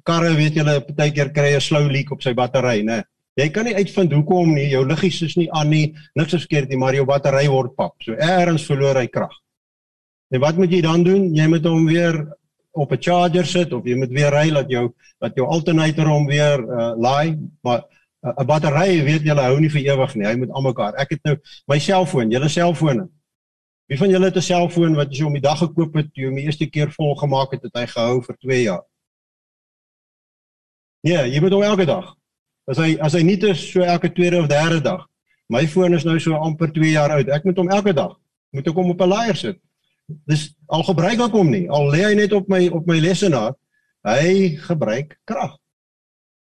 karre 0.05 0.35
weet 0.37 0.59
julle 0.59 0.81
partykeer 0.85 1.33
kry 1.33 1.55
'n 1.57 1.61
slow 1.61 1.89
leak 1.89 2.13
op 2.13 2.23
sy 2.23 2.35
battery, 2.35 2.83
né? 2.83 3.03
Jy 3.37 3.49
kan 3.51 3.65
nie 3.65 3.75
uitvind 3.75 4.13
hoekom 4.13 4.55
nie, 4.55 4.69
jou 4.71 4.85
liggies 4.87 5.23
is 5.23 5.37
nie 5.37 5.49
aan 5.51 5.71
nie, 5.71 5.95
niks 6.15 6.35
is 6.35 6.45
verkeerd 6.47 6.69
nie, 6.71 6.79
maar 6.79 6.95
jou 6.95 7.05
battery 7.05 7.49
word 7.49 7.75
pap. 7.77 7.95
So 8.03 8.15
eers 8.15 8.67
verloor 8.67 9.01
hy 9.01 9.09
krag. 9.09 9.33
En 10.31 10.41
wat 10.41 10.57
moet 10.57 10.71
jy 10.71 10.81
dan 10.83 11.03
doen? 11.03 11.35
Jy 11.35 11.47
moet 11.51 11.67
hom 11.67 11.87
weer 11.87 12.21
op 12.75 12.93
'n 12.93 13.01
charger 13.01 13.47
sit 13.47 13.73
of 13.73 13.85
jy 13.85 13.97
moet 13.97 14.11
weer 14.11 14.31
ry 14.31 14.51
dat 14.51 14.71
jou 14.71 14.93
dat 15.21 15.35
jou 15.35 15.47
alternator 15.47 16.07
hom 16.07 16.27
weer 16.27 16.59
uh, 16.59 16.93
laai, 16.97 17.39
maar 17.63 17.85
'n 18.25 18.47
battery 18.47 19.03
weet 19.05 19.27
julle 19.29 19.43
hou 19.43 19.59
nie 19.61 19.71
vir 19.71 19.93
ewig 19.93 20.15
nie. 20.15 20.27
Hy 20.27 20.35
moet 20.41 20.51
almekaar. 20.51 20.97
Ek 20.97 21.11
het 21.11 21.21
nou 21.25 21.37
my 21.69 21.79
selfoon, 21.79 22.31
julle 22.31 22.49
selfone. 22.49 23.09
Wie 23.87 23.99
van 24.01 24.11
julle 24.11 24.31
het 24.31 24.37
'n 24.37 24.41
selfoon 24.41 24.95
wat 24.97 25.13
jy 25.13 25.25
om 25.25 25.33
die 25.33 25.43
dag 25.45 25.59
gekoop 25.59 25.95
het, 25.95 26.09
jy 26.15 26.27
hom 26.27 26.37
die 26.37 26.45
eerste 26.45 26.67
keer 26.67 26.91
vol 26.91 27.15
gemaak 27.15 27.53
het, 27.53 27.63
het 27.63 27.75
hy 27.75 27.87
gehou 27.87 28.23
vir 28.23 28.37
2 28.41 28.63
jaar? 28.63 28.85
Ja, 31.03 31.25
jy 31.27 31.41
moet 31.41 31.53
hom 31.53 31.63
elke 31.63 31.85
dag. 31.85 32.15
As 32.67 32.79
hy 32.79 32.97
as 33.01 33.13
hy 33.13 33.23
nie 33.23 33.37
te 33.37 33.55
so 33.55 33.81
elke 33.81 34.13
tweede 34.13 34.41
of 34.41 34.49
derde 34.49 34.81
dag. 34.81 35.07
My 35.49 35.67
foon 35.69 35.95
is 35.95 36.05
nou 36.05 36.19
so 36.19 36.33
amper 36.35 36.73
2 36.73 36.91
jaar 36.91 37.11
oud. 37.11 37.29
Ek 37.29 37.45
moet 37.45 37.57
hom 37.57 37.69
elke 37.69 37.93
dag 37.93 38.17
moet 38.55 38.69
ek 38.71 38.79
hom 38.79 38.91
op 38.91 39.01
'n 39.01 39.09
laaier 39.09 39.37
sit. 39.37 39.59
Dis 40.27 40.55
al 40.67 40.83
gebruik 40.83 41.21
ek 41.21 41.33
hom 41.33 41.51
nie. 41.51 41.69
Al 41.71 41.91
lê 41.91 42.05
hy 42.05 42.15
net 42.15 42.33
op 42.33 42.49
my 42.49 42.69
op 42.69 42.87
my 42.87 42.99
lesenaar, 42.99 43.55
Hy 44.05 44.57
gebruik 44.61 45.17
krag. 45.25 45.57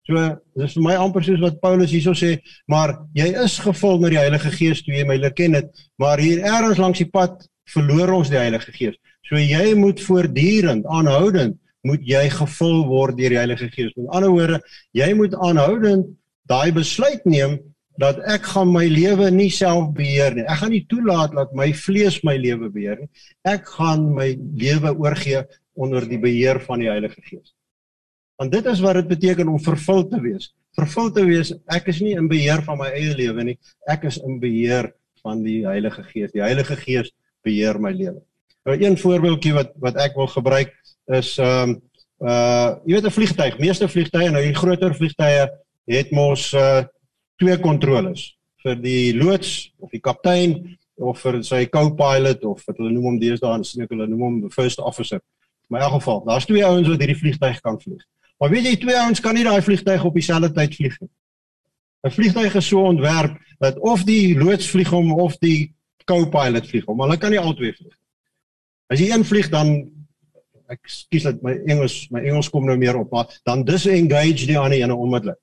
So 0.06 0.22
dis 0.54 0.76
vir 0.76 0.84
my 0.84 0.94
amper 1.02 1.24
soos 1.26 1.42
wat 1.42 1.58
Paulus 1.62 1.90
hierso 1.90 2.14
sê, 2.14 2.36
maar 2.70 2.94
jy 3.18 3.26
is 3.42 3.58
gevul 3.62 3.98
met 4.02 4.14
die 4.14 4.20
Heilige 4.20 4.52
Gees 4.54 4.84
toe 4.86 4.94
jy 4.94 5.04
my 5.08 5.18
leer 5.18 5.34
ken 5.34 5.58
het, 5.58 5.72
maar 5.98 6.22
hier 6.22 6.44
ergens 6.46 6.78
langs 6.82 7.02
die 7.02 7.10
pad 7.10 7.42
verloor 7.74 8.14
ons 8.20 8.30
die 8.30 8.38
Heilige 8.38 8.74
Gees. 8.76 8.94
So 9.26 9.40
jy 9.40 9.74
moet 9.74 10.02
voortdurend 10.06 10.86
aanhoudend 10.86 11.58
moet 11.86 12.02
jy 12.06 12.24
gevul 12.34 12.84
word 12.88 13.18
deur 13.18 13.34
die 13.34 13.40
Heilige 13.40 13.68
Gees. 13.70 13.94
Met 13.98 14.12
ander 14.14 14.32
woorde, 14.34 14.60
jy 14.94 15.10
moet 15.18 15.34
aanhoudend 15.48 16.14
daai 16.50 16.70
besluit 16.74 17.26
neem 17.26 17.58
dat 18.00 18.18
ek 18.28 18.46
gaan 18.52 18.70
my 18.74 18.84
lewe 18.90 19.30
nie 19.32 19.50
self 19.50 19.92
beheer 19.96 20.34
nie. 20.36 20.46
Ek 20.46 20.60
gaan 20.62 20.74
nie 20.74 20.84
toelaat 20.90 21.34
dat 21.34 21.54
my 21.56 21.70
vlees 21.74 22.20
my 22.26 22.36
lewe 22.38 22.70
beheer 22.70 23.00
nie. 23.02 23.10
Ek 23.48 23.66
gaan 23.78 24.10
my 24.14 24.32
lewe 24.60 24.92
oorgee 24.94 25.46
onder 25.74 26.06
die 26.08 26.20
beheer 26.20 26.60
van 26.66 26.82
die 26.84 26.90
Heilige 26.92 27.22
Gees. 27.24 27.55
Want 28.36 28.52
dit 28.52 28.66
is 28.68 28.80
wat 28.84 28.98
dit 29.00 29.08
beteken 29.08 29.48
om 29.48 29.60
vervul 29.60 30.06
te 30.08 30.20
wees. 30.20 30.50
Vervul 30.76 31.10
te 31.12 31.24
wees, 31.24 31.54
ek 31.72 31.88
is 31.92 32.02
nie 32.04 32.14
in 32.18 32.28
beheer 32.28 32.62
van 32.66 32.78
my 32.78 32.90
eie 32.92 33.14
lewe 33.16 33.44
nie. 33.48 33.58
Ek 33.88 34.04
is 34.10 34.18
in 34.20 34.40
beheer 34.40 34.90
van 35.24 35.42
die 35.44 35.62
Heilige 35.66 36.04
Gees. 36.10 36.32
Die 36.34 36.44
Heilige 36.44 36.76
Gees 36.76 37.12
beheer 37.46 37.80
my 37.80 37.92
lewe. 37.96 38.20
Nou 38.66 38.76
een 38.76 38.98
voorbeeldjie 38.98 39.54
wat 39.56 39.72
wat 39.82 39.98
ek 40.02 40.16
wil 40.18 40.28
gebruik 40.32 40.72
is 41.16 41.36
ehm 41.38 41.76
um, 41.76 41.76
uh 42.24 42.80
jy 42.88 42.96
weet 42.96 43.06
'n 43.06 43.12
vliegtyg, 43.12 43.58
meeste 43.60 43.88
vliegtye 43.88 44.30
nou 44.32 44.42
die 44.42 44.56
groter 44.56 44.94
vliegtye 44.96 45.48
het 45.92 46.12
mos 46.16 46.52
uh 46.56 46.82
twee 47.36 47.58
kontroles 47.60 48.36
vir 48.64 48.78
die 48.80 49.12
loods 49.14 49.72
of 49.78 49.90
die 49.92 50.00
kaptein 50.00 50.76
of 50.96 51.20
vir 51.20 51.42
sy 51.44 51.66
co-pilot 51.68 52.44
of 52.48 52.62
wat 52.66 52.78
hulle 52.80 52.92
noem 52.94 53.10
hom 53.10 53.18
deesdae 53.20 53.64
sien 53.64 53.84
ek 53.84 53.92
hulle 53.92 54.08
noem 54.08 54.22
hom 54.26 54.36
first 54.50 54.80
officer. 54.80 55.20
In 55.68 55.76
my 55.76 55.82
geval, 55.92 56.22
daar's 56.24 56.46
twee 56.48 56.64
ouens 56.64 56.88
wat 56.88 57.02
hierdie 57.02 57.20
vliegtyg 57.20 57.60
kan 57.60 57.78
vlieg. 57.80 58.02
Maar 58.38 58.52
weet 58.52 58.68
jy 58.68 58.76
twee 58.80 58.96
ouens 59.00 59.20
kan 59.24 59.34
nie 59.34 59.44
daai 59.46 59.62
vliegtyg 59.64 60.04
op 60.04 60.14
dieselfde 60.14 60.52
tyd 60.52 60.74
vlieg 60.76 60.96
nie. 61.00 61.10
'n 62.06 62.12
Vliegtyg 62.12 62.54
is 62.54 62.68
so 62.68 62.84
ontwerp 62.84 63.38
dat 63.58 63.78
of 63.78 64.04
die 64.04 64.36
loods 64.38 64.68
vlieg 64.70 64.90
hom 64.92 65.12
of 65.12 65.38
die 65.42 65.72
co-pilot 66.04 66.66
vlieg 66.68 66.84
hom, 66.86 66.96
maar 66.96 67.08
hulle 67.08 67.20
kan 67.20 67.32
nie 67.34 67.40
albei 67.40 67.72
vlieg. 67.72 67.94
As 68.92 69.00
jy 69.00 69.10
een 69.10 69.24
vlieg 69.24 69.48
dan 69.50 69.72
ek 70.70 70.82
skuis 70.90 71.26
dat 71.26 71.42
my 71.46 71.56
Engels 71.70 72.06
my 72.10 72.22
Engels 72.26 72.50
kom 72.50 72.66
nou 72.66 72.76
meer 72.78 72.98
op, 72.98 73.10
maar 73.10 73.30
dan 73.46 73.64
disengage 73.66 74.46
die 74.46 74.58
ander 74.58 74.78
ene 74.78 74.94
onmiddellik. 74.94 75.38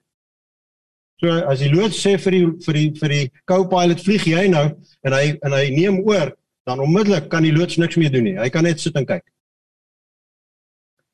So 1.24 1.32
as 1.48 1.62
die 1.64 1.72
loods 1.72 2.00
sê 2.04 2.18
vir 2.20 2.36
die 2.36 2.46
vir 2.66 2.80
die 2.80 2.88
vir 3.00 3.16
die 3.16 3.26
co-pilot 3.50 4.04
vlieg 4.04 4.26
jy 4.28 4.48
nou 4.52 4.66
en 5.04 5.16
hy 5.16 5.26
en 5.42 5.56
hy 5.56 5.68
neem 5.76 6.02
oor, 6.04 6.34
dan 6.68 6.84
onmiddellik 6.84 7.30
kan 7.32 7.44
die 7.44 7.56
loods 7.56 7.80
niks 7.80 8.00
meer 8.00 8.12
doen 8.12 8.28
nie. 8.28 8.38
Hy 8.40 8.50
kan 8.52 8.68
net 8.68 8.80
sit 8.84 8.96
en 9.00 9.08
kyk. 9.08 9.26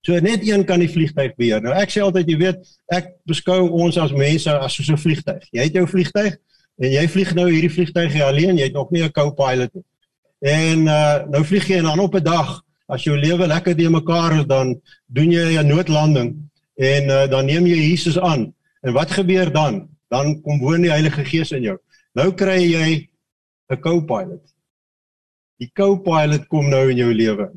So 0.09 0.17
net 0.25 0.41
een 0.41 0.63
kan 0.65 0.81
die 0.81 0.89
vliegtyg 0.89 1.35
beheer. 1.37 1.59
Nou 1.61 1.75
ek 1.77 1.91
sê 1.93 2.01
altyd 2.01 2.31
jy 2.31 2.37
weet, 2.41 2.69
ek 2.89 3.11
beskou 3.29 3.67
ons 3.77 3.97
as 4.01 4.13
mense 4.15 4.49
as 4.49 4.73
so 4.73 4.93
'n 4.93 4.97
vliegtyg. 4.97 5.43
Jy 5.53 5.67
het 5.67 5.75
jou 5.77 5.85
vliegtyg 5.85 6.33
en 6.81 6.89
jy 6.89 7.03
vlieg 7.13 7.33
nou 7.37 7.45
hierdie 7.45 7.69
vliegtyg 7.69 8.15
alleen, 8.21 8.57
jy 8.57 8.71
het 8.71 8.73
nog 8.73 8.89
nie 8.89 9.03
'n 9.03 9.11
co-pilot 9.11 9.69
nie. 9.75 9.85
En 10.41 10.87
uh 10.87 11.29
nou 11.29 11.43
vlieg 11.45 11.67
jy 11.67 11.77
en 11.77 11.83
dan 11.83 11.99
op 11.99 12.15
'n 12.15 12.23
dag 12.23 12.63
as 12.87 13.03
jou 13.03 13.17
lewe 13.17 13.47
lekker 13.47 13.75
te 13.75 13.89
mekaar 13.89 14.39
is 14.39 14.45
dan 14.45 14.81
doen 15.05 15.31
jy 15.31 15.61
'n 15.61 15.67
noodlanding 15.67 16.49
en 16.75 17.03
uh, 17.03 17.27
dan 17.27 17.45
neem 17.45 17.67
jy 17.67 17.77
Jesus 17.91 18.19
aan. 18.19 18.53
En 18.81 18.93
wat 18.93 19.11
gebeur 19.11 19.51
dan? 19.51 19.89
Dan 20.09 20.41
kom 20.41 20.59
woon 20.59 20.81
die 20.81 20.89
Heilige 20.89 21.25
Gees 21.25 21.51
in 21.51 21.61
jou. 21.61 21.77
Nou 22.13 22.33
kry 22.33 22.57
jy 22.65 23.09
'n 23.69 23.79
co-pilot. 23.79 24.41
Die 25.59 25.69
co-pilot 25.73 26.47
kom 26.47 26.69
nou 26.69 26.89
in 26.89 26.97
jou 26.97 27.13
lewe. 27.13 27.51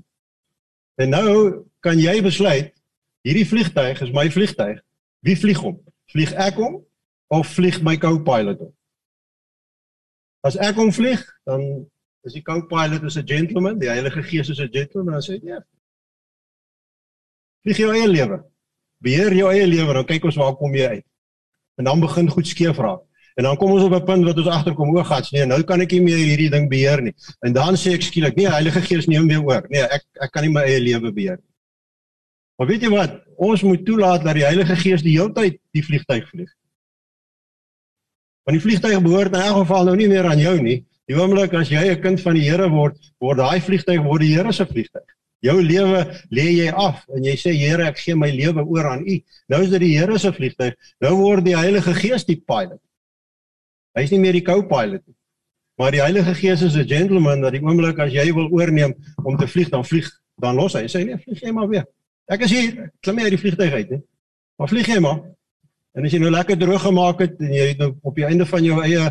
En 0.96 1.08
nou 1.08 1.64
kan 1.82 1.98
jy 1.98 2.14
besluit 2.24 2.70
hierdie 3.26 3.46
vliegtyg 3.46 4.00
is 4.02 4.12
my 4.14 4.28
vliegtyg. 4.30 4.80
Wie 5.22 5.36
vlieg 5.38 5.60
hom? 5.62 5.78
Vlieg 6.10 6.32
ek 6.34 6.58
hom 6.60 6.80
of 7.32 7.50
vlieg 7.56 7.80
my 7.86 7.96
co-pilot 8.00 8.62
hom? 8.62 8.72
As 10.42 10.58
ek 10.58 10.78
hom 10.80 10.90
vlieg, 10.94 11.22
dan 11.46 11.84
is 12.26 12.34
die 12.34 12.42
co-pilot 12.42 13.02
'n 13.02 13.26
gentleman, 13.26 13.78
die 13.78 13.90
Heilige 13.90 14.22
Gees 14.22 14.50
is 14.50 14.60
'n 14.60 14.72
gentleman, 14.72 15.14
dan 15.14 15.22
sê 15.22 15.38
hy, 15.38 15.46
"Ja. 15.46 15.60
Vlieg 17.62 17.76
jou 17.76 17.92
eie 17.94 18.08
lewe. 18.08 18.42
Beheer 19.00 19.32
jou 19.34 19.50
eie 19.50 19.66
lewe, 19.66 19.92
dan 19.92 20.04
kyk 20.04 20.24
ons 20.24 20.36
waar 20.36 20.56
kom 20.56 20.74
jy 20.74 20.86
uit." 20.86 21.06
En 21.78 21.84
dan 21.84 22.00
begin 22.00 22.28
goed 22.28 22.46
skeef 22.46 22.76
raak. 22.76 23.02
En 23.34 23.44
dan 23.44 23.56
kom 23.56 23.70
ons 23.70 23.82
op 23.82 23.92
'n 23.92 24.04
punt 24.04 24.24
wat 24.24 24.36
ons 24.36 24.46
agterkom, 24.46 24.96
o, 24.96 25.02
gats, 25.04 25.30
nee, 25.30 25.46
nou 25.46 25.62
kan 25.62 25.80
ek 25.80 25.90
nie 25.90 26.00
meer 26.00 26.16
hierdie 26.16 26.50
ding 26.50 26.68
beheer 26.68 27.02
nie. 27.02 27.14
En 27.40 27.52
dan 27.52 27.74
sê 27.74 27.94
ek 27.94 28.02
skielik, 28.02 28.36
"Nee, 28.36 28.48
Heilige 28.48 28.80
Gees 28.80 29.06
neem 29.06 29.28
weer 29.28 29.42
oor." 29.42 29.66
Nee, 29.68 29.82
ek 29.82 30.04
ek 30.20 30.32
kan 30.32 30.42
nie 30.42 30.52
my 30.52 30.62
eie 30.62 30.80
lewe 30.80 31.12
beheer 31.12 31.36
nie. 31.36 31.51
Maar 32.56 32.68
weet 32.68 32.84
jy 32.86 32.90
wat? 32.92 33.20
Ons 33.42 33.62
moet 33.66 33.84
toelaat 33.86 34.24
dat 34.24 34.36
die 34.38 34.44
Heilige 34.46 34.76
Gees 34.76 35.02
die 35.02 35.16
hele 35.16 35.32
tyd 35.32 35.58
die 35.74 35.84
vliegtyg 35.84 36.28
vlieg. 36.28 36.50
Want 38.46 38.58
die 38.58 38.62
vliegtyg 38.62 39.02
behoort 39.02 39.34
in 39.34 39.40
elk 39.40 39.62
geval 39.62 39.88
nou 39.88 39.96
nie 39.96 40.08
meer 40.10 40.28
aan 40.28 40.42
jou 40.42 40.54
nie. 40.60 40.82
Die 41.10 41.16
oomblik 41.18 41.54
as 41.58 41.70
jy 41.70 41.82
'n 41.90 42.02
kind 42.02 42.20
van 42.20 42.34
die 42.34 42.46
Here 42.48 42.68
word, 42.70 42.96
word 43.20 43.38
daai 43.38 43.60
vliegtyg 43.60 44.02
word 44.02 44.22
die 44.22 44.34
Here 44.34 44.52
se 44.52 44.66
vliegtyg. 44.66 45.08
Jou 45.42 45.58
lewe 45.62 46.04
lê 46.30 46.46
jy 46.54 46.68
af 46.70 47.02
en 47.08 47.24
jy 47.24 47.34
sê 47.34 47.52
Here, 47.52 47.88
ek 47.88 47.98
gee 47.98 48.14
my 48.14 48.30
lewe 48.30 48.62
oor 48.62 48.86
aan 48.86 49.02
U. 49.02 49.18
Nou 49.48 49.62
is 49.62 49.70
dit 49.70 49.80
die 49.80 49.98
Here 49.98 50.18
se 50.18 50.32
vliegtyg. 50.32 50.74
Nou 51.00 51.16
word 51.16 51.44
die 51.44 51.56
Heilige 51.56 51.94
Gees 51.94 52.24
die 52.24 52.36
pilot. 52.36 52.80
Hy's 53.98 54.10
nie 54.10 54.20
meer 54.20 54.32
die 54.32 54.44
co-pilot 54.46 55.02
nie. 55.06 55.16
Maar 55.78 55.90
die 55.90 56.02
Heilige 56.02 56.34
Gees 56.34 56.62
is 56.62 56.76
'n 56.76 56.86
gentleman 56.86 57.40
dat 57.40 57.52
die 57.52 57.62
oomblik 57.62 57.98
as 57.98 58.12
jy 58.12 58.32
wil 58.32 58.48
oorneem 58.50 58.94
om 59.24 59.36
te 59.36 59.46
vlieg, 59.46 59.68
dan 59.68 59.84
vlieg, 59.84 60.08
dan 60.38 60.54
los 60.54 60.74
hy. 60.74 60.82
Hy 60.82 60.88
sê 60.88 61.04
nee, 61.04 61.18
vlieg 61.18 61.40
jy 61.40 61.50
maar 61.50 61.68
weer. 61.68 61.86
Ek 62.30 62.44
is 62.46 62.52
hier, 62.54 62.90
klim 63.02 63.18
jy 63.18 63.26
uit 63.26 63.34
die 63.34 63.40
vliegtyg 63.40 63.74
uit, 63.74 63.94
hè? 63.96 63.98
Maar 64.60 64.70
vlieg 64.70 64.88
jy 64.92 64.98
maar. 65.02 65.22
En 65.92 66.06
as 66.06 66.14
jy 66.14 66.20
nou 66.22 66.30
lekker 66.32 66.58
droog 66.60 66.84
gemaak 66.86 67.22
het 67.24 67.40
en 67.42 67.52
jy 67.52 67.72
nou 67.80 67.90
op 68.06 68.16
die 68.16 68.26
einde 68.28 68.46
van 68.48 68.64
jou 68.64 68.78
eie 68.84 69.08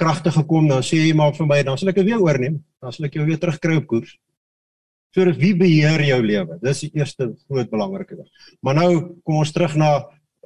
kragte 0.00 0.32
gekom 0.32 0.68
dan 0.70 0.84
sê 0.86 1.00
jy 1.02 1.16
maar 1.16 1.34
vir 1.36 1.48
my 1.48 1.58
dan 1.66 1.78
sal 1.78 1.90
ek 1.92 1.98
dit 2.00 2.12
weer 2.12 2.22
oorneem. 2.22 2.60
Dan 2.80 2.94
sal 2.94 3.08
ek 3.08 3.18
jou 3.18 3.26
weer 3.26 3.40
terugkry 3.42 3.76
op 3.80 3.88
koers. 3.90 4.14
So 5.12 5.26
dis 5.28 5.40
wie 5.42 5.52
beheer 5.58 6.00
jou 6.06 6.20
lewe? 6.24 6.56
Dis 6.62 6.84
die 6.86 6.92
eerste 7.00 7.32
groot 7.44 7.68
belangrike 7.72 8.16
ding. 8.16 8.30
Maar 8.64 8.78
nou 8.78 8.90
kom 9.26 9.42
ons 9.42 9.52
terug 9.52 9.74
na 9.80 9.90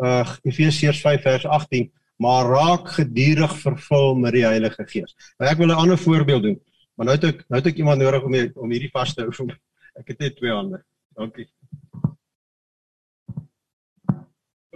uh 0.02 0.24
Efesiërs 0.44 0.98
5 1.04 1.22
vers 1.24 1.46
18 1.60 1.90
maar 2.20 2.48
raak 2.48 2.88
gedurig 2.96 3.52
vervul 3.60 4.16
met 4.16 4.32
die 4.32 4.46
Heilige 4.46 4.86
Gees. 4.88 5.12
Nou 5.36 5.50
ek 5.50 5.60
wil 5.60 5.68
'n 5.68 5.82
ander 5.84 6.00
voorbeeld 6.00 6.42
doen. 6.42 6.58
Maar 6.96 7.12
nou 7.12 7.16
het 7.16 7.24
ek 7.24 7.44
nou 7.48 7.60
het 7.60 7.70
ek 7.70 7.78
iemand 7.78 8.00
nodig 8.00 8.24
om 8.24 8.32
hier, 8.32 8.50
om 8.54 8.70
hierdie 8.70 8.90
vas 8.92 9.14
te 9.14 9.22
hou. 9.22 9.48
Ek 10.00 10.08
het 10.08 10.18
net 10.18 10.36
twee 10.36 10.52
hande. 10.52 10.82
Dankie 11.16 11.48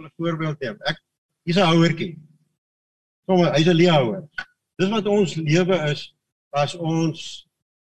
voorbeeld 0.17 0.59
neem 0.59 0.77
ek 0.89 0.97
hier's 1.45 1.57
'n 1.57 1.69
houertjie 1.71 2.13
kom 3.25 3.45
hy's 3.45 3.67
'n 3.67 3.77
leeuhouer 3.77 4.23
Dis 4.81 4.89
wat 4.89 5.05
ons 5.05 5.35
lewe 5.37 5.77
is 5.91 6.07
as 6.57 6.73
ons 6.75 7.25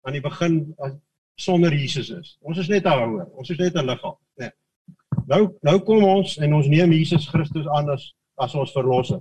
aan 0.07 0.15
die 0.15 0.23
begin 0.23 0.61
as, 0.85 0.93
sonder 1.35 1.73
Jesus 1.75 2.07
is. 2.15 2.35
Ons 2.39 2.61
is 2.63 2.69
net 2.71 2.85
'n 2.85 2.95
houer. 2.95 3.25
Ons 3.35 3.49
is 3.51 3.59
net 3.59 3.75
'n 3.75 3.85
liggaam, 3.89 4.15
né? 4.39 4.47
Nee. 4.47 5.25
Nou 5.27 5.57
nou 5.61 5.79
kom 5.79 6.03
ons 6.03 6.37
en 6.37 6.53
ons 6.53 6.67
neem 6.67 6.91
Jesus 6.91 7.27
Christus 7.27 7.67
aan 7.67 7.89
as 7.89 8.13
as 8.39 8.55
ons 8.55 8.71
verlosser. 8.71 9.19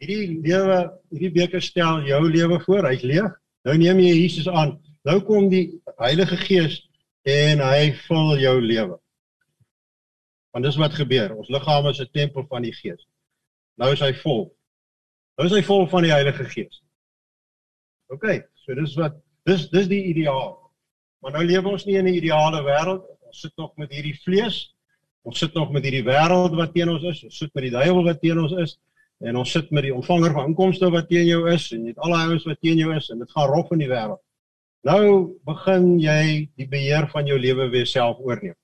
Hierdie 0.00 0.40
lewe, 0.42 0.92
hierdie 1.10 1.32
beker 1.32 1.62
stel 1.62 2.04
jou 2.04 2.28
lewe 2.28 2.60
voor, 2.60 2.88
hy's 2.90 3.02
leeg. 3.02 3.32
Nou 3.64 3.76
neem 3.78 3.98
jy 3.98 4.14
Jesus 4.14 4.48
aan. 4.48 4.80
Nou 5.04 5.20
kom 5.20 5.48
die 5.48 5.80
Heilige 5.96 6.36
Gees 6.36 6.82
en 7.22 7.60
hy 7.60 7.92
vul 8.08 8.38
jou 8.38 8.60
lewe. 8.60 8.98
Want 10.52 10.64
dis 10.64 10.78
wat 10.80 10.94
gebeur. 10.94 11.34
Ons 11.36 11.48
liggaam 11.52 11.88
is 11.88 12.00
'n 12.00 12.10
tempel 12.12 12.46
van 12.48 12.62
die 12.62 12.72
Gees. 12.72 13.06
Nou 13.80 13.92
is 13.92 14.00
hy 14.00 14.12
vol. 14.22 14.54
Nou 15.36 15.46
is 15.48 15.54
hy 15.56 15.62
vol 15.62 15.86
van 15.88 16.02
die 16.02 16.12
Heilige 16.12 16.44
Gees. 16.44 16.82
OK, 18.12 18.26
so 18.54 18.74
dis 18.74 18.94
wat 18.94 19.16
dis 19.48 19.68
dis 19.70 19.88
die 19.88 20.04
ideaal. 20.12 20.58
Maar 21.22 21.32
nou 21.32 21.44
lewe 21.44 21.68
ons 21.68 21.84
nie 21.84 21.96
in 21.96 22.06
'n 22.06 22.14
ideale 22.14 22.62
wêreld. 22.62 23.04
Ons 23.20 23.40
sit 23.40 23.52
nog 23.56 23.76
met 23.76 23.92
hierdie 23.92 24.18
vlees. 24.24 24.74
Ons 25.22 25.38
sit 25.38 25.54
nog 25.54 25.70
met 25.70 25.84
hierdie 25.84 26.04
wêreld 26.04 26.54
wat 26.54 26.74
teen 26.74 26.88
ons 26.88 27.02
is. 27.02 27.24
Ons 27.24 27.38
sit 27.38 27.54
met 27.54 27.62
die 27.62 27.70
duiwel 27.70 28.04
wat 28.04 28.20
teen 28.20 28.38
ons 28.38 28.52
is 28.52 28.78
en 29.22 29.36
ons 29.36 29.50
sit 29.50 29.70
met 29.70 29.86
die 29.86 29.94
ontvanger 29.94 30.32
van 30.34 30.50
inkomste 30.50 30.90
wat 30.90 31.08
teen 31.08 31.28
jou 31.28 31.46
is 31.50 31.68
en 31.72 31.84
net 31.86 31.98
al 32.02 32.14
die 32.14 32.24
ouens 32.26 32.46
wat 32.48 32.58
teen 32.60 32.80
jou 32.80 32.90
is 32.96 33.08
en 33.10 33.20
dit 33.22 33.30
gaan 33.30 33.50
rof 33.50 33.70
in 33.70 33.84
die 33.84 33.90
wêreld. 33.90 34.20
Nou 34.82 35.38
begin 35.46 35.92
jy 36.02 36.48
die 36.58 36.66
beheer 36.66 37.06
van 37.12 37.28
jou 37.30 37.38
lewe 37.38 37.68
weer 37.70 37.86
self 37.86 38.18
oorneem. 38.18 38.56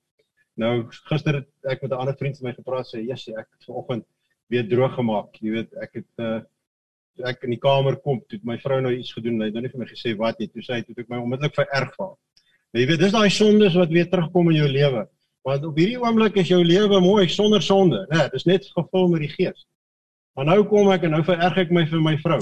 Nou 0.58 0.72
gister 0.90 1.40
het 1.40 1.48
ek 1.70 1.82
met 1.82 1.90
'n 1.92 2.00
ander 2.02 2.16
vriend 2.18 2.38
van 2.38 2.48
my 2.48 2.54
gepraat 2.54 2.86
sê, 2.86 2.98
"Jesus, 3.00 3.34
ek 3.34 3.48
het 3.50 3.64
vanoggend 3.64 4.04
weer 4.48 4.68
droog 4.68 4.94
gemaak. 4.94 5.36
Jy 5.40 5.50
weet, 5.50 5.74
ek 5.82 6.00
het 6.00 6.24
uh 6.24 6.40
ek 7.26 7.42
in 7.42 7.50
die 7.50 7.58
kamer 7.58 7.96
kom, 7.98 8.20
toe 8.30 8.38
my 8.46 8.54
vrou 8.62 8.76
nou 8.80 8.92
iets 8.94 9.10
gedoen, 9.12 9.40
hy 9.40 9.48
het 9.48 9.54
nou 9.56 9.64
nie 9.64 9.70
vir 9.72 9.80
my 9.80 9.86
gesê 9.90 10.12
wat 10.16 10.38
nie. 10.38 10.46
Toe 10.46 10.62
sê 10.62 10.76
hy 10.76 10.82
toe 10.86 10.94
ek 11.02 11.08
my 11.10 11.18
onmiddellik 11.18 11.56
vererg 11.56 11.90
val. 11.96 12.12
Maar 12.70 12.80
jy 12.80 12.86
weet, 12.86 13.00
dis 13.00 13.12
daai 13.12 13.30
sondes 13.34 13.74
wat 13.74 13.90
weer 13.90 14.06
terugkom 14.06 14.50
in 14.52 14.60
jou 14.60 14.68
lewe. 14.68 15.02
Want 15.42 15.64
op 15.66 15.80
hierdie 15.80 15.98
oomblik 15.98 16.38
is 16.38 16.52
jou 16.52 16.60
lewe 16.62 17.00
mooi 17.02 17.26
sonder 17.28 17.62
sonde, 17.64 18.04
né? 18.06 18.20
Nee, 18.20 18.30
dis 18.36 18.46
net 18.46 18.70
gevul 18.70 19.08
met 19.10 19.24
die 19.26 19.32
Gees. 19.34 19.66
Maar 20.38 20.46
nou 20.52 20.62
kom 20.70 20.92
ek 20.94 21.08
en 21.08 21.16
nou 21.16 21.22
vererg 21.26 21.58
ek 21.64 21.74
my 21.74 21.84
vir 21.90 22.04
my 22.06 22.14
vrou. 22.22 22.38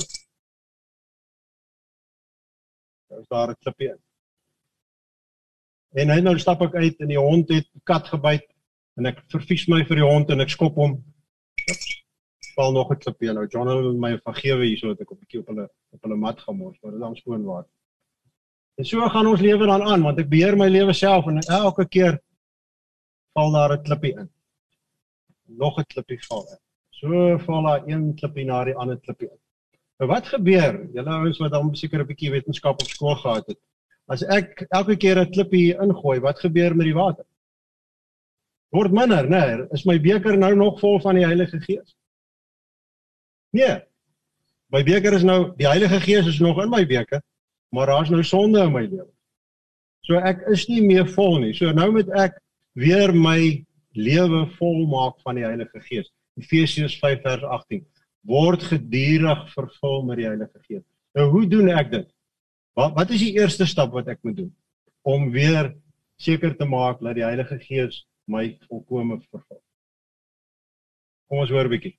Nou 3.09 3.21
is 3.23 3.29
daar 3.33 3.51
'n 3.51 3.57
klippie. 3.65 3.95
En 5.97 6.13
hy 6.13 6.19
nou 6.21 6.35
stap 6.37 6.61
ek 6.67 6.75
uit 6.77 6.99
en 7.01 7.09
die 7.09 7.21
hond 7.21 7.49
het 7.49 7.65
die 7.73 7.83
kat 7.89 8.09
gebyt 8.13 8.45
en 9.01 9.09
ek 9.09 9.23
vervies 9.33 9.65
my 9.73 9.79
vir 9.89 10.03
die 10.03 10.05
hond 10.05 10.33
en 10.33 10.45
ek 10.45 10.53
skop 10.53 10.77
hom. 10.77 10.99
Val 12.57 12.75
nog 12.77 12.91
'n 12.93 13.01
klippie 13.01 13.33
nou. 13.33 13.47
John 13.49 13.69
wil 13.69 13.97
my 13.97 14.19
vergewe 14.19 14.67
hierso 14.69 14.93
dat 14.93 15.01
ek 15.01 15.11
op 15.11 15.19
'n 15.19 15.25
bietjie 15.25 15.41
op 15.41 15.49
hulle 15.49 15.69
op 15.93 16.03
hulle 16.03 16.17
mat 16.17 16.41
gemors, 16.41 16.77
maar 16.83 16.93
dit 16.93 17.01
dan 17.01 17.17
skoon 17.17 17.45
water. 17.45 17.71
En 18.77 18.85
so 18.85 19.09
gaan 19.09 19.27
ons 19.27 19.41
lewe 19.41 19.67
dan 19.67 19.83
aan 19.83 20.03
want 20.03 20.19
ek 20.19 20.29
beheer 20.29 20.57
my 20.57 20.69
lewe 20.69 20.93
self 20.93 21.27
en 21.27 21.41
elke 21.41 21.89
keer 21.89 22.21
val 23.33 23.53
daar 23.53 23.73
'n 23.73 23.83
klippie 23.83 24.13
in. 24.19 24.31
Nog 25.47 25.79
'n 25.79 25.85
klippie 25.95 26.21
val 26.29 26.45
in. 26.53 26.61
So 26.91 27.39
val 27.39 27.63
daar 27.63 27.89
een 27.89 28.15
klippie 28.15 28.45
na 28.45 28.65
die 28.65 28.77
ander 28.77 28.99
klippie 29.01 29.31
in. 29.31 29.39
Nou 29.99 30.11
wat 30.11 30.27
gebeur? 30.27 30.89
Julle 30.93 31.11
ouens 31.11 31.39
wat 31.39 31.53
dan 31.53 31.75
seker 31.75 32.01
'n 32.01 32.07
bietjie 32.07 32.31
wetenskap 32.31 32.81
op 32.81 32.89
skool 32.89 33.17
gehad 33.17 33.47
het. 33.47 33.59
As 34.07 34.23
ek 34.23 34.67
elke 34.71 34.97
keer 34.97 35.19
'n 35.19 35.33
klippie 35.33 35.75
ingooi, 35.83 36.21
wat 36.21 36.39
gebeur 36.39 36.77
met 36.77 36.87
die 36.87 36.95
water? 36.95 37.25
Word 38.71 38.93
minder, 38.93 39.25
né? 39.25 39.57
Nee, 39.57 39.67
is 39.73 39.85
my 39.87 39.99
beker 39.99 40.37
nou 40.39 40.55
nog 40.55 40.81
vol 40.81 41.01
van 41.01 41.15
die 41.15 41.25
Heilige 41.25 41.61
Gees? 41.61 41.97
Nee. 43.51 43.81
My 44.75 44.83
beker 44.83 45.15
is 45.15 45.23
nou 45.23 45.55
die 45.57 45.69
Heilige 45.69 46.01
Gees 46.01 46.27
is 46.27 46.41
nog 46.43 46.59
in 46.63 46.71
my 46.71 46.83
beker, 46.87 47.23
maar 47.71 47.87
daar's 47.87 48.11
nou 48.11 48.23
sonde 48.27 48.61
in 48.63 48.73
my 48.73 48.83
lewe. 48.87 49.09
So 50.07 50.19
ek 50.19 50.43
is 50.51 50.67
nie 50.69 50.83
meer 50.83 51.07
vol 51.07 51.39
nie. 51.43 51.55
So 51.55 51.71
nou 51.75 51.91
moet 51.95 52.11
ek 52.19 52.39
weer 52.79 53.15
my 53.15 53.65
lewe 53.97 54.45
volmaak 54.59 55.21
van 55.25 55.39
die 55.39 55.47
Heilige 55.47 55.81
Gees. 55.87 56.11
Efesiërs 56.37 56.99
5 57.01 57.23
vers 57.25 57.47
18 57.59 57.87
word 58.27 58.63
gedurig 58.67 59.47
vervul 59.55 60.03
met 60.07 60.21
die 60.21 60.29
Heilige 60.29 60.61
Gees. 60.67 60.85
Nou 61.17 61.31
hoe 61.33 61.47
doen 61.49 61.71
ek 61.73 61.91
dit? 61.95 62.09
Wat 62.77 62.93
wat 62.97 63.11
is 63.17 63.25
die 63.25 63.35
eerste 63.41 63.67
stap 63.67 63.95
wat 63.97 64.09
ek 64.13 64.21
moet 64.27 64.37
doen 64.37 64.53
om 65.07 65.31
weer 65.33 65.73
seker 66.21 66.53
te 66.57 66.67
maak 66.69 67.01
dat 67.01 67.17
die 67.17 67.25
Heilige 67.25 67.57
Gees 67.63 68.03
my 68.29 68.51
volkome 68.69 69.17
vervul? 69.23 69.63
Kom 71.27 71.41
ons 71.43 71.51
hoor 71.51 71.65
'n 71.65 71.73
bietjie. 71.73 71.97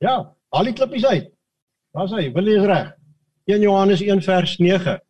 Ja, 0.00 0.34
al 0.48 0.64
die 0.64 0.72
klippies 0.72 1.04
uit. 1.04 1.32
Daar's 1.92 2.12
hy, 2.12 2.30
wil 2.32 2.46
jy 2.46 2.60
reg? 2.66 2.92
1 3.50 3.60
Johannes 3.60 4.00
1 4.00 4.22
vers 4.22 4.58
9. 4.58 5.00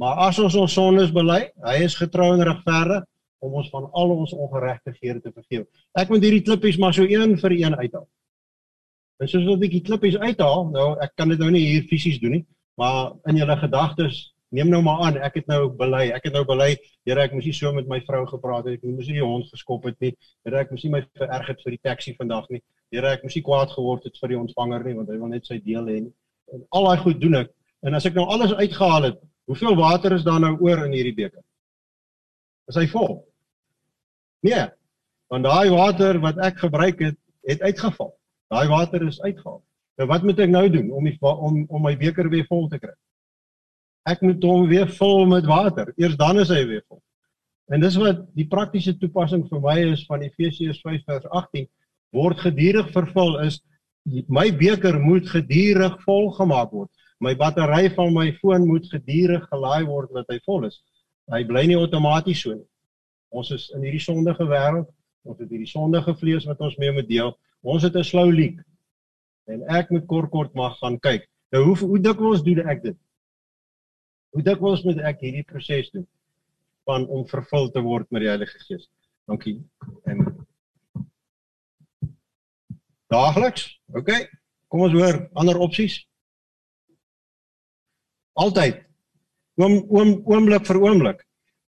Maar 0.00 0.16
as 0.28 0.38
ons 0.38 0.54
ons 0.54 0.72
sondes 0.72 1.12
bely, 1.12 1.52
hy 1.62 1.76
is 1.84 1.94
getrou 1.94 2.32
en 2.34 2.42
regverdig 2.42 3.04
om 3.44 3.54
ons 3.60 3.70
van 3.70 3.86
al 3.92 4.10
ons 4.16 4.32
ongeregtighede 4.32 5.20
te 5.20 5.32
vergewe. 5.32 5.66
Ek 5.92 6.08
moet 6.08 6.24
hierdie 6.24 6.42
klippies 6.42 6.78
maar 6.80 6.94
so 6.96 7.04
een 7.04 7.36
vir 7.38 7.52
een 7.52 7.76
uithaal. 7.76 8.08
En 9.22 9.30
soos 9.30 9.46
ek 9.54 9.70
die 9.76 9.84
klippies 9.84 10.18
uithaal, 10.18 10.70
nou 10.74 10.88
ek 11.02 11.14
kan 11.18 11.30
dit 11.30 11.40
nou 11.40 11.50
nie 11.54 11.64
hier 11.66 11.84
fisies 11.90 12.20
doen 12.22 12.38
nie, 12.38 12.44
maar 12.80 13.14
in 13.30 13.38
julle 13.38 13.56
gedagtes 13.60 14.34
neem 14.54 14.70
nou 14.70 14.80
maar 14.86 15.02
aan, 15.06 15.16
ek 15.26 15.40
het 15.40 15.48
nou 15.50 15.68
bely, 15.78 16.08
ek 16.14 16.28
het 16.28 16.34
nou 16.34 16.44
bely, 16.46 16.74
Here, 17.04 17.20
ek 17.20 17.34
moes 17.36 17.44
nie 17.44 17.52
so 17.52 17.68
met 17.76 17.88
my 17.90 17.98
vrou 18.06 18.22
gepraat 18.30 18.64
het, 18.64 18.78
ek 18.78 18.84
moes 18.88 19.10
nie 19.10 19.18
die 19.18 19.24
hond 19.26 19.50
geskop 19.52 19.84
het 19.84 19.98
nie. 20.00 20.14
Here, 20.46 20.62
ek 20.62 20.70
moes 20.72 20.86
nie 20.86 20.92
my 20.94 21.02
vererg 21.20 21.50
het 21.50 21.60
vir 21.66 21.74
die 21.74 21.80
taxi 21.84 22.14
vandag 22.16 22.46
nie. 22.48 22.62
Here, 22.94 23.10
ek 23.12 23.26
moes 23.26 23.36
nie 23.36 23.42
kwaad 23.44 23.74
geword 23.74 24.06
het 24.08 24.16
vir 24.22 24.32
die 24.32 24.38
ontvanger 24.40 24.86
nie, 24.86 24.94
want 24.96 25.10
hy 25.12 25.18
wil 25.20 25.32
net 25.34 25.50
sy 25.50 25.58
deel 25.60 25.90
hê. 25.90 25.98
En 26.54 26.62
al 26.78 26.88
daai 26.88 27.02
goed 27.02 27.20
doen 27.20 27.42
ek. 27.42 27.52
En 27.84 27.98
as 27.98 28.08
ek 28.08 28.16
nou 28.16 28.24
alles 28.32 28.54
uitgehaal 28.56 29.10
het, 29.10 29.20
hoeveel 29.52 29.76
water 29.76 30.16
is 30.16 30.24
daar 30.24 30.40
nou 30.40 30.54
oor 30.64 30.86
in 30.86 30.96
hierdie 30.96 31.16
beker? 31.18 31.42
Is 32.72 32.80
hy 32.80 32.86
vol? 32.88 33.18
Nee. 34.48 34.64
Want 35.28 35.44
daai 35.44 35.68
water 35.74 36.22
wat 36.24 36.40
ek 36.40 36.62
gebruik 36.64 37.04
het, 37.04 37.20
het 37.44 37.64
uitgeval. 37.68 38.14
Daai 38.54 38.68
water 38.70 39.02
is 39.06 39.20
uitgehaal. 39.22 39.62
Nou 39.98 40.06
wat 40.10 40.22
moet 40.26 40.40
ek 40.42 40.50
nou 40.50 40.68
doen 40.70 40.90
om 40.94 41.06
die, 41.06 41.16
om 41.20 41.64
om 41.68 41.82
my 41.82 41.94
beker 41.98 42.28
weer 42.30 42.46
vol 42.50 42.68
te 42.70 42.78
kry? 42.82 42.94
Ek 44.10 44.22
moet 44.22 44.42
hom 44.44 44.66
weer 44.68 44.90
vul 44.98 45.24
met 45.30 45.46
water. 45.48 45.92
Eers 45.96 46.16
dan 46.20 46.38
is 46.42 46.52
hy 46.52 46.62
weer 46.68 46.84
vol. 46.88 47.00
En 47.72 47.80
dis 47.80 47.94
wat 47.96 48.20
die 48.36 48.46
praktiese 48.48 48.92
toepassing 49.00 49.46
vir 49.48 49.62
my 49.64 49.78
is 49.94 50.04
van 50.08 50.22
Efesiërs 50.26 50.82
5 50.84 51.06
vers 51.08 51.30
18 51.30 51.68
word 52.14 52.42
gedurig 52.44 52.90
vervul 52.94 53.38
is 53.46 53.62
my 54.28 54.50
beker 54.52 54.98
moet 55.00 55.30
gedurig 55.32 55.96
vol 56.04 56.28
gemaak 56.36 56.74
word. 56.76 56.90
My 57.24 57.32
battery 57.38 57.88
van 57.94 58.12
my 58.12 58.28
foon 58.42 58.66
moet 58.68 58.84
gedurig 58.92 59.46
gelaai 59.48 59.86
word 59.88 60.12
dat 60.12 60.28
hy 60.28 60.38
vol 60.44 60.66
is. 60.68 60.76
Hy 61.32 61.40
bly 61.48 61.64
nie 61.70 61.78
outomaties 61.80 62.42
so 62.44 62.52
nie. 62.52 62.66
Ons 63.32 63.50
is 63.56 63.70
in 63.74 63.86
hierdie 63.86 64.02
sondige 64.02 64.44
wêreld, 64.46 64.90
ons 65.24 65.40
het 65.40 65.48
hierdie 65.48 65.70
sondige 65.70 66.12
vlees 66.20 66.44
wat 66.46 66.60
ons 66.62 66.76
mee 66.78 66.92
moet 66.92 67.08
deel. 67.08 67.32
Ons 67.64 67.82
het 67.82 67.96
'n 67.96 68.04
slou 68.04 68.28
leak. 68.32 68.60
En 69.48 69.62
ek 69.68 69.90
moet 69.90 70.06
kort 70.06 70.30
kort 70.30 70.54
mag 70.54 70.78
gaan 70.78 70.98
kyk. 71.00 71.28
Nou 71.52 71.64
hoe 71.64 71.76
hoe 71.78 72.00
dikwels 72.00 72.42
doen 72.42 72.60
ek 72.68 72.82
dit? 72.82 72.96
Hoe 74.34 74.42
dikwels 74.42 74.84
moet 74.84 74.98
ek 74.98 75.20
hierdie 75.20 75.44
proses 75.46 75.90
doen 75.90 76.06
van 76.84 77.06
om 77.08 77.26
vervul 77.28 77.70
te 77.70 77.80
word 77.80 78.10
met 78.10 78.20
die 78.20 78.28
Heilige 78.28 78.58
Gees? 78.58 78.88
Dankie. 79.26 79.56
En 80.04 80.46
daagliks? 83.06 83.80
OK. 83.94 84.10
Kom 84.68 84.80
ons 84.80 84.96
hoor 84.96 85.28
ander 85.32 85.58
opsies. 85.58 86.00
Altyd. 88.32 88.82
Oom 89.62 89.84
oom 89.88 90.16
oomblik 90.26 90.66
vir 90.66 90.80
oomblik. 90.82 91.20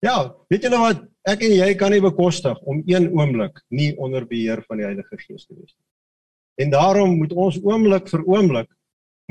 Ja, 0.04 0.34
weet 0.52 0.66
julle 0.66 0.78
wat? 0.82 1.04
Ek 1.24 1.42
en 1.46 1.54
jy 1.56 1.70
kan 1.80 1.94
nie 1.94 2.02
bekostig 2.04 2.58
om 2.68 2.82
een 2.84 3.06
oomblik 3.16 3.62
nie 3.72 3.94
onder 3.96 4.26
beheer 4.28 4.60
van 4.68 4.82
die 4.82 4.84
Heilige 4.84 5.16
Gees 5.16 5.46
te 5.46 5.54
wees 5.56 5.70
nie. 5.72 5.84
En 6.60 6.74
daarom 6.74 7.14
moet 7.16 7.32
ons 7.32 7.56
oomblik 7.64 8.10
vir 8.12 8.24
oomblik 8.28 8.68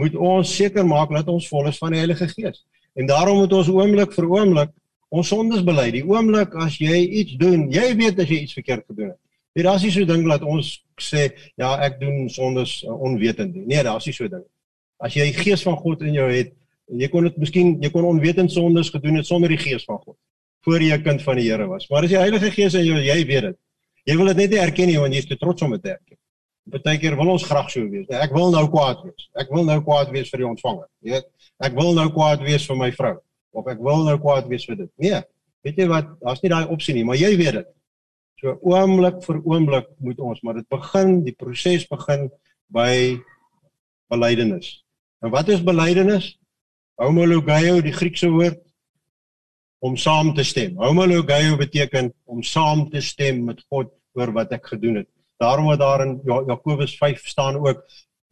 moet 0.01 0.15
ons 0.17 0.55
seker 0.57 0.87
maak 0.89 1.11
dat 1.13 1.29
ons 1.29 1.45
vol 1.51 1.69
is 1.69 1.77
van 1.77 1.93
die 1.93 1.99
Heilige 2.01 2.25
Gees. 2.31 2.63
En 2.97 3.05
daarom 3.05 3.43
moet 3.43 3.53
ons 3.53 3.69
oomblik 3.69 4.15
vir 4.15 4.27
oomblik 4.31 4.73
ons 5.13 5.29
sondes 5.29 5.61
bely. 5.61 5.91
Die 5.93 6.01
oomblik 6.09 6.57
as 6.57 6.79
jy 6.81 7.03
iets 7.21 7.37
doen, 7.37 7.67
jy 7.69 7.85
weet 7.99 8.23
as 8.25 8.33
jy 8.33 8.41
iets 8.47 8.57
verkeerd 8.57 8.87
gedoen 8.87 9.13
het. 9.13 9.21
Dit 9.53 9.69
is 9.69 9.85
nie 9.85 9.93
so 9.93 10.09
ding 10.09 10.25
dat 10.25 10.41
ons 10.41 10.73
sê 10.97 11.27
ja, 11.53 11.75
ek 11.85 12.01
doen 12.01 12.25
sondes 12.33 12.79
uh, 12.81 12.97
onwetend 12.97 13.53
nie. 13.53 13.67
Nee, 13.75 13.85
daar's 13.85 14.09
nie 14.09 14.17
so 14.17 14.25
ding. 14.25 14.41
As 14.97 15.13
jy 15.13 15.29
die 15.29 15.37
Gees 15.37 15.61
van 15.69 15.77
God 15.77 16.01
in 16.01 16.17
jou 16.17 16.31
het, 16.33 16.55
jy 16.89 17.13
kon 17.13 17.29
dit 17.29 17.37
miskien 17.45 17.75
jy 17.83 17.93
kon 17.93 18.09
onwetend 18.09 18.49
sondes 18.51 18.89
gedoen 18.89 19.21
het 19.21 19.29
sonder 19.29 19.53
die 19.53 19.61
Gees 19.61 19.85
van 19.85 20.01
God 20.01 20.12
voor 20.63 20.81
jy 20.81 20.93
'n 20.95 21.03
kind 21.03 21.21
van 21.21 21.35
die 21.35 21.49
Here 21.49 21.67
was. 21.67 21.87
Maar 21.89 22.03
as 22.03 22.09
die 22.09 22.17
Heilige 22.17 22.51
Gees 22.51 22.73
in 22.73 22.85
jou, 22.85 22.97
jy 22.97 23.25
weet 23.25 23.41
dit. 23.41 23.57
Jy 24.05 24.17
wil 24.17 24.25
dit 24.25 24.37
net 24.37 24.49
nie 24.49 24.59
erken 24.59 24.87
nie 24.87 24.99
want 24.99 25.13
jy's 25.13 25.27
te 25.27 25.37
trots 25.37 25.61
om 25.61 25.71
dit 25.71 25.83
te 25.83 25.89
erken. 25.89 26.17
Partykeer 26.71 27.15
wil 27.19 27.33
ons 27.33 27.43
graag 27.43 27.69
so 27.71 27.83
wees. 27.91 28.07
Ek 28.07 28.31
wil 28.31 28.51
nou 28.51 28.63
kwaad 28.71 29.03
wees. 29.03 29.29
Ek 29.35 29.49
wil 29.51 29.65
nou 29.67 29.81
kwaad 29.83 30.11
wees 30.15 30.29
vir 30.31 30.43
die 30.43 30.47
ontvanger. 30.47 30.87
Jy 31.03 31.11
weet, 31.11 31.29
ek 31.67 31.75
wil 31.75 31.93
nou 31.93 32.07
kwaad 32.15 32.43
wees 32.45 32.67
vir 32.69 32.79
my 32.79 32.91
vrou 32.95 33.17
of 33.53 33.67
ek 33.69 33.81
wil 33.83 34.03
nou 34.07 34.15
kwaad 34.17 34.47
wees 34.47 34.65
vir 34.65 34.79
dit. 34.79 34.91
Nee. 34.97 35.19
Weet 35.63 35.79
jy 35.79 35.87
wat? 35.91 36.07
Daar's 36.23 36.41
nie 36.43 36.51
daai 36.51 36.71
opsie 36.71 36.95
nie, 36.95 37.03
maar 37.07 37.19
jy 37.19 37.35
weet 37.39 37.59
dit. 37.59 37.67
So 38.41 38.55
oomblik 38.67 39.21
vir 39.23 39.41
oomblik 39.43 39.91
moet 40.03 40.19
ons, 40.19 40.41
maar 40.43 40.57
dit 40.59 40.67
begin, 40.71 41.19
die 41.23 41.35
proses 41.37 41.85
begin 41.87 42.25
by 42.73 43.19
belydenis. 44.11 44.81
En 45.23 45.31
wat 45.31 45.51
is 45.53 45.63
belydenis? 45.63 46.33
Homologeo, 46.99 47.79
die 47.83 47.95
Griekse 47.95 48.31
woord 48.31 48.59
om 49.83 49.97
saam 49.99 50.31
te 50.33 50.43
stem. 50.47 50.77
Homologeo 50.79 51.57
beteken 51.59 52.13
om 52.23 52.43
saam 52.43 52.85
te 52.89 53.01
stem 53.03 53.43
met 53.49 53.59
God 53.67 53.91
oor 54.15 54.31
wat 54.35 54.53
ek 54.55 54.69
gedoen 54.71 55.01
het. 55.01 55.09
Daarom 55.43 55.67
wat 55.67 55.81
daar 55.81 56.05
in 56.05 56.19
Jakobus 56.23 56.95
5 56.97 57.25
staan 57.27 57.57
ook 57.59 57.81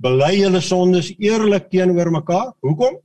bely 0.02 0.32
julle 0.40 0.62
sondes 0.64 1.12
eerlik 1.20 1.68
teenoor 1.74 2.12
mekaar. 2.12 2.54
Hoekom? 2.64 3.02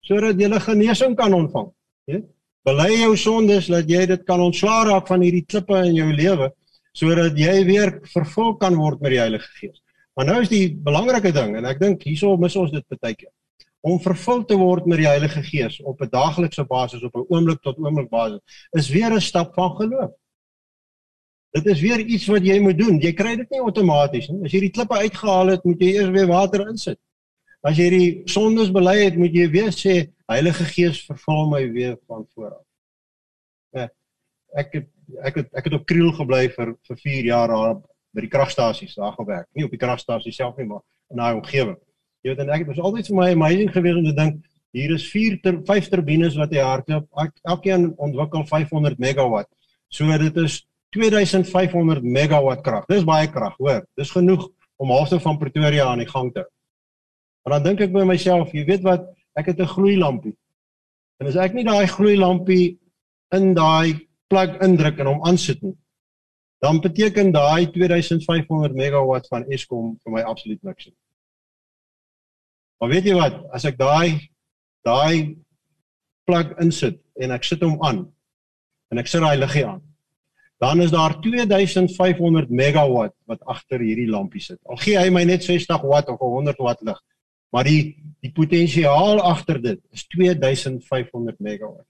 Sodat 0.00 0.40
jy 0.40 0.48
genesing 0.64 1.16
kan 1.16 1.36
ontvang. 1.36 1.68
Ja? 2.08 2.22
Bely 2.64 2.88
jou 3.02 3.12
sondes 3.16 3.68
dat 3.68 3.90
jy 3.90 4.06
dit 4.08 4.24
kan 4.24 4.40
ontslaa 4.40 4.86
raak 4.88 5.06
van 5.10 5.20
hierdie 5.24 5.44
klippe 5.44 5.76
in 5.84 5.94
jou 5.98 6.08
lewe 6.12 6.50
sodat 6.96 7.36
jy 7.38 7.60
weer 7.68 7.92
vervul 8.10 8.56
kan 8.58 8.74
word 8.74 8.98
met 9.04 9.12
die 9.14 9.20
Heilige 9.20 9.46
Gees. 9.60 9.78
Maar 10.18 10.26
nou 10.26 10.40
is 10.42 10.50
die 10.50 10.72
belangrike 10.74 11.30
ding 11.32 11.54
en 11.60 11.68
ek 11.70 11.78
dink 11.78 12.02
hierso 12.08 12.32
mis 12.40 12.56
ons 12.58 12.72
dit 12.72 12.98
baie 12.98 13.14
keer 13.14 13.30
om 13.80 14.00
vervul 14.00 14.44
te 14.44 14.56
word 14.60 14.86
met 14.86 15.00
die 15.00 15.08
Heilige 15.08 15.42
Gees 15.42 15.80
op 15.80 16.00
'n 16.00 16.10
daaglikse 16.10 16.64
basis 16.64 17.02
op 17.02 17.14
'n 17.16 17.26
oomblik 17.28 17.60
tot 17.60 17.78
oomblik 17.78 18.08
basis 18.08 18.40
is 18.70 18.88
weer 18.88 19.12
'n 19.12 19.20
stap 19.20 19.54
van 19.54 19.76
geloof. 19.76 20.10
Dit 21.50 21.66
is 21.66 21.80
weer 21.80 21.98
iets 21.98 22.26
wat 22.26 22.44
jy 22.46 22.60
moet 22.60 22.78
doen. 22.78 23.00
Jy 23.00 23.12
kry 23.12 23.36
dit 23.36 23.50
nie 23.50 23.60
outomaties 23.60 24.28
nie. 24.28 24.44
As 24.44 24.52
jy 24.52 24.60
die 24.60 24.70
klippe 24.70 24.94
uitgehaal 24.94 25.46
het, 25.46 25.64
moet 25.64 25.80
jy 25.80 25.94
eers 25.96 26.10
weer 26.14 26.26
water 26.26 26.68
insit. 26.68 26.98
As 27.62 27.76
jy 27.76 27.88
die 27.90 28.22
sondes 28.24 28.70
bely 28.70 28.96
het, 29.04 29.16
moet 29.16 29.34
jy 29.34 29.48
weer 29.50 29.72
sê 29.74 30.12
Heilige 30.30 30.64
Gees 30.64 31.02
vervul 31.06 31.50
my 31.50 31.72
weer 31.72 31.96
van 32.06 32.26
voor 32.34 32.54
af. 32.54 32.64
Ja, 33.72 33.88
ek 34.54 34.72
het 34.72 34.88
ek 35.24 35.34
het 35.34 35.54
ek 35.54 35.64
het 35.64 35.74
op 35.74 35.86
Kriel 35.86 36.12
gebly 36.12 36.48
vir 36.54 36.76
vir 36.86 36.96
4 36.96 37.24
jaar 37.24 37.48
daar 37.48 37.74
by 38.14 38.20
die 38.20 38.30
kragstasies 38.30 38.94
daar 38.94 39.12
gewerk. 39.12 39.48
Nie 39.54 39.64
op 39.64 39.74
die 39.74 39.80
kragstasie 39.80 40.32
self 40.32 40.56
nie, 40.56 40.66
maar 40.66 40.82
in 41.10 41.16
daai 41.16 41.34
omgewing. 41.34 41.78
Jy 42.20 42.32
weet 42.32 42.42
en 42.44 42.52
ek 42.52 42.64
het 42.64 42.72
was 42.72 42.80
altyd 42.84 43.10
vir 43.10 43.16
my 43.16 43.28
amazing 43.32 43.70
gewees 43.72 43.98
om 44.00 44.04
te 44.04 44.16
dink 44.16 44.40
hier 44.76 44.92
is 44.94 45.06
4 45.10 45.38
ter 45.42 45.56
5 45.66 45.88
turbines 45.90 46.36
wat 46.38 46.52
hy 46.54 46.62
hardloop. 46.62 47.08
Elkeen 47.48 47.90
ontwikkel 47.98 48.44
500 48.46 49.00
megawatt. 49.02 49.48
So 49.90 50.06
dit 50.18 50.36
is 50.44 50.60
2500 50.94 52.02
megawatt 52.02 52.62
krag. 52.66 52.86
Dis 52.90 53.06
baie 53.06 53.30
krag, 53.30 53.56
hoor. 53.58 53.82
Dis 53.98 54.12
genoeg 54.14 54.46
om 54.80 54.92
halfte 54.94 55.20
van 55.22 55.38
Pretoria 55.38 55.88
aan 55.90 56.02
die 56.02 56.08
gang 56.08 56.30
te 56.34 56.44
hou. 56.44 56.50
Maar 57.44 57.56
dan 57.56 57.66
dink 57.70 57.82
ek 57.86 57.92
by 57.94 58.04
myself, 58.06 58.52
jy 58.54 58.64
weet 58.68 58.84
wat, 58.84 59.08
ek 59.38 59.52
het 59.52 59.60
'n 59.60 59.74
gloeilampie. 59.74 60.36
En 61.20 61.26
as 61.26 61.36
ek 61.36 61.54
nie 61.54 61.64
daai 61.64 61.86
gloeilampie 61.86 62.78
in 63.32 63.54
daai 63.54 64.06
plug 64.28 64.60
indruk 64.62 64.98
en 64.98 65.06
hom 65.06 65.24
aansit 65.24 65.62
nie, 65.62 65.76
dan 66.60 66.80
beteken 66.80 67.32
daai 67.32 67.66
2500 67.72 68.74
megawatt 68.74 69.28
van 69.28 69.44
Eskom 69.48 69.98
vir 70.04 70.12
my 70.12 70.22
absoluut 70.22 70.62
niks 70.62 70.86
nie. 70.86 70.96
Maar 72.80 72.88
weet 72.94 73.10
jy 73.10 73.14
wat, 73.18 73.42
as 73.52 73.66
ek 73.68 73.76
daai 73.80 74.30
daai 74.88 75.36
plug 76.24 76.54
insit 76.62 76.96
en 77.20 77.34
ek 77.36 77.44
sit 77.44 77.60
hom 77.60 77.76
aan 77.84 78.06
en 78.90 79.00
ek 79.02 79.10
sit 79.10 79.20
daai 79.20 79.36
liggie 79.36 79.66
aan, 79.68 79.82
dan 80.60 80.80
is 80.80 80.92
daar 80.92 81.18
2500 81.20 82.48
megawatt 82.48 83.14
wat 83.28 83.44
agter 83.44 83.84
hierdie 83.84 84.08
lampie 84.08 84.40
sit. 84.40 84.58
Al 84.64 84.80
gee 84.80 84.96
hy 84.96 85.12
my 85.12 85.26
net 85.28 85.44
60 85.44 85.84
watt 85.88 86.08
of 86.12 86.20
100 86.24 86.60
watt 86.64 86.80
lig, 86.88 86.98
maar 87.52 87.68
die 87.68 87.96
die 88.20 88.32
potensiaal 88.36 89.22
agter 89.24 89.60
dit 89.60 89.80
is 89.96 90.04
2500 90.12 91.38
megawatt. 91.40 91.88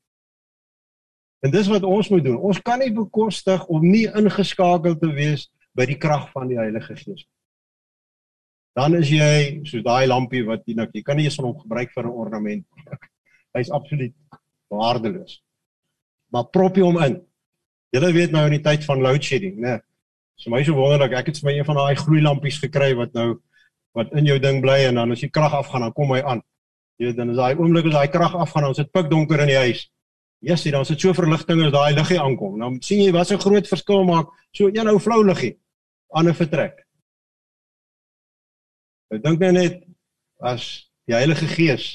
En 1.42 1.50
dis 1.50 1.70
wat 1.72 1.86
ons 1.86 2.10
moet 2.12 2.24
doen. 2.24 2.36
Ons 2.36 2.60
kan 2.62 2.78
nie 2.78 2.92
bekostig 2.94 3.62
om 3.66 3.82
nie 3.86 4.06
ingeskakel 4.06 4.98
te 4.98 5.10
wees 5.14 5.48
by 5.74 5.86
die 5.88 5.98
krag 5.98 6.28
van 6.34 6.50
die 6.50 6.58
Heilige 6.58 6.94
Gees. 6.98 7.24
Dan 8.78 8.94
is 8.94 9.10
jy 9.10 9.60
soos 9.66 9.82
daai 9.82 10.06
lampie 10.06 10.44
wat 10.46 10.62
jy 10.66 10.76
nou 10.78 10.86
jy 10.92 11.02
kan 11.02 11.16
nie 11.16 11.26
eens 11.26 11.38
van 11.40 11.50
hom 11.50 11.58
gebruik 11.58 11.90
vir 11.94 12.04
'n 12.04 12.18
ornament. 12.24 12.66
Hy's 13.56 13.70
absoluut 13.70 14.14
waardeloos. 14.70 15.40
Maar 16.30 16.50
prop 16.54 16.76
hom 16.76 16.98
in. 17.02 17.20
Julle 17.90 18.12
weet 18.12 18.30
nou 18.30 18.44
in 18.46 18.58
die 18.58 18.62
tyd 18.62 18.84
van 18.86 19.02
load 19.02 19.22
shedding, 19.22 19.58
né? 19.58 19.80
So 20.38 20.50
my 20.50 20.62
so 20.64 20.72
wonderlik, 20.72 21.12
ek 21.18 21.26
het 21.26 21.40
vir 21.40 21.50
my 21.50 21.54
een 21.58 21.66
van 21.66 21.76
daai 21.76 21.96
gloeilampies 21.98 22.60
gekry 22.62 22.94
wat 22.96 23.12
nou 23.12 23.40
wat 23.98 24.12
in 24.14 24.24
jou 24.24 24.38
ding 24.38 24.60
bly 24.62 24.84
en 24.86 25.00
dan 25.00 25.10
as 25.12 25.20
die 25.24 25.32
krag 25.34 25.52
afgaan 25.52 25.82
dan 25.88 25.92
kom 25.92 26.12
hy 26.14 26.20
aan. 26.22 26.42
Jy 27.00 27.10
weet 27.10 27.16
dan 27.18 27.32
is 27.32 27.40
daai 27.40 27.58
oomblik 27.58 27.88
as 27.90 27.96
daai 27.96 28.12
krag 28.12 28.36
afgaan 28.36 28.70
is 28.70 28.78
dit 28.78 28.92
pikdonker 28.92 29.42
in 29.42 29.50
die 29.50 29.58
huis. 29.58 29.88
Jessie, 30.40 30.72
dan 30.72 30.86
sit 30.88 31.00
so 31.02 31.12
verligting 31.12 31.60
as 31.66 31.72
daai 31.74 31.92
liggie 31.98 32.20
aankom. 32.20 32.54
Dan 32.60 32.78
sien 32.80 33.02
jy 33.02 33.12
wat 33.12 33.32
'n 33.32 33.42
groot 33.42 33.66
verskil 33.68 34.04
maak 34.04 34.28
so 34.52 34.70
een 34.72 34.88
ou 34.88 34.98
flou 34.98 35.24
liggie 35.24 35.58
aan 36.14 36.28
'n 36.28 36.34
vertrek. 36.34 36.86
Ek 39.10 39.24
dink 39.24 39.40
nou 39.42 39.50
net 39.56 39.80
as 40.46 40.66
die 41.08 41.16
Heilige 41.16 41.48
Gees 41.50 41.86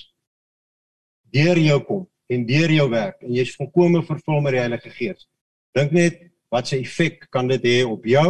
deur 1.36 1.60
jou 1.60 1.78
kom 1.88 2.04
en 2.32 2.44
deur 2.48 2.72
jou 2.74 2.88
werk 2.92 3.24
en 3.24 3.32
jy's 3.36 3.54
volkome 3.56 4.02
vervul 4.04 4.42
met 4.44 4.58
die 4.58 4.64
Heilige 4.64 4.92
Gees. 4.92 5.28
Dink 5.76 5.96
net 5.96 6.20
wat 6.52 6.68
se 6.68 6.80
effek 6.80 7.30
kan 7.32 7.48
dit 7.52 7.64
hê 7.64 7.78
op 7.88 8.04
jou? 8.08 8.30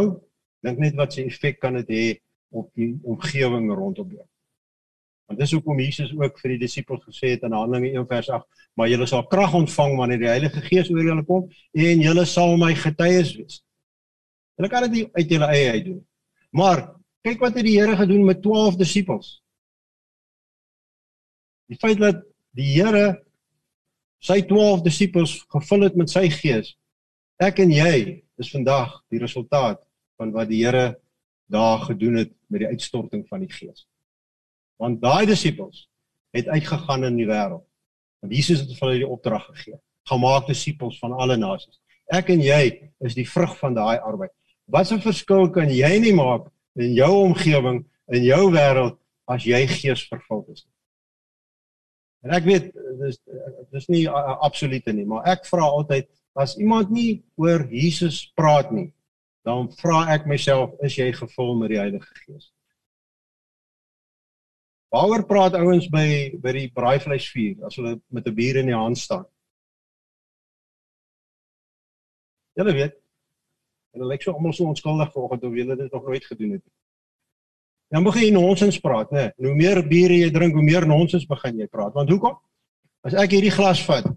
Dink 0.62 0.78
net 0.82 0.96
wat 0.98 1.14
se 1.16 1.24
effek 1.26 1.58
kan 1.62 1.78
dit 1.80 1.90
hê 1.90 2.06
op 2.54 2.70
die 2.78 2.94
omgewing 3.02 3.68
rondom 3.74 4.10
jou? 4.14 4.26
Want 5.26 5.40
dis 5.42 5.56
hoekom 5.56 5.80
Jesus 5.82 6.12
ook 6.14 6.38
vir 6.38 6.54
die 6.54 6.62
disippels 6.62 7.02
gesê 7.08 7.32
het 7.34 7.46
in 7.46 7.54
Handelinge 7.56 7.90
1 7.98 8.06
vers 8.06 8.28
8, 8.38 8.46
maar 8.78 8.90
julle 8.90 9.08
sal 9.10 9.24
krag 9.26 9.56
ontvang 9.58 9.96
wanneer 9.98 10.22
die 10.22 10.30
Heilige 10.30 10.62
Gees 10.62 10.90
oor 10.94 11.02
julle 11.02 11.24
kom 11.26 11.48
en 11.74 12.04
julle 12.04 12.26
sal 12.30 12.54
my 12.60 12.70
getuies 12.78 13.34
wees. 13.34 13.62
Hulle 14.56 14.70
kan 14.70 14.86
dit 14.86 14.94
nie 14.94 15.06
uit 15.18 15.34
julle 15.34 15.50
eie 15.50 15.72
uit 15.74 15.88
doen. 15.90 16.04
Maar 16.54 16.84
kyk 17.26 17.42
wat 17.42 17.56
het 17.58 17.66
die 17.66 17.74
Here 17.74 17.96
gedoen 17.98 18.24
met 18.26 18.42
12 18.42 18.76
disippels. 18.78 19.40
Die 21.66 21.78
feit 21.82 21.98
dat 21.98 22.22
die 22.54 22.68
Here 22.76 23.16
sy 24.22 24.40
12 24.46 24.84
disippels 24.86 25.40
gevul 25.52 25.88
het 25.88 25.98
met 25.98 26.12
sy 26.12 26.28
gees. 26.30 26.76
Ek 27.42 27.58
en 27.64 27.74
jy 27.74 28.22
is 28.40 28.52
vandag 28.54 29.00
die 29.12 29.20
resultaat 29.22 29.82
van 30.20 30.32
wat 30.36 30.50
die 30.52 30.62
Here 30.62 30.94
daar 31.50 31.82
gedoen 31.86 32.22
het 32.22 32.32
met 32.50 32.62
die 32.62 32.70
uitstorting 32.70 33.26
van 33.28 33.42
die 33.42 33.50
gees. 33.50 33.86
Want 34.78 35.02
daai 35.02 35.26
disippels 35.26 35.86
het 36.36 36.48
uitgegaan 36.52 37.08
in 37.10 37.18
die 37.18 37.28
wêreld. 37.28 37.64
Want 38.22 38.34
Jesus 38.34 38.62
het 38.62 38.74
vir 38.78 38.88
hulle 38.88 39.02
die 39.02 39.14
opdrag 39.18 39.46
gegee: 39.50 39.78
"Gemaak 40.06 40.46
disippels 40.46 40.98
van 41.02 41.12
alle 41.12 41.36
nasies." 41.36 41.80
Ek 42.06 42.30
en 42.30 42.40
jy 42.40 42.92
is 43.00 43.14
die 43.14 43.26
vrug 43.26 43.56
van 43.58 43.74
daai 43.74 43.98
arbeid. 43.98 44.30
Wat 44.66 44.92
'n 44.92 45.00
verskil 45.00 45.50
kan 45.50 45.70
jy 45.70 45.98
nie 45.98 46.14
maak 46.14 46.50
in 46.76 46.94
jou 46.96 47.12
omgewing, 47.24 47.84
in 48.12 48.24
jou 48.26 48.50
wêreld 48.54 48.98
as 49.28 49.44
jy 49.48 49.64
geesvervuld 49.70 50.52
is? 50.54 50.66
En 52.26 52.34
ek 52.34 52.46
weet 52.48 52.72
dis 53.00 53.18
dis 53.74 53.88
nie 53.92 54.04
absolute 54.10 54.92
nie, 54.92 55.06
maar 55.06 55.26
ek 55.30 55.46
vra 55.46 55.68
altyd 55.68 56.08
as 56.36 56.56
iemand 56.60 56.90
nie 56.92 57.22
oor 57.40 57.64
Jesus 57.70 58.26
praat 58.36 58.72
nie, 58.74 58.90
dan 59.46 59.70
vra 59.80 60.04
ek 60.14 60.26
myself, 60.28 60.74
is 60.84 60.98
jy 60.98 61.08
gevul 61.14 61.54
met 61.60 61.72
die 61.72 61.80
Heilige 61.80 62.18
Gees? 62.24 62.50
Waaroor 64.92 65.24
praat 65.28 65.56
ouens 65.58 65.86
by 65.92 66.36
by 66.42 66.52
die 66.56 66.68
braaivleisvuur 66.74 67.66
as 67.68 67.78
hulle 67.78 67.96
met 68.10 68.26
'n 68.26 68.34
bier 68.34 68.60
in 68.60 68.70
die 68.70 68.76
hand 68.76 68.98
staan? 68.98 69.26
Julle 72.56 72.72
weet. 72.72 72.94
En 73.96 74.02
hulle 74.02 74.12
lyk 74.12 74.26
so 74.26 74.34
almal 74.36 74.52
so 74.52 74.68
onskuldig 74.68 75.12
vanoggend 75.14 75.44
of 75.48 75.54
hulle 75.56 75.76
dit 75.76 75.92
nog 75.92 76.02
nooit 76.04 76.24
gedoen 76.24 76.50
het. 76.58 76.62
Dan 77.88 78.04
begin 78.04 78.26
jy 78.26 78.32
nonsens 78.34 78.76
praat, 78.82 79.12
né? 79.14 79.30
Nee, 79.38 79.46
hoe 79.48 79.54
meer 79.56 79.80
bier 79.88 80.12
jy 80.12 80.28
drink, 80.34 80.52
hoe 80.58 80.64
meer 80.64 80.84
nonsens 80.86 81.24
begin 81.26 81.62
jy 81.62 81.68
praat. 81.72 81.94
Want 81.96 82.12
hoekom? 82.12 82.34
As 83.06 83.16
ek 83.16 83.32
hierdie 83.38 83.54
glas 83.54 83.80
vat, 83.86 84.10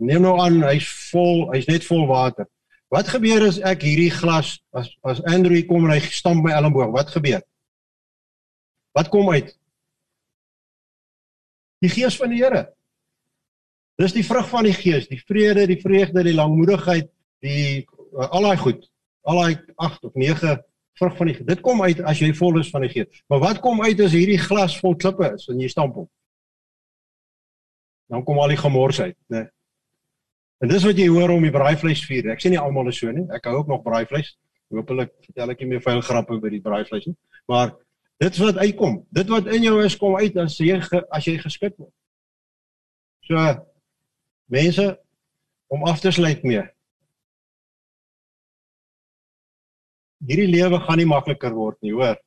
neem 0.00 0.24
nou 0.24 0.32
aan 0.42 0.58
hy's 0.64 0.88
vol, 1.12 1.46
hy's 1.52 1.68
net 1.70 1.86
vol 1.86 2.08
water. 2.10 2.48
Wat 2.90 3.12
gebeur 3.12 3.46
as 3.46 3.60
ek 3.70 3.84
hierdie 3.86 4.10
glas 4.10 4.56
as 4.74 4.90
as 5.06 5.22
Andrew 5.30 5.60
kom 5.68 5.86
en 5.86 5.94
hy 5.94 6.00
stamp 6.10 6.42
my 6.42 6.56
elmboog? 6.56 6.90
Wat 6.96 7.14
gebeur? 7.14 7.44
Wat 8.98 9.12
kom 9.14 9.30
uit? 9.30 9.54
Die 11.84 11.92
gees 11.92 12.18
van 12.18 12.34
die 12.34 12.42
Here. 12.42 12.66
Dis 14.00 14.16
die 14.16 14.26
vrug 14.26 14.48
van 14.48 14.66
die 14.66 14.74
gees, 14.74 15.06
die 15.06 15.20
vrede, 15.20 15.68
die 15.68 15.78
vreugde, 15.78 16.24
die 16.24 16.34
langmoedigheid, 16.34 17.12
die 17.44 17.84
al 18.14 18.48
daai 18.48 18.56
goed. 18.60 18.86
Al 19.28 19.42
daai 19.42 19.54
8 19.76 20.04
of 20.08 20.14
9 20.14 20.56
vrug 21.00 21.16
van 21.16 21.30
die 21.30 21.34
gees. 21.34 21.46
Dit 21.46 21.60
kom 21.64 21.82
uit 21.82 22.00
as 22.00 22.20
jy 22.20 22.32
vol 22.36 22.58
is 22.60 22.70
van 22.70 22.84
die 22.84 22.92
gees. 22.92 23.22
Maar 23.28 23.40
wat 23.44 23.60
kom 23.64 23.82
uit 23.82 24.00
as 24.00 24.16
hierdie 24.16 24.40
glas 24.40 24.76
vol 24.80 24.96
klippe 24.96 25.32
is 25.34 25.48
en 25.48 25.60
jy 25.60 25.68
stamp 25.72 25.96
hom? 25.96 26.08
Dan 28.10 28.24
kom 28.26 28.40
al 28.42 28.52
die 28.52 28.60
gemors 28.60 29.00
uit, 29.00 29.16
né? 29.28 29.44
Nee. 29.44 29.48
En 30.60 30.68
dis 30.68 30.84
wat 30.84 30.98
jy 30.98 31.06
hoor 31.08 31.30
om 31.32 31.44
die 31.46 31.52
braaivleis 31.54 32.02
vier. 32.04 32.26
Ek 32.34 32.42
sê 32.42 32.50
nie 32.52 32.58
almal 32.60 32.90
is 32.90 32.98
so 33.00 33.08
nie. 33.14 33.24
Ek 33.32 33.46
hou 33.48 33.54
ook 33.62 33.70
nog 33.70 33.80
braaivleis. 33.86 34.34
Hoopelik 34.68 35.14
vertel 35.24 35.54
ek 35.54 35.62
nie 35.62 35.70
meer 35.70 35.80
veel 35.86 36.02
grappe 36.04 36.36
oor 36.36 36.52
die 36.52 36.60
braaivleis 36.60 37.06
nie. 37.08 37.16
Maar 37.48 37.72
Dit 38.20 38.36
wat 38.36 38.58
uitkom, 38.60 39.06
dit 39.08 39.28
wat 39.32 39.46
in 39.48 39.62
jou 39.64 39.78
is 39.80 39.96
kom 39.96 40.18
uit 40.20 40.34
as 40.36 40.58
jy 40.60 40.76
as 41.08 41.24
jy 41.24 41.38
geskik 41.40 41.72
word. 41.80 41.92
So 43.24 43.44
mense 44.52 44.84
om 45.72 45.86
af 45.88 46.02
te 46.04 46.12
sluit 46.12 46.44
mee. 46.44 46.66
Hierdie 50.26 50.50
lewe 50.50 50.80
gaan 50.84 51.00
nie 51.00 51.08
makliker 51.08 51.54
word 51.56 51.78
nie, 51.84 51.94
hoor. 51.96 52.18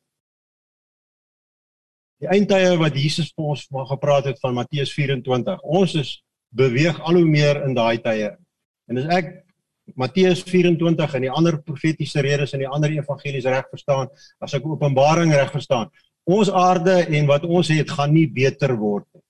Die 2.24 2.30
eindtye 2.32 2.78
wat 2.80 2.96
Jesus 2.96 3.34
vir 3.36 3.50
ons 3.54 3.66
van 3.68 3.88
gepraat 3.90 4.30
het 4.32 4.40
van 4.42 4.56
Matteus 4.56 4.94
24. 4.96 5.60
Ons 5.62 5.96
is 6.00 6.14
beweeg 6.56 7.00
al 7.04 7.20
hoe 7.20 7.28
meer 7.28 7.64
in 7.68 7.76
daai 7.76 8.00
tye. 8.02 8.32
En 8.90 9.02
as 9.02 9.10
ek 9.12 9.34
Matteus 10.00 10.44
24 10.48 11.18
en 11.18 11.26
die 11.26 11.34
ander 11.34 11.58
profetiese 11.62 12.24
redes 12.24 12.54
in 12.56 12.64
die 12.64 12.70
ander 12.70 12.94
evangelies 12.96 13.50
reg 13.50 13.68
verstaan, 13.72 14.10
as 14.40 14.56
ek 14.56 14.66
Openbaring 14.66 15.34
reg 15.36 15.52
verstaan, 15.52 15.92
ons 16.24 16.50
aarde 16.50 17.02
en 17.04 17.28
wat 17.28 17.44
ons 17.44 17.68
het 17.74 17.92
gaan 17.92 18.14
nie 18.16 18.30
beter 18.32 18.78
word 18.80 19.08
nie. 19.12 19.24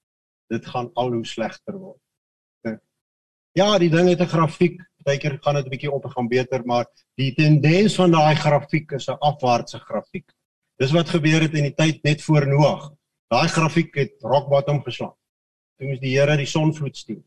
Dit 0.53 0.69
gaan 0.69 0.91
al 0.99 1.15
hoe 1.15 1.25
slegter 1.25 1.79
word. 1.79 1.99
Ja, 3.57 3.77
die 3.77 3.89
ding 3.89 4.09
het 4.09 4.21
'n 4.21 4.29
grafiek, 4.29 4.81
partykeer 5.03 5.37
gaan 5.41 5.55
dit 5.55 5.65
'n 5.65 5.69
bietjie 5.69 5.91
op 5.91 6.05
en 6.05 6.11
gaan 6.11 6.27
beter, 6.27 6.65
maar 6.65 6.85
die 7.15 7.33
tendens 7.33 7.95
van 7.95 8.11
daai 8.11 8.35
grafiek 8.35 8.91
is 8.91 9.07
'n 9.07 9.19
afwaartse 9.19 9.79
grafiek. 9.79 10.31
Dis 10.77 10.91
wat 10.91 11.09
gebeur 11.09 11.41
het 11.41 11.53
in 11.53 11.63
die 11.63 11.73
tyd 11.73 12.03
net 12.03 12.21
voor 12.21 12.47
Noag. 12.47 12.91
Daai 13.27 13.47
grafiek 13.47 13.95
het 13.95 14.13
rock 14.21 14.49
bottom 14.49 14.81
geslaan. 14.83 15.15
Toe 15.77 15.87
moes 15.87 15.99
die 15.99 16.17
Here 16.17 16.37
die 16.37 16.45
sonvloed 16.45 16.97
stuur. 16.97 17.23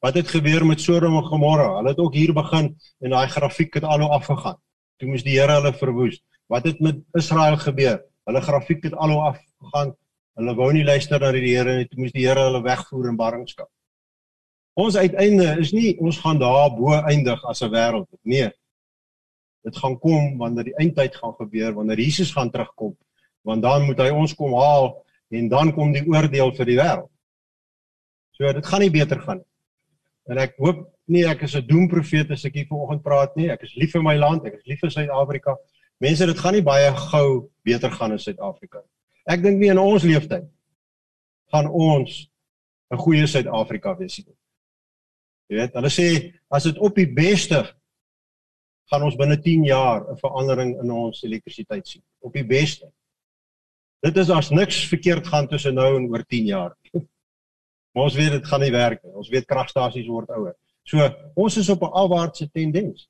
Wat 0.00 0.14
het 0.14 0.28
gebeur 0.28 0.66
met 0.66 0.80
Sodom 0.80 1.16
en 1.16 1.24
Gomorra? 1.24 1.76
Hulle 1.76 1.88
het 1.88 1.98
ook 1.98 2.14
hier 2.14 2.32
begin 2.32 2.76
en 3.00 3.10
daai 3.10 3.28
grafiek 3.28 3.74
het 3.74 3.84
al 3.84 4.00
hoe 4.00 4.10
afgegaan. 4.10 4.56
Toe 4.96 5.08
moes 5.08 5.22
die 5.22 5.38
Here 5.38 5.52
hulle 5.52 5.72
verwoes. 5.72 6.20
Wat 6.48 6.64
het 6.64 6.80
met 6.80 7.02
Israel 7.12 7.56
gebeur? 7.56 8.00
Hulle 8.24 8.40
grafiek 8.40 8.82
het 8.84 8.94
al 8.94 9.10
hoe 9.10 9.20
afgegaan. 9.20 9.92
Hulle 10.34 10.54
wou 10.54 10.72
nie 10.72 10.84
luister 10.84 11.20
na 11.20 11.32
die 11.32 11.44
Here 11.54 11.76
nie. 11.76 11.88
Toe 11.88 12.00
moes 12.00 12.12
die 12.16 12.24
Here 12.26 12.46
hulle 12.48 12.62
wegvoer 12.64 13.10
in 13.12 13.16
ballingskap. 13.20 13.68
Ons 14.78 14.96
uiteinde 14.96 15.56
is 15.60 15.72
nie 15.72 15.96
ons 15.98 16.18
gaan 16.22 16.38
daar 16.38 16.70
bo 16.76 16.94
eindig 16.94 17.44
as 17.44 17.62
'n 17.62 17.70
wêreld 17.70 18.06
nie. 18.22 18.42
Nee. 18.42 18.50
Dit 19.64 19.76
gaan 19.76 19.98
kom 19.98 20.38
wanneer 20.38 20.64
die 20.64 20.76
eindtyd 20.76 21.16
gaan 21.16 21.34
gebeur, 21.34 21.74
wanneer 21.74 21.98
Jesus 21.98 22.32
gaan 22.32 22.50
terugkom, 22.50 22.96
want 23.42 23.62
dan 23.62 23.84
moet 23.84 23.98
hy 23.98 24.10
ons 24.10 24.34
kom 24.34 24.54
haal 24.54 25.04
en 25.28 25.48
dan 25.48 25.72
kom 25.72 25.92
die 25.92 26.06
oordeel 26.06 26.54
vir 26.54 26.66
die 26.66 26.76
wêreld. 26.76 27.10
So 28.30 28.52
dit 28.52 28.66
gaan 28.66 28.80
nie 28.80 28.90
beter 28.90 29.20
gaan 29.20 29.36
nie. 29.36 29.50
En 30.30 30.38
ek 30.38 30.54
hoop 30.56 30.86
nie 31.06 31.26
ek 31.26 31.42
is 31.42 31.56
'n 31.56 31.66
doemprofeet 31.66 32.30
as 32.30 32.44
ek 32.44 32.54
hier 32.54 32.66
vanoggend 32.66 33.02
praat 33.02 33.36
nie. 33.36 33.50
Ek 33.50 33.62
is 33.62 33.74
lief 33.76 33.92
vir 33.92 34.02
my 34.02 34.16
land, 34.16 34.44
ek 34.46 34.54
is 34.54 34.66
lief 34.66 34.80
vir 34.80 34.90
Suid-Afrika. 34.90 35.56
Mense, 35.98 36.26
dit 36.26 36.38
gaan 36.38 36.54
nie 36.54 36.62
baie 36.62 36.90
gou 36.96 37.50
beter 37.64 37.90
gaan 37.90 38.12
in 38.12 38.18
Suid-Afrika 38.18 38.78
nie. 38.78 38.90
Ek 39.26 39.42
dink 39.42 39.58
nie 39.58 39.70
in 39.70 39.78
ons 39.78 40.02
lewenstyd 40.02 40.48
gaan 41.52 41.66
ons 41.66 42.30
'n 42.90 42.96
goeie 42.96 43.26
Suid-Afrika 43.26 43.96
wees 43.98 44.18
nie. 44.18 44.34
Jy 45.50 45.58
weet, 45.58 45.74
hulle 45.74 45.90
sê 45.90 46.08
as 46.54 46.68
dit 46.68 46.78
op 46.78 46.94
die 46.94 47.08
beste 47.10 47.64
gaan 48.90 49.04
ons 49.06 49.18
binne 49.18 49.36
10 49.42 49.66
jaar 49.66 50.06
'n 50.10 50.18
verandering 50.18 50.76
in 50.82 50.90
ons 50.90 51.22
elektrisiteit 51.26 51.86
sien. 51.88 52.02
Op 52.20 52.32
die 52.32 52.46
beste. 52.46 52.90
Dit 54.02 54.16
is 54.16 54.30
as 54.30 54.50
niks 54.50 54.88
verkeerd 54.88 55.26
gaan 55.26 55.48
tussen 55.48 55.74
nou 55.74 55.96
en 55.96 56.08
oor 56.08 56.24
10 56.26 56.46
jaar. 56.46 56.76
Maar 57.92 58.04
ons 58.04 58.14
weet 58.14 58.30
dit 58.30 58.46
gaan 58.46 58.60
nie 58.60 58.70
werk 58.70 59.02
nie. 59.02 59.12
Ons 59.12 59.28
weet 59.28 59.46
kragstasies 59.50 60.06
word 60.06 60.28
ouer. 60.30 60.54
So, 60.86 61.02
ons 61.34 61.56
is 61.56 61.68
op 61.68 61.82
'n 61.82 61.90
afwaartse 61.92 62.50
tendens. 62.50 63.08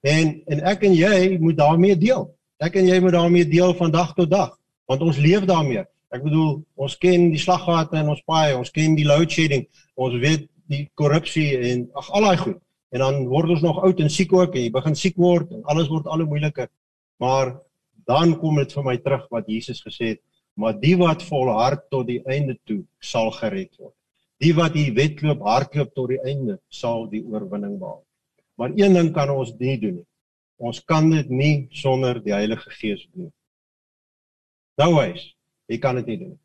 En 0.00 0.42
en 0.46 0.60
ek 0.60 0.82
en 0.82 0.94
jy 0.94 1.38
moet 1.38 1.56
daarmee 1.56 1.96
deel. 1.96 2.30
Ek 2.58 2.76
en 2.78 2.86
jy 2.86 3.00
moet 3.00 3.12
daarmee 3.12 3.48
deel 3.48 3.74
van 3.74 3.90
dag 3.90 4.14
tot 4.14 4.30
dag, 4.30 4.58
want 4.86 5.00
ons 5.02 5.18
leef 5.18 5.44
daarmee. 5.44 5.82
Ek 6.14 6.22
bedoel, 6.22 6.62
ons 6.74 6.96
ken 6.98 7.30
die 7.30 7.40
slaggate 7.40 7.96
in 7.96 8.08
ons 8.08 8.22
paai, 8.22 8.54
ons 8.54 8.70
ken 8.70 8.94
die 8.94 9.06
load 9.06 9.30
shedding, 9.30 9.66
ons 9.94 10.14
weet 10.22 10.46
die 10.72 10.84
korrupsie 10.98 11.50
en 11.70 11.88
ag 11.98 12.10
al 12.10 12.28
daai 12.28 12.40
goed. 12.40 12.60
En 12.92 13.00
dan 13.00 13.22
word 13.30 13.54
ons 13.54 13.64
nog 13.64 13.80
oud 13.86 14.00
en 14.04 14.10
siek 14.12 14.32
ook 14.36 14.56
en 14.56 14.66
jy 14.66 14.72
begin 14.72 14.96
siek 14.98 15.16
word 15.20 15.52
en 15.52 15.64
alles 15.72 15.88
word 15.92 16.08
al 16.10 16.24
hoe 16.24 16.28
moeiliker. 16.28 16.68
Maar 17.22 17.54
dan 18.08 18.34
kom 18.40 18.58
dit 18.60 18.72
vir 18.76 18.84
my 18.84 18.96
terug 19.00 19.26
wat 19.32 19.48
Jesus 19.48 19.80
gesê 19.84 20.14
het, 20.14 20.22
maar 20.58 20.76
die 20.80 20.94
wat 21.00 21.24
volhard 21.24 21.86
tot 21.90 22.08
die 22.10 22.20
einde 22.28 22.58
toe 22.68 22.82
sal 23.00 23.30
gered 23.38 23.72
word. 23.78 23.94
Die 24.42 24.52
wat 24.58 24.74
die 24.74 24.90
wedloop 24.92 25.44
hardloop 25.46 25.92
tot 25.94 26.10
die 26.12 26.20
einde 26.26 26.58
sal 26.68 27.06
die 27.08 27.22
oorwinning 27.22 27.78
behaal. 27.78 28.02
Maar 28.58 28.74
een 28.76 28.98
ding 28.98 29.12
kan 29.14 29.30
ons 29.30 29.54
nie 29.58 29.78
doen 29.80 30.00
nie. 30.00 30.08
Ons 30.62 30.82
kan 30.86 31.08
dit 31.10 31.30
nie 31.30 31.54
sonder 31.74 32.20
die 32.22 32.34
Heilige 32.34 32.70
Gees 32.76 33.06
doen. 33.14 33.32
Nou 34.78 34.92
wys, 34.98 35.24
jy 35.70 35.78
kan 35.82 35.98
dit 35.98 36.12
nie 36.12 36.18
doen. 36.26 36.36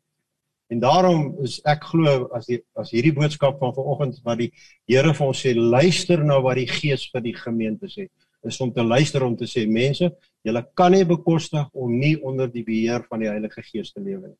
En 0.68 0.80
daarom 0.80 1.20
is 1.44 1.58
ek 1.64 1.86
glo 1.90 2.28
as 2.36 2.48
die 2.50 2.58
as 2.76 2.90
hierdie 2.92 3.14
boodskap 3.16 3.56
van 3.60 3.72
vanoggend 3.76 4.18
wat 4.24 4.40
die 4.42 4.50
Here 4.88 5.14
vir 5.16 5.26
ons 5.26 5.40
sê, 5.44 5.54
luister 5.56 6.24
na 6.24 6.36
wat 6.44 6.60
die 6.60 6.68
Gees 6.68 7.06
vir 7.12 7.24
die 7.24 7.36
gemeente 7.36 7.88
sê 7.88 8.08
is 8.46 8.60
om 8.62 8.70
te 8.72 8.84
luister 8.84 9.24
om 9.26 9.34
te 9.36 9.48
sê 9.50 9.64
mense, 9.66 10.06
julle 10.46 10.62
kan 10.78 10.92
nie 10.94 11.04
bekostig 11.08 11.66
om 11.74 11.90
nie 11.98 12.14
onder 12.22 12.50
die 12.52 12.62
beheer 12.64 13.02
van 13.10 13.24
die 13.24 13.30
Heilige 13.30 13.64
Gees 13.66 13.90
te 13.92 14.00
lewe 14.00 14.28
nie. 14.28 14.38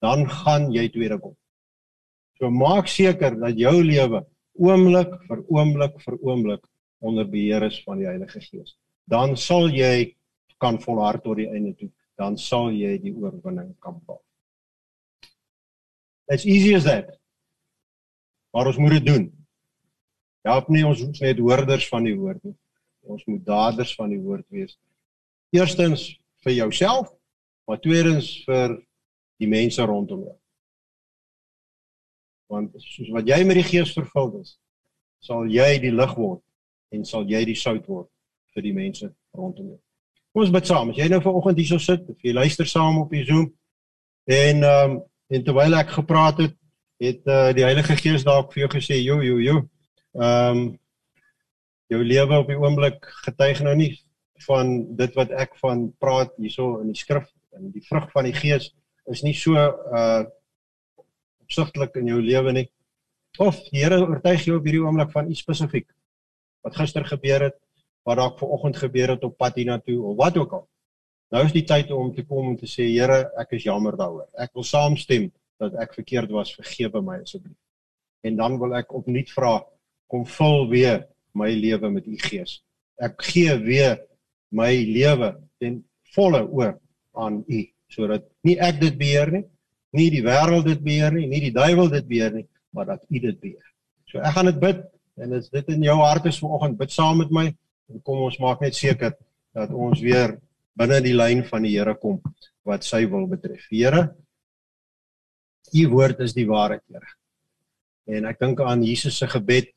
Dan 0.00 0.28
gaan 0.30 0.70
jy 0.72 0.86
tweede 0.92 1.18
kom. 1.20 1.34
So 2.38 2.50
maak 2.54 2.88
seker 2.88 3.34
dat 3.40 3.58
jou 3.58 3.74
lewe 3.82 4.22
oomblik 4.60 5.16
vir 5.26 5.42
oomblik 5.48 5.98
vir 6.04 6.16
oomblik 6.20 6.64
onder 7.00 7.28
beheer 7.28 7.66
is 7.66 7.80
van 7.84 8.00
die 8.00 8.08
Heilige 8.08 8.40
Gees. 8.44 8.76
Dan 9.08 9.36
sal 9.36 9.68
jy 9.74 10.14
kan 10.60 10.78
volhard 10.80 11.24
tot 11.24 11.40
die 11.40 11.48
einde 11.50 11.74
toe. 11.76 11.90
Dan 12.20 12.36
sal 12.38 12.70
jy 12.76 12.98
die 13.00 13.12
oorwinning 13.16 13.74
kan 13.80 13.96
behaal. 14.04 14.20
It's 16.30 16.46
easy 16.46 16.74
as 16.74 16.84
that. 16.86 17.18
Maar 18.54 18.66
ons 18.66 18.76
moet 18.76 18.90
dit 18.90 19.06
doen. 19.06 19.24
Ja, 20.46 20.64
nie 20.68 20.84
ons 20.86 21.02
is 21.02 21.18
net 21.20 21.40
hoorders 21.42 21.88
van 21.90 22.06
die 22.06 22.14
woord 22.16 22.38
nie. 22.46 22.54
Ons 23.10 23.24
moet 23.26 23.42
daders 23.44 23.94
van 23.98 24.12
die 24.12 24.20
woord 24.22 24.46
wees. 24.54 24.76
Eerstens 25.50 26.06
vir 26.44 26.54
jouself, 26.54 27.10
maar 27.66 27.80
tweedens 27.82 28.30
vir 28.46 28.78
die 29.42 29.50
mense 29.50 29.82
rondom 29.82 30.22
jou. 30.28 30.36
Want 32.50 32.78
soos 32.82 33.10
wat 33.14 33.28
jy 33.28 33.42
met 33.46 33.60
die 33.60 33.66
Gees 33.66 33.92
vervul 33.96 34.32
is, 34.40 34.54
sal 35.26 35.50
jy 35.50 35.74
die 35.82 35.92
lig 35.92 36.14
word 36.16 36.42
en 36.94 37.04
sal 37.06 37.26
jy 37.28 37.42
die 37.50 37.58
sout 37.58 37.86
word 37.90 38.08
vir 38.54 38.66
die 38.66 38.74
mense 38.76 39.10
rondom 39.36 39.74
jou. 39.74 39.80
Kom 40.30 40.44
ons 40.46 40.54
bid 40.54 40.70
saam. 40.70 40.94
As 40.94 40.98
jy 40.98 41.10
nou 41.10 41.20
vanoggend 41.24 41.58
hierso 41.58 41.82
sit, 41.82 42.06
of 42.06 42.22
jy 42.22 42.34
luister 42.38 42.68
saam 42.70 43.02
op 43.02 43.10
die 43.10 43.26
Zoom 43.26 43.50
en 44.30 44.62
ehm 44.62 44.96
um, 44.96 44.98
en 45.30 45.44
terwyl 45.46 45.78
ek 45.78 45.94
gepraat 45.94 46.42
het, 46.42 46.56
het 47.00 47.26
uh, 47.30 47.50
die 47.56 47.64
Heilige 47.64 47.96
Gees 47.96 48.26
dalk 48.26 48.52
vir 48.52 48.66
jou 48.66 48.70
gesê, 48.76 48.98
"Jo, 49.00 49.20
jo, 49.22 49.38
jo." 49.40 49.56
Ehm 50.18 50.56
um, 50.56 50.78
jou 51.90 52.02
lewe 52.04 52.38
op 52.38 52.46
die 52.46 52.58
oomblik 52.58 53.06
getuig 53.24 53.62
nou 53.66 53.74
nie 53.74 53.92
van 54.46 54.96
dit 54.96 55.14
wat 55.18 55.30
ek 55.30 55.56
van 55.58 55.88
praat 55.98 56.30
hierso 56.38 56.78
in 56.80 56.92
die 56.92 56.98
skrif 56.98 57.26
en 57.56 57.70
die 57.74 57.82
vrug 57.82 58.06
van 58.12 58.28
die 58.28 58.36
gees 58.36 58.70
is 59.10 59.24
nie 59.26 59.34
so 59.34 59.56
uh 59.56 60.24
opsigtelik 61.50 61.96
in 61.98 62.06
jou 62.06 62.20
lewe 62.22 62.52
nie. 62.52 62.68
Of 63.42 63.56
die 63.72 63.80
Here 63.82 63.96
oortuig 64.04 64.44
jou 64.46 64.60
op 64.60 64.66
hierdie 64.68 64.84
oomblik 64.84 65.10
van 65.10 65.30
iets 65.30 65.42
spesifiek 65.42 65.88
wat 66.62 66.76
gister 66.78 67.02
gebeur 67.08 67.48
het, 67.48 67.56
wat 68.06 68.20
dalk 68.20 68.38
vanoggend 68.38 68.76
gebeur 68.78 69.16
het 69.16 69.24
op 69.26 69.34
pad 69.40 69.58
hiernatoe 69.58 69.98
of 70.12 70.16
wat 70.16 70.38
ook 70.38 70.52
al. 70.52 70.64
Nou 71.30 71.44
is 71.46 71.52
die 71.54 71.62
tyd 71.66 71.92
om 71.94 72.10
te 72.14 72.24
kom 72.26 72.48
om 72.52 72.56
te 72.58 72.66
sê 72.66 72.88
Here, 72.90 73.22
ek 73.38 73.54
is 73.58 73.66
jammer 73.68 73.94
daaroor. 73.98 74.26
Ek 74.34 74.50
wil 74.58 74.66
saamstem 74.66 75.28
dat 75.62 75.76
ek 75.78 75.94
verkeerd 75.94 76.32
was, 76.34 76.50
vergewe 76.58 77.02
my 77.06 77.20
asseblief. 77.22 77.58
En 78.26 78.36
dan 78.36 78.58
wil 78.60 78.74
ek 78.80 78.90
opnuut 78.96 79.30
vra, 79.30 79.60
kom 80.10 80.24
vul 80.26 80.66
weer 80.72 81.04
my 81.38 81.52
lewe 81.54 81.90
met 81.94 82.08
u 82.10 82.16
gees. 82.18 82.58
Ek 83.00 83.22
gee 83.30 83.54
weer 83.62 84.00
my 84.50 84.72
lewe 84.74 85.36
ten 85.62 85.78
volle 86.16 86.42
oor 86.48 86.74
aan 87.14 87.44
u 87.46 87.62
sodat 87.90 88.26
nie 88.46 88.54
ek 88.62 88.78
dit 88.82 88.98
beheer 88.98 89.32
nie, 89.34 89.44
nie 89.98 90.10
die 90.14 90.22
wêreld 90.22 90.66
dit 90.68 90.82
beheer 90.82 91.14
nie, 91.14 91.26
nie 91.30 91.40
die 91.42 91.54
duiwel 91.54 91.88
dit 91.90 92.06
beheer 92.06 92.36
nie, 92.36 92.46
maar 92.74 92.86
dat 92.86 93.02
u 93.10 93.18
dit 93.18 93.40
beheer. 93.42 93.66
So 94.10 94.22
ek 94.22 94.36
gaan 94.36 94.50
dit 94.50 94.60
bid 94.62 94.84
en 95.18 95.34
as 95.38 95.50
dit 95.50 95.72
in 95.74 95.82
jou 95.88 95.96
hart 95.98 96.28
is 96.30 96.38
vanoggend, 96.42 96.78
bid 96.78 96.94
saam 96.94 97.18
met 97.22 97.34
my 97.34 97.48
en 97.50 98.02
kom 98.06 98.22
ons 98.26 98.38
maak 98.42 98.62
net 98.62 98.78
seker 98.78 99.16
dat 99.58 99.74
ons 99.74 100.02
weer 100.02 100.36
binne 100.80 101.00
die 101.04 101.16
lyn 101.16 101.44
van 101.48 101.66
die 101.66 101.76
Here 101.76 101.94
kom 102.00 102.20
wat 102.66 102.86
sy 102.86 103.04
wil 103.10 103.26
betref. 103.28 103.66
Here, 103.72 104.08
u 105.76 105.86
woord 105.92 106.22
is 106.24 106.34
die 106.36 106.48
waarheid, 106.48 106.84
Here. 106.88 107.12
En 108.10 108.26
ek 108.30 108.40
dink 108.40 108.60
aan 108.64 108.82
Jesus 108.86 109.20
se 109.20 109.28
gebed 109.30 109.70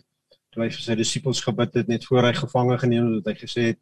toe 0.54 0.64
hy 0.64 0.70
vir 0.70 0.86
sy 0.86 0.96
disippels 0.98 1.42
gebid 1.42 1.80
het 1.80 1.90
net 1.90 2.06
voor 2.06 2.28
hy 2.28 2.34
gevange 2.38 2.78
geneem 2.84 3.08
het, 3.10 3.24
het 3.24 3.32
hy 3.32 3.48
gesê 3.48 3.66
het 3.72 3.82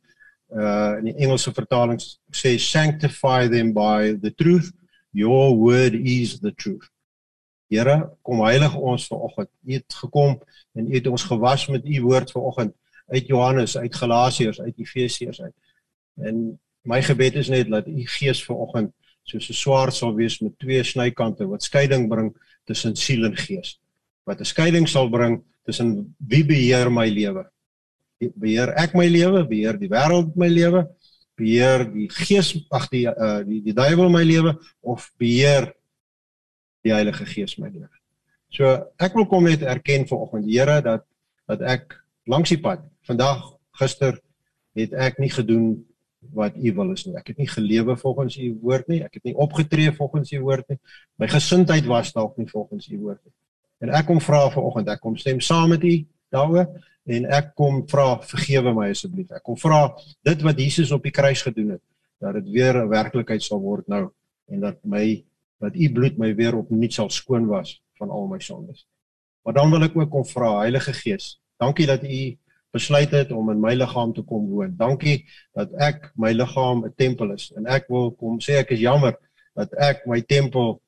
uh 0.52 1.00
in 1.00 1.10
die 1.10 1.18
Engelse 1.24 1.54
vertaling 1.56 2.00
sê 2.36 2.58
sanctify 2.60 3.48
them 3.52 3.72
by 3.76 4.14
the 4.24 4.32
truth 4.36 4.72
your 5.16 5.52
word 5.56 5.96
is 5.96 6.40
the 6.40 6.52
truth. 6.56 6.88
Here, 7.72 8.12
kom 8.24 8.42
heilig 8.44 8.74
ons 8.76 9.08
vanoggend. 9.08 9.48
U 9.64 9.74
het 9.74 9.96
gekom 9.96 10.34
en 10.76 10.88
u 10.88 10.96
het 10.96 11.08
ons 11.08 11.24
gewas 11.24 11.68
met 11.72 11.86
u 11.88 12.02
woord 12.04 12.32
vanoggend 12.32 12.76
uit 13.12 13.28
Johannes, 13.28 13.78
uit 13.78 13.96
Galasiërs, 13.96 14.60
uit 14.62 14.80
Efesiërs 14.80 15.42
uit. 15.42 15.56
En 16.20 16.60
my 16.84 17.02
gebed 17.02 17.36
is 17.36 17.50
net 17.50 17.70
dat 17.70 17.88
u 17.88 18.06
Gees 18.08 18.44
vanoggend 18.46 18.94
soos 19.24 19.50
'n 19.50 19.54
swaard 19.54 19.94
sal 19.94 20.16
wees 20.16 20.40
met 20.40 20.58
twee 20.60 20.84
snykante 20.84 21.48
wat 21.48 21.64
skeiding 21.64 22.10
bring 22.10 22.34
tussen 22.66 22.96
siel 22.96 23.26
en 23.26 23.38
gees. 23.38 23.80
Wat 24.24 24.40
'n 24.40 24.46
skeiding 24.46 24.88
sal 24.88 25.10
bring 25.10 25.44
tussen 25.64 26.16
wie 26.18 26.46
beheer 26.46 26.92
my 26.92 27.10
lewe? 27.10 27.46
Beheer 28.36 28.74
ek 28.78 28.94
my 28.94 29.08
lewe? 29.08 29.46
Beheer 29.48 29.78
die 29.78 29.90
wêreld 29.90 30.36
my 30.36 30.48
lewe? 30.48 30.88
Beheer 31.36 31.86
die 31.92 32.10
gees 32.10 32.66
ag 32.70 32.90
die 32.90 33.08
uh 33.08 33.44
die 33.44 33.62
die 33.62 33.74
duiwel 33.74 34.10
my 34.10 34.24
lewe 34.24 34.58
of 34.82 35.12
beheer 35.18 35.74
die 36.84 36.94
Heilige 36.94 37.26
Gees 37.26 37.58
my 37.58 37.70
lewe? 37.70 37.90
So 38.50 38.66
ek 38.98 39.14
wil 39.14 39.26
kom 39.26 39.44
net 39.44 39.62
erken 39.62 40.08
vanoggend 40.08 40.46
Here 40.46 40.82
dat 40.82 41.06
dat 41.48 41.62
ek 41.62 42.04
langs 42.26 42.50
die 42.50 42.60
pad 42.60 42.84
vandag 43.08 43.58
gister 43.80 44.20
het 44.76 44.94
ek 44.94 45.20
nie 45.20 45.30
gedoen 45.30 45.86
wat 46.30 46.56
u 46.56 46.74
wil 46.74 46.92
is 46.92 47.06
nie. 47.06 47.16
Ek 47.18 47.28
het 47.34 47.38
nie 47.42 47.50
gelewe 47.50 47.98
volgens 47.98 48.38
u 48.38 48.48
woord 48.62 48.88
nie. 48.88 49.02
Ek 49.04 49.14
het 49.14 49.24
nie 49.24 49.36
opgetree 49.36 49.92
volgens 49.92 50.32
u 50.32 50.42
woord 50.42 50.68
nie. 50.70 50.78
My 51.18 51.28
gesindheid 51.28 51.86
was 51.90 52.14
dalk 52.14 52.38
nie 52.38 52.48
volgens 52.50 52.88
u 52.88 53.00
woord 53.00 53.22
nie. 53.26 53.34
En 53.82 53.90
ek 53.98 54.06
kom 54.06 54.22
vra 54.22 54.46
vanoggend, 54.54 54.90
ek 54.94 55.02
kom 55.02 55.18
stem 55.18 55.40
saam 55.42 55.72
met 55.74 55.84
u 55.84 55.96
daaroor 56.32 56.68
en 57.10 57.26
ek 57.34 57.54
kom 57.58 57.82
vra 57.90 58.20
vergewe 58.30 58.74
my 58.78 58.92
asseblief. 58.94 59.32
Ek 59.34 59.44
kom 59.44 59.58
vra 59.58 59.88
dit 60.28 60.44
wat 60.46 60.62
Jesus 60.62 60.92
op 60.94 61.04
die 61.04 61.14
kruis 61.14 61.42
gedoen 61.42 61.74
het, 61.76 61.84
dat 62.22 62.38
dit 62.38 62.52
weer 62.54 62.78
'n 62.78 62.90
werklikheid 62.90 63.42
sal 63.42 63.60
word 63.60 63.88
nou 63.88 64.12
en 64.48 64.60
dat 64.60 64.78
my 64.86 65.24
dat 65.60 65.76
u 65.76 65.92
bloed 65.92 66.18
my 66.18 66.36
weer 66.36 66.56
opnuut 66.56 66.94
sal 66.94 67.10
skoon 67.10 67.48
was 67.48 67.82
van 67.98 68.10
al 68.10 68.28
my 68.28 68.40
sondes. 68.40 68.86
Maar 69.44 69.54
dan 69.54 69.72
wil 69.72 69.84
ek 69.84 69.96
ook 69.98 70.10
kom 70.10 70.26
vra 70.26 70.60
Heilige 70.60 70.94
Gees, 70.94 71.42
dankie 71.58 71.86
dat 71.86 72.04
u 72.04 72.38
besluit 72.72 73.12
het 73.12 73.32
om 73.32 73.50
in 73.52 73.60
my 73.60 73.74
liggaam 73.76 74.14
te 74.14 74.24
kom 74.24 74.48
woon. 74.50 74.76
Dankie 74.78 75.26
dat 75.58 75.74
ek 75.80 76.12
my 76.16 76.32
liggaam 76.32 76.86
'n 76.86 76.94
tempel 76.96 77.34
is 77.34 77.52
en 77.56 77.66
ek 77.66 77.88
wil 77.88 78.12
kom 78.12 78.40
sê 78.40 78.60
ek 78.60 78.72
is 78.72 78.80
jammer 78.80 79.18
dat 79.56 79.74
ek 79.74 80.06
my 80.06 80.22
tempel 80.22 80.82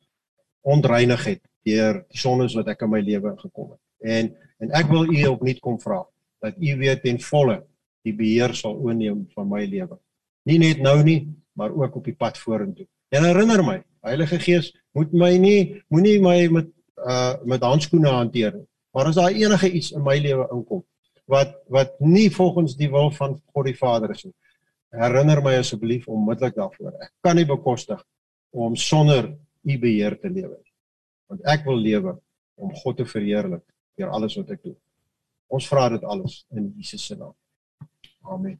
ontreinig 0.62 1.26
het 1.26 1.42
deur 1.68 2.04
die 2.10 2.20
sondes 2.20 2.56
wat 2.56 2.68
ek 2.68 2.82
in 2.82 2.90
my 2.90 3.02
lewe 3.02 3.36
gekom 3.38 3.72
het. 3.72 3.82
En 4.00 4.36
en 4.60 4.72
ek 4.72 4.88
wil 4.88 5.04
u 5.12 5.26
opnuut 5.28 5.60
kom 5.60 5.80
vra 5.80 6.04
dat 6.40 6.56
u 6.60 6.78
weer 6.78 7.02
ten 7.02 7.20
volle 7.20 7.64
die 8.04 8.16
beheer 8.16 8.54
sal 8.56 8.76
oorneem 8.76 9.28
van 9.36 9.48
my 9.50 9.66
lewe. 9.66 9.98
Nie 10.44 10.58
net 10.60 10.80
nou 10.82 11.04
nie, 11.04 11.28
maar 11.54 11.72
ook 11.72 11.96
op 11.96 12.06
die 12.06 12.16
pad 12.16 12.38
vorentoe. 12.38 12.88
En 13.10 13.24
herinner 13.24 13.64
my, 13.64 13.84
Heilige 14.02 14.40
Gees, 14.40 14.74
moet 14.92 15.12
my 15.14 15.38
nie 15.38 15.84
moenie 15.88 16.20
my 16.22 16.48
met 16.48 16.72
uh 16.98 17.36
met 17.44 17.62
handskoene 17.62 18.08
hanteer 18.08 18.54
nie. 18.54 18.68
Maar 18.94 19.06
as 19.06 19.16
daar 19.16 19.32
enige 19.32 19.72
iets 19.72 19.92
in 19.92 20.04
my 20.04 20.18
lewe 20.20 20.48
inkom 20.52 20.84
wat 21.32 21.56
wat 21.72 21.96
nie 22.00 22.30
volgens 22.34 22.76
die 22.80 22.90
wil 22.92 23.12
van 23.16 23.40
God 23.54 23.70
die 23.70 23.78
Vader 23.78 24.12
is 24.12 24.26
nie, 24.28 24.36
herinner 24.94 25.42
my 25.42 25.56
asseblief 25.58 26.08
onmiddellik 26.12 26.56
daarvoor. 26.60 26.94
Ek 27.02 27.14
kan 27.24 27.40
nie 27.40 27.48
bekostig 27.50 28.02
om 28.52 28.76
sonder 28.76 29.32
u 29.64 29.80
beheer 29.80 30.20
te 30.20 30.30
lewe 30.30 30.58
nie 30.58 30.74
want 31.34 31.46
ek 31.50 31.66
wil 31.66 31.80
lewe 31.82 32.14
om 32.62 32.74
God 32.84 32.98
te 33.02 33.06
verheerlik 33.10 33.64
deur 33.98 34.14
alles 34.14 34.38
wat 34.38 34.54
ek 34.54 34.62
doen. 34.64 34.78
Ons 35.54 35.70
vra 35.70 35.90
dit 35.94 36.04
alles 36.06 36.44
in 36.54 36.72
Jesus 36.78 37.06
se 37.10 37.18
naam. 37.18 37.34
Amen. 38.24 38.60